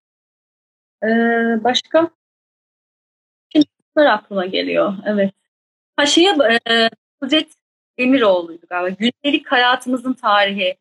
Ee, 1.05 1.09
başka? 1.65 2.11
Kimler 3.51 4.07
aklıma 4.07 4.47
geliyor? 4.47 4.95
Evet. 5.07 5.35
Ha 5.97 6.07
şeye, 6.07 6.37
e, 6.71 6.91
Kudret 7.21 7.53
galiba. 8.69 8.89
Gündelik 8.89 9.53
hayatımızın 9.53 10.13
tarihi. 10.13 10.77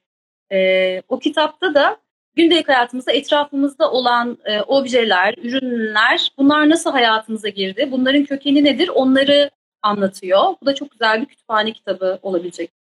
E, 0.51 1.01
o 1.07 1.19
kitapta 1.19 1.73
da 1.73 1.97
gündelik 2.35 2.69
hayatımızda 2.69 3.11
etrafımızda 3.11 3.91
olan 3.91 4.37
e, 4.45 4.61
objeler, 4.61 5.35
ürünler 5.37 6.31
bunlar 6.37 6.69
nasıl 6.69 6.91
hayatımıza 6.91 7.49
girdi? 7.49 7.89
Bunların 7.91 8.23
kökeni 8.23 8.63
nedir? 8.63 8.87
Onları 8.87 9.51
anlatıyor. 9.81 10.55
Bu 10.61 10.65
da 10.65 10.75
çok 10.75 10.91
güzel 10.91 11.21
bir 11.21 11.25
kütüphane 11.25 11.73
kitabı 11.73 12.19
olabilecek 12.21 12.78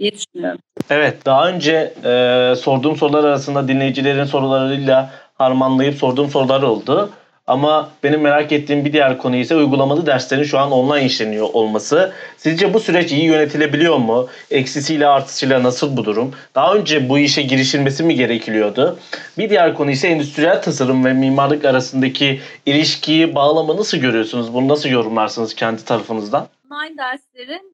diye 0.00 0.12
düşünüyorum. 0.12 0.60
Evet 0.90 1.26
daha 1.26 1.48
önce 1.48 1.94
e, 2.04 2.54
sorduğum 2.56 2.96
sorular 2.96 3.24
arasında 3.24 3.68
dinleyicilerin 3.68 4.24
sorularıyla 4.24 5.10
harmanlayıp 5.34 5.94
sorduğum 5.94 6.30
sorular 6.30 6.62
oldu. 6.62 7.10
Ama 7.46 7.90
benim 8.02 8.20
merak 8.20 8.52
ettiğim 8.52 8.84
bir 8.84 8.92
diğer 8.92 9.18
konu 9.18 9.36
ise 9.36 9.56
uygulamalı 9.56 10.06
derslerin 10.06 10.42
şu 10.42 10.58
an 10.58 10.72
online 10.72 11.04
işleniyor 11.06 11.48
olması. 11.52 12.12
Sizce 12.36 12.74
bu 12.74 12.80
süreç 12.80 13.12
iyi 13.12 13.24
yönetilebiliyor 13.24 13.96
mu? 13.96 14.28
Eksisiyle 14.50 15.06
artısıyla 15.06 15.62
nasıl 15.62 15.96
bu 15.96 16.04
durum? 16.04 16.34
Daha 16.54 16.74
önce 16.74 17.08
bu 17.08 17.18
işe 17.18 17.42
girişilmesi 17.42 18.02
mi 18.02 18.14
gerekiliyordu? 18.14 18.98
Bir 19.38 19.50
diğer 19.50 19.74
konu 19.74 19.90
ise 19.90 20.08
endüstriyel 20.08 20.62
tasarım 20.62 21.04
ve 21.04 21.12
mimarlık 21.12 21.64
arasındaki 21.64 22.40
ilişkiyi, 22.66 23.34
bağlamı 23.34 23.76
nasıl 23.76 23.98
görüyorsunuz? 23.98 24.54
Bunu 24.54 24.68
nasıl 24.68 24.88
yorumlarsınız 24.88 25.54
kendi 25.54 25.84
tarafınızdan? 25.84 26.46
Online 26.70 26.98
derslerin 26.98 27.73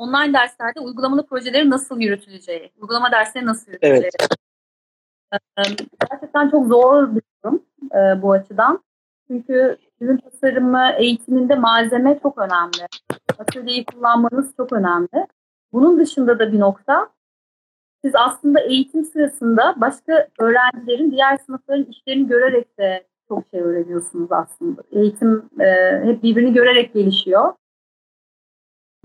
online 0.00 0.34
derslerde 0.34 0.80
uygulamalı 0.80 1.26
projeleri 1.26 1.70
nasıl 1.70 2.00
yürütüleceği, 2.00 2.70
uygulama 2.80 3.12
dersleri 3.12 3.46
nasıl 3.46 3.72
yürütüleceği. 3.72 4.10
Evet. 5.58 5.80
Gerçekten 6.10 6.50
çok 6.50 6.66
zor 6.66 7.14
bir 7.14 7.22
durum 7.44 7.62
bu 8.22 8.32
açıdan. 8.32 8.84
Çünkü 9.28 9.76
ürün 10.00 10.16
tasarımı 10.16 10.92
eğitiminde 10.98 11.54
malzeme 11.54 12.18
çok 12.22 12.38
önemli. 12.38 12.86
Atölyeyi 13.38 13.84
kullanmanız 13.84 14.56
çok 14.56 14.72
önemli. 14.72 15.26
Bunun 15.72 15.98
dışında 15.98 16.38
da 16.38 16.52
bir 16.52 16.60
nokta, 16.60 17.08
siz 18.04 18.12
aslında 18.14 18.60
eğitim 18.60 19.04
sırasında 19.04 19.74
başka 19.76 20.28
öğrencilerin 20.38 21.10
diğer 21.10 21.36
sınıfların 21.36 21.84
işlerini 21.84 22.28
görerek 22.28 22.78
de 22.78 23.06
çok 23.28 23.44
şey 23.50 23.60
öğreniyorsunuz 23.60 24.32
aslında. 24.32 24.82
Eğitim 24.92 25.50
e, 25.60 26.00
hep 26.04 26.22
birbirini 26.22 26.52
görerek 26.52 26.94
gelişiyor. 26.94 27.52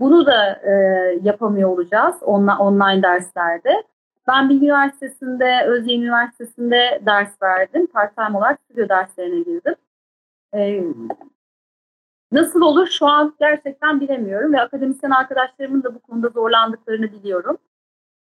Bunu 0.00 0.26
da 0.26 0.52
e, 0.52 0.72
yapamıyor 1.22 1.70
olacağız 1.70 2.16
online, 2.22 2.54
online 2.54 3.02
derslerde. 3.02 3.84
Ben 4.28 4.48
Bilgi 4.48 4.66
Üniversitesi'nde, 4.66 5.64
Özyeğin 5.66 6.02
Üniversitesi'nde 6.02 7.02
ders 7.06 7.42
verdim. 7.42 7.86
Part-time 7.86 8.38
olarak 8.38 8.60
stüdyo 8.60 8.88
derslerine 8.88 9.42
girdim. 9.42 9.74
Ee, 10.54 10.84
nasıl 12.32 12.60
olur 12.60 12.86
şu 12.86 13.06
an 13.06 13.34
gerçekten 13.40 14.00
bilemiyorum 14.00 14.52
ve 14.52 14.60
akademisyen 14.60 15.10
arkadaşlarımın 15.10 15.82
da 15.82 15.94
bu 15.94 16.00
konuda 16.00 16.28
zorlandıklarını 16.28 17.12
biliyorum. 17.12 17.58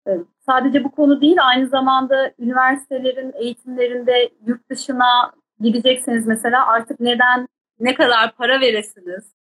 Ee, 0.09 0.19
sadece 0.47 0.85
bu 0.85 0.91
konu 0.91 1.21
değil 1.21 1.37
aynı 1.41 1.69
zamanda 1.69 2.33
üniversitelerin 2.39 3.33
eğitimlerinde 3.35 4.31
yurt 4.47 4.71
dışına 4.71 5.33
gidecekseniz 5.61 6.27
mesela 6.27 6.67
artık 6.67 7.01
neden 7.01 7.49
ne 7.81 7.95
kadar 7.95 8.33
para 8.37 8.61
veresiniz 8.61 9.33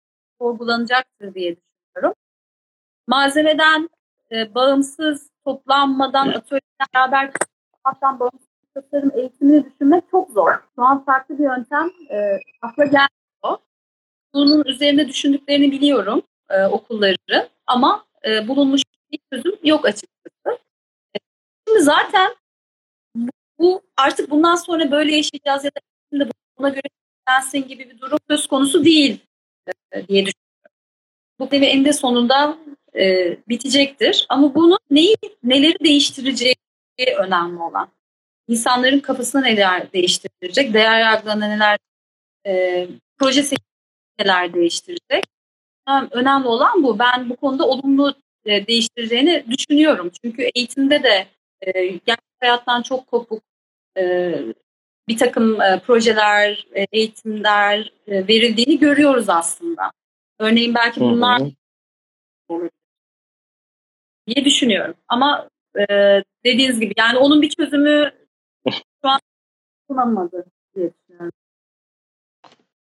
sorgulanacaktır 0.41 1.33
diye 1.33 1.55
düşünüyorum. 1.55 1.66
Malzemeden 3.07 3.89
e, 4.31 4.55
bağımsız 4.55 5.29
toplanmadan 5.45 6.27
atölyeler 6.27 6.87
beraber 6.93 7.31
hatta 7.83 8.19
bağımsız 8.19 8.47
tasarım 8.73 9.11
eğitimini 9.15 9.65
düşünmek 9.65 10.03
çok 10.11 10.31
zor. 10.31 10.51
Şu 10.75 10.81
an 10.83 11.05
farklı 11.05 11.39
bir 11.39 11.43
yöntem 11.43 11.91
e, 12.11 12.39
akla 12.61 12.83
gelmiyor. 12.83 13.59
Bunun 14.33 14.63
üzerine 14.65 15.07
düşündüklerini 15.07 15.71
biliyorum 15.71 16.21
e, 16.49 16.65
okulların 16.65 17.47
ama 17.67 18.05
e, 18.27 18.47
bulunmuş 18.47 18.81
bir 19.11 19.19
çözüm 19.33 19.59
yok 19.63 19.85
açıkçası. 19.85 20.59
E, 21.15 21.17
şimdi 21.67 21.81
zaten 21.81 22.35
bu 23.59 23.81
artık 23.97 24.29
bundan 24.29 24.55
sonra 24.55 24.91
böyle 24.91 25.15
yaşayacağız 25.15 25.63
ya 25.63 25.71
da 25.71 26.29
buna 26.59 26.69
göre 26.69 26.87
densin 27.29 27.67
gibi 27.67 27.89
bir 27.89 27.99
durum 27.99 28.19
söz 28.29 28.47
konusu 28.47 28.85
değil 28.85 29.25
e, 29.91 30.07
diye 30.07 30.25
düşünüyorum. 30.25 30.46
Bu 31.39 31.51
deve 31.51 31.65
eninde 31.65 31.93
sonunda 31.93 32.57
e, 32.95 33.37
bitecektir. 33.49 34.25
Ama 34.29 34.55
bunu 34.55 34.77
neyi 34.91 35.15
neleri 35.43 35.79
değiştireceği 35.83 36.55
önemli 37.17 37.59
olan 37.59 37.89
insanların 38.47 38.99
kafasına 38.99 39.41
neler 39.41 39.93
değiştirecek, 39.93 40.73
değer 40.73 40.99
yargılarına 40.99 41.47
neler, 41.47 41.77
e, 42.45 42.87
proje 43.17 43.43
neler 44.19 44.53
değiştirecek. 44.53 45.23
Önemli 46.11 46.47
olan 46.47 46.83
bu. 46.83 46.99
Ben 46.99 47.29
bu 47.29 47.35
konuda 47.35 47.67
olumlu 47.67 48.15
e, 48.45 48.67
değiştireceğini 48.67 49.45
düşünüyorum. 49.49 50.11
Çünkü 50.23 50.49
eğitimde 50.55 51.03
de 51.03 51.27
e, 51.61 51.71
gerçek 51.87 52.25
hayattan 52.41 52.81
çok 52.81 53.07
kopuk 53.07 53.43
e, 53.97 54.35
bir 55.07 55.17
takım 55.17 55.61
e, 55.61 55.79
projeler, 55.79 56.67
e, 56.75 56.87
eğitimler 56.91 57.93
e, 58.07 58.27
verildiğini 58.27 58.79
görüyoruz 58.79 59.29
aslında. 59.29 59.91
Örneğin 60.39 60.75
belki 60.75 60.99
bunlar 60.99 61.41
olur 62.49 62.69
diye 64.27 64.45
düşünüyorum. 64.45 64.95
Ama 65.07 65.49
e, 65.75 65.85
dediğiniz 66.45 66.79
gibi 66.79 66.93
yani 66.97 67.17
onun 67.17 67.41
bir 67.41 67.49
çözümü 67.49 68.11
şu 68.71 69.09
an 69.09 69.19
kullanmadı 69.87 70.45
diye 70.75 70.91
düşünüyorum. 70.93 71.31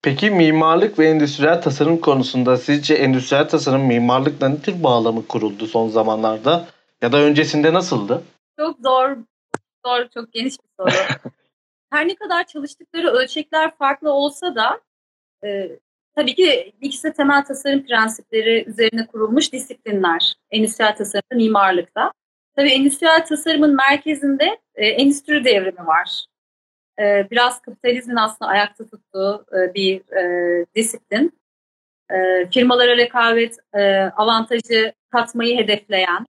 Peki 0.01 0.31
mimarlık 0.31 0.99
ve 0.99 1.07
endüstriyel 1.09 1.61
tasarım 1.61 1.97
konusunda 1.97 2.57
sizce 2.57 2.93
endüstriyel 2.93 3.49
tasarım 3.49 3.85
mimarlıkla 3.85 4.49
ne 4.49 4.61
tür 4.61 4.83
bağlamı 4.83 5.27
kuruldu 5.27 5.67
son 5.67 5.89
zamanlarda? 5.89 6.67
Ya 7.01 7.11
da 7.11 7.17
öncesinde 7.17 7.73
nasıldı? 7.73 8.23
Çok 8.59 8.79
zor, 8.79 9.17
zor 9.85 10.07
çok 10.13 10.33
geniş 10.33 10.53
bir 10.53 10.69
soru. 10.79 10.89
Her 11.89 12.07
ne 12.07 12.15
kadar 12.15 12.47
çalıştıkları 12.47 13.07
ölçekler 13.07 13.77
farklı 13.77 14.11
olsa 14.11 14.55
da 14.55 14.81
e, 15.43 15.79
tabii 16.17 16.35
ki 16.35 16.73
ikisi 16.81 17.13
temel 17.13 17.45
tasarım 17.45 17.85
prensipleri 17.85 18.65
üzerine 18.67 19.07
kurulmuş 19.07 19.53
disiplinler. 19.53 20.35
Endüstriyel 20.51 20.95
tasarımda, 20.95 21.35
mimarlıkta. 21.35 22.11
Tabii 22.55 22.69
endüstriyel 22.69 23.25
tasarımın 23.25 23.75
merkezinde 23.75 24.57
e, 24.75 24.87
endüstri 24.87 25.45
devrimi 25.45 25.87
var. 25.87 26.25
E, 26.99 27.27
biraz 27.31 27.61
kapitalizmin 27.61 28.15
aslında 28.15 28.51
ayakta 28.51 28.87
tuttuğu 28.87 29.45
e, 29.53 29.73
bir 29.73 30.11
e, 30.17 30.65
disiplin. 30.75 31.39
E, 32.11 32.49
firmalara 32.53 32.97
rekabet 32.97 33.57
e, 33.73 34.01
avantajı 34.01 34.93
katmayı 35.11 35.57
hedefleyen, 35.57 36.25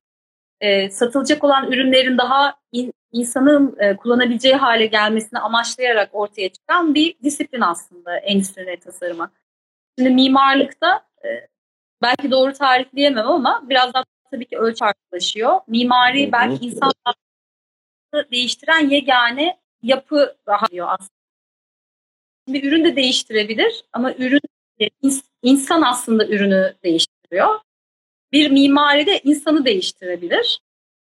e, 0.60 0.90
satılacak 0.90 1.44
olan 1.44 1.72
ürünlerin 1.72 2.18
daha 2.18 2.54
in, 2.72 2.92
insanın 3.12 3.76
e, 3.78 3.96
kullanabileceği 3.96 4.54
hale 4.54 4.86
gelmesini 4.86 5.38
amaçlayarak 5.38 6.10
ortaya 6.12 6.48
çıkan 6.48 6.94
bir 6.94 7.16
disiplin 7.22 7.60
aslında 7.60 8.18
endüstri 8.18 8.80
tasarımı. 8.80 9.30
Şimdi 9.98 10.10
mimarlıkta 10.10 11.06
e, 11.24 11.48
belki 12.02 12.30
doğru 12.30 12.52
tarifleyemem 12.52 13.26
ama 13.26 13.62
biraz 13.68 13.94
daha 13.94 14.04
tabii 14.30 14.44
ki 14.44 14.58
ölçü 14.58 14.78
farklılaşıyor. 14.78 15.60
Mimari 15.66 16.22
Hı-hı. 16.22 16.32
belki 16.32 16.66
insan 16.66 16.92
değiştiren 18.30 18.88
yegane 18.88 19.58
yapı 19.82 20.36
rahatlıyor 20.48 20.88
aslında. 20.88 21.18
Şimdi 22.46 22.66
ürün 22.66 22.84
de 22.84 22.96
değiştirebilir 22.96 23.84
ama 23.92 24.14
ürün 24.14 24.40
insan 25.42 25.82
aslında 25.82 26.26
ürünü 26.26 26.74
değiştiriyor. 26.84 27.60
Bir 28.32 28.50
mimari 28.50 29.06
de 29.06 29.20
insanı 29.24 29.64
değiştirebilir. 29.64 30.60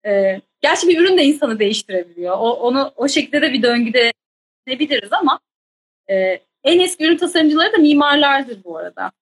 Ee, 0.07 0.41
gerçi 0.61 0.89
bir 0.89 1.01
ürün 1.01 1.18
de 1.18 1.24
insanı 1.24 1.59
değiştirebiliyor. 1.59 2.37
O, 2.39 2.51
onu 2.53 2.93
o 2.97 3.09
şekilde 3.09 3.43
de 3.43 3.53
bir 3.53 3.62
döngüde 3.62 4.12
ne 4.66 4.78
biliriz 4.78 5.12
ama 5.12 5.41
e, 6.11 6.41
en 6.64 6.80
eski 6.80 7.04
ürün 7.04 7.16
tasarımcıları 7.16 7.72
da 7.72 7.76
mimarlardır 7.76 8.64
bu 8.64 8.76
arada. 8.78 9.12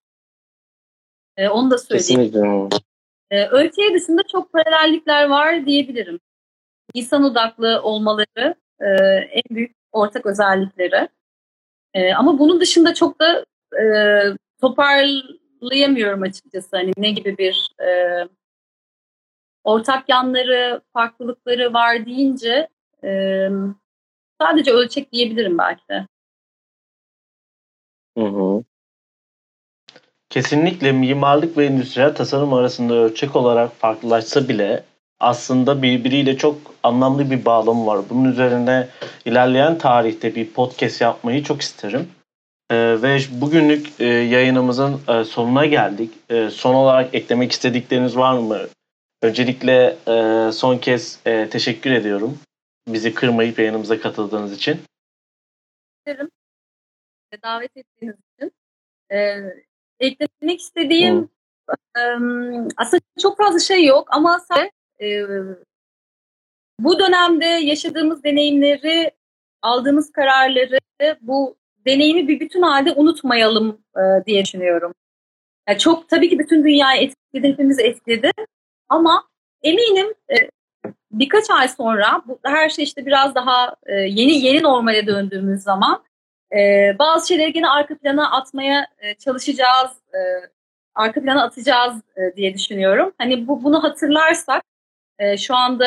E, 1.36 1.48
onu 1.48 1.70
da 1.70 1.78
söyleyeyim. 1.78 2.32
Kesinlikle. 2.32 2.80
E, 3.30 3.46
ölçeği 3.46 3.94
dışında 3.94 4.22
çok 4.32 4.52
paralellikler 4.52 5.28
var 5.28 5.66
diyebilirim. 5.66 6.20
İnsan 6.94 7.24
odaklı 7.24 7.82
olmaları 7.82 8.54
e, 8.80 8.86
en 9.30 9.42
büyük 9.50 9.76
ortak 9.92 10.26
özellikleri. 10.26 11.08
E, 11.94 12.14
ama 12.14 12.38
bunun 12.38 12.60
dışında 12.60 12.94
çok 12.94 13.20
da 13.20 13.44
e, 13.80 13.84
toparlayamıyorum 14.60 16.22
açıkçası. 16.22 16.76
Hani 16.76 16.92
ne 16.96 17.10
gibi 17.10 17.38
bir 17.38 17.68
e, 17.82 17.88
ortak 19.64 20.08
yanları, 20.08 20.80
farklılıkları 20.92 21.72
var 21.72 22.06
deyince 22.06 22.68
e, 23.04 23.48
sadece 24.40 24.72
ölçek 24.72 25.12
diyebilirim 25.12 25.58
belki 25.58 25.88
de. 25.90 26.06
Hı 28.18 28.24
hı. 28.24 28.64
Kesinlikle 30.30 30.92
mimarlık 30.92 31.56
ve 31.56 31.66
endüstriyel 31.66 32.14
tasarım 32.14 32.54
arasında 32.54 32.94
ölçek 32.94 33.36
olarak 33.36 33.76
farklılaşsa 33.76 34.48
bile 34.48 34.84
aslında 35.20 35.82
birbiriyle 35.82 36.36
çok 36.36 36.56
anlamlı 36.82 37.30
bir 37.30 37.44
bağlamı 37.44 37.86
var. 37.86 38.00
Bunun 38.10 38.32
üzerine 38.32 38.88
ilerleyen 39.24 39.78
tarihte 39.78 40.34
bir 40.34 40.50
podcast 40.50 41.00
yapmayı 41.00 41.44
çok 41.44 41.60
isterim. 41.60 42.08
Ee, 42.70 43.02
ve 43.02 43.18
bugünlük 43.30 44.00
e, 44.00 44.04
yayınımızın 44.04 45.00
e, 45.08 45.24
sonuna 45.24 45.66
geldik. 45.66 46.10
E, 46.28 46.50
son 46.50 46.74
olarak 46.74 47.14
eklemek 47.14 47.52
istedikleriniz 47.52 48.16
var 48.16 48.38
mı? 48.38 48.58
Öncelikle 49.22 49.96
e, 50.08 50.52
son 50.52 50.78
kez 50.78 51.18
e, 51.26 51.48
teşekkür 51.48 51.90
ediyorum. 51.90 52.38
Bizi 52.88 53.14
kırmayıp 53.14 53.58
yayınımıza 53.58 54.00
katıldığınız 54.00 54.52
için. 54.52 54.80
Ederim. 56.06 56.30
Davet 57.42 57.76
ettiğiniz 57.76 58.16
için. 58.16 58.52
E, 59.12 59.40
eklemek 60.00 60.60
istediğim 60.60 61.28
e, 61.96 62.00
aslında 62.76 63.00
çok 63.22 63.38
fazla 63.38 63.58
şey 63.58 63.84
yok 63.86 64.08
ama 64.10 64.38
sadece 64.38 64.70
e, 65.00 65.26
bu 66.80 66.98
dönemde 66.98 67.44
yaşadığımız 67.44 68.24
deneyimleri, 68.24 69.10
aldığımız 69.62 70.12
kararları, 70.12 70.78
bu 71.20 71.56
deneyimi 71.86 72.28
bir 72.28 72.40
bütün 72.40 72.62
halde 72.62 72.92
unutmayalım 72.92 73.80
e, 73.96 74.26
diye 74.26 74.44
düşünüyorum. 74.44 74.94
Yani 75.68 75.78
çok 75.78 76.08
tabii 76.08 76.28
ki 76.28 76.38
bütün 76.38 76.64
dünyayı 76.64 77.02
etkiledi, 77.02 77.52
hepimizi 77.52 77.82
etkiledi. 77.82 78.30
Ama 78.88 79.28
eminim 79.62 80.14
e, 80.30 80.34
birkaç 81.12 81.50
ay 81.50 81.68
sonra 81.68 82.22
bu 82.26 82.38
her 82.42 82.68
şey 82.68 82.84
işte 82.84 83.06
biraz 83.06 83.34
daha 83.34 83.76
e, 83.86 83.94
yeni 83.94 84.44
yeni 84.44 84.62
normale 84.62 85.06
döndüğümüz 85.06 85.62
zaman 85.62 86.04
e, 86.56 86.96
bazı 86.98 87.28
şeyleri 87.28 87.52
yine 87.54 87.68
arka 87.68 87.98
plana 87.98 88.30
atmaya 88.30 88.86
e, 88.98 89.14
çalışacağız, 89.14 89.90
e, 90.14 90.20
arka 90.94 91.22
plana 91.22 91.44
atacağız 91.44 91.94
e, 92.16 92.36
diye 92.36 92.54
düşünüyorum. 92.54 93.12
Hani 93.18 93.48
bu 93.48 93.64
bunu 93.64 93.82
hatırlarsak 93.82 94.62
e, 95.18 95.36
şu 95.36 95.54
anda 95.54 95.86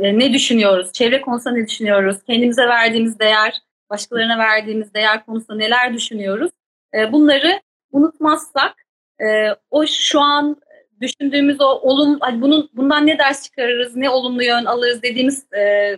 e, 0.00 0.18
ne 0.18 0.32
düşünüyoruz, 0.32 0.92
çevre 0.92 1.20
konusunda 1.20 1.56
ne 1.56 1.66
düşünüyoruz, 1.66 2.16
kendimize 2.26 2.66
verdiğimiz 2.66 3.18
değer, 3.18 3.60
başkalarına 3.90 4.38
verdiğimiz 4.38 4.94
değer 4.94 5.26
konusunda 5.26 5.58
neler 5.58 5.94
düşünüyoruz, 5.94 6.50
e, 6.94 7.12
bunları 7.12 7.60
unutmazsak 7.92 8.74
e, 9.20 9.56
o 9.70 9.86
şu 9.86 10.20
an 10.20 10.56
düşündüğümüz 11.00 11.60
o 11.60 11.64
olum, 11.64 12.18
hani 12.20 12.40
bunun 12.40 12.70
bundan 12.72 13.06
ne 13.06 13.18
ders 13.18 13.42
çıkarırız, 13.44 13.96
ne 13.96 14.10
olumlu 14.10 14.42
yön 14.42 14.64
alırız 14.64 15.02
dediğimiz 15.02 15.52
e, 15.52 15.96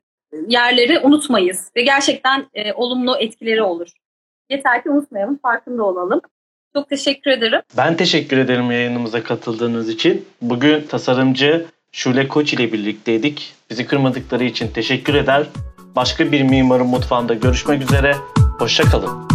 yerleri 0.48 0.98
unutmayız 0.98 1.70
ve 1.76 1.82
gerçekten 1.82 2.46
e, 2.54 2.72
olumlu 2.72 3.16
etkileri 3.18 3.62
olur. 3.62 3.88
Yeter 4.50 4.82
ki 4.82 4.90
unutmayalım, 4.90 5.38
farkında 5.38 5.84
olalım. 5.84 6.20
Çok 6.74 6.88
teşekkür 6.88 7.30
ederim. 7.30 7.60
Ben 7.76 7.96
teşekkür 7.96 8.38
ederim 8.38 8.70
yayınımıza 8.70 9.22
katıldığınız 9.22 9.88
için. 9.88 10.24
Bugün 10.42 10.82
tasarımcı 10.86 11.66
Şule 11.92 12.28
Koç 12.28 12.52
ile 12.52 12.72
birlikteydik. 12.72 13.54
Bizi 13.70 13.86
kırmadıkları 13.86 14.44
için 14.44 14.68
teşekkür 14.68 15.14
eder. 15.14 15.46
Başka 15.96 16.32
bir 16.32 16.42
mimarın 16.42 16.86
mutfağında 16.86 17.34
görüşmek 17.34 17.82
üzere. 17.82 18.14
Hoşçakalın. 18.58 19.31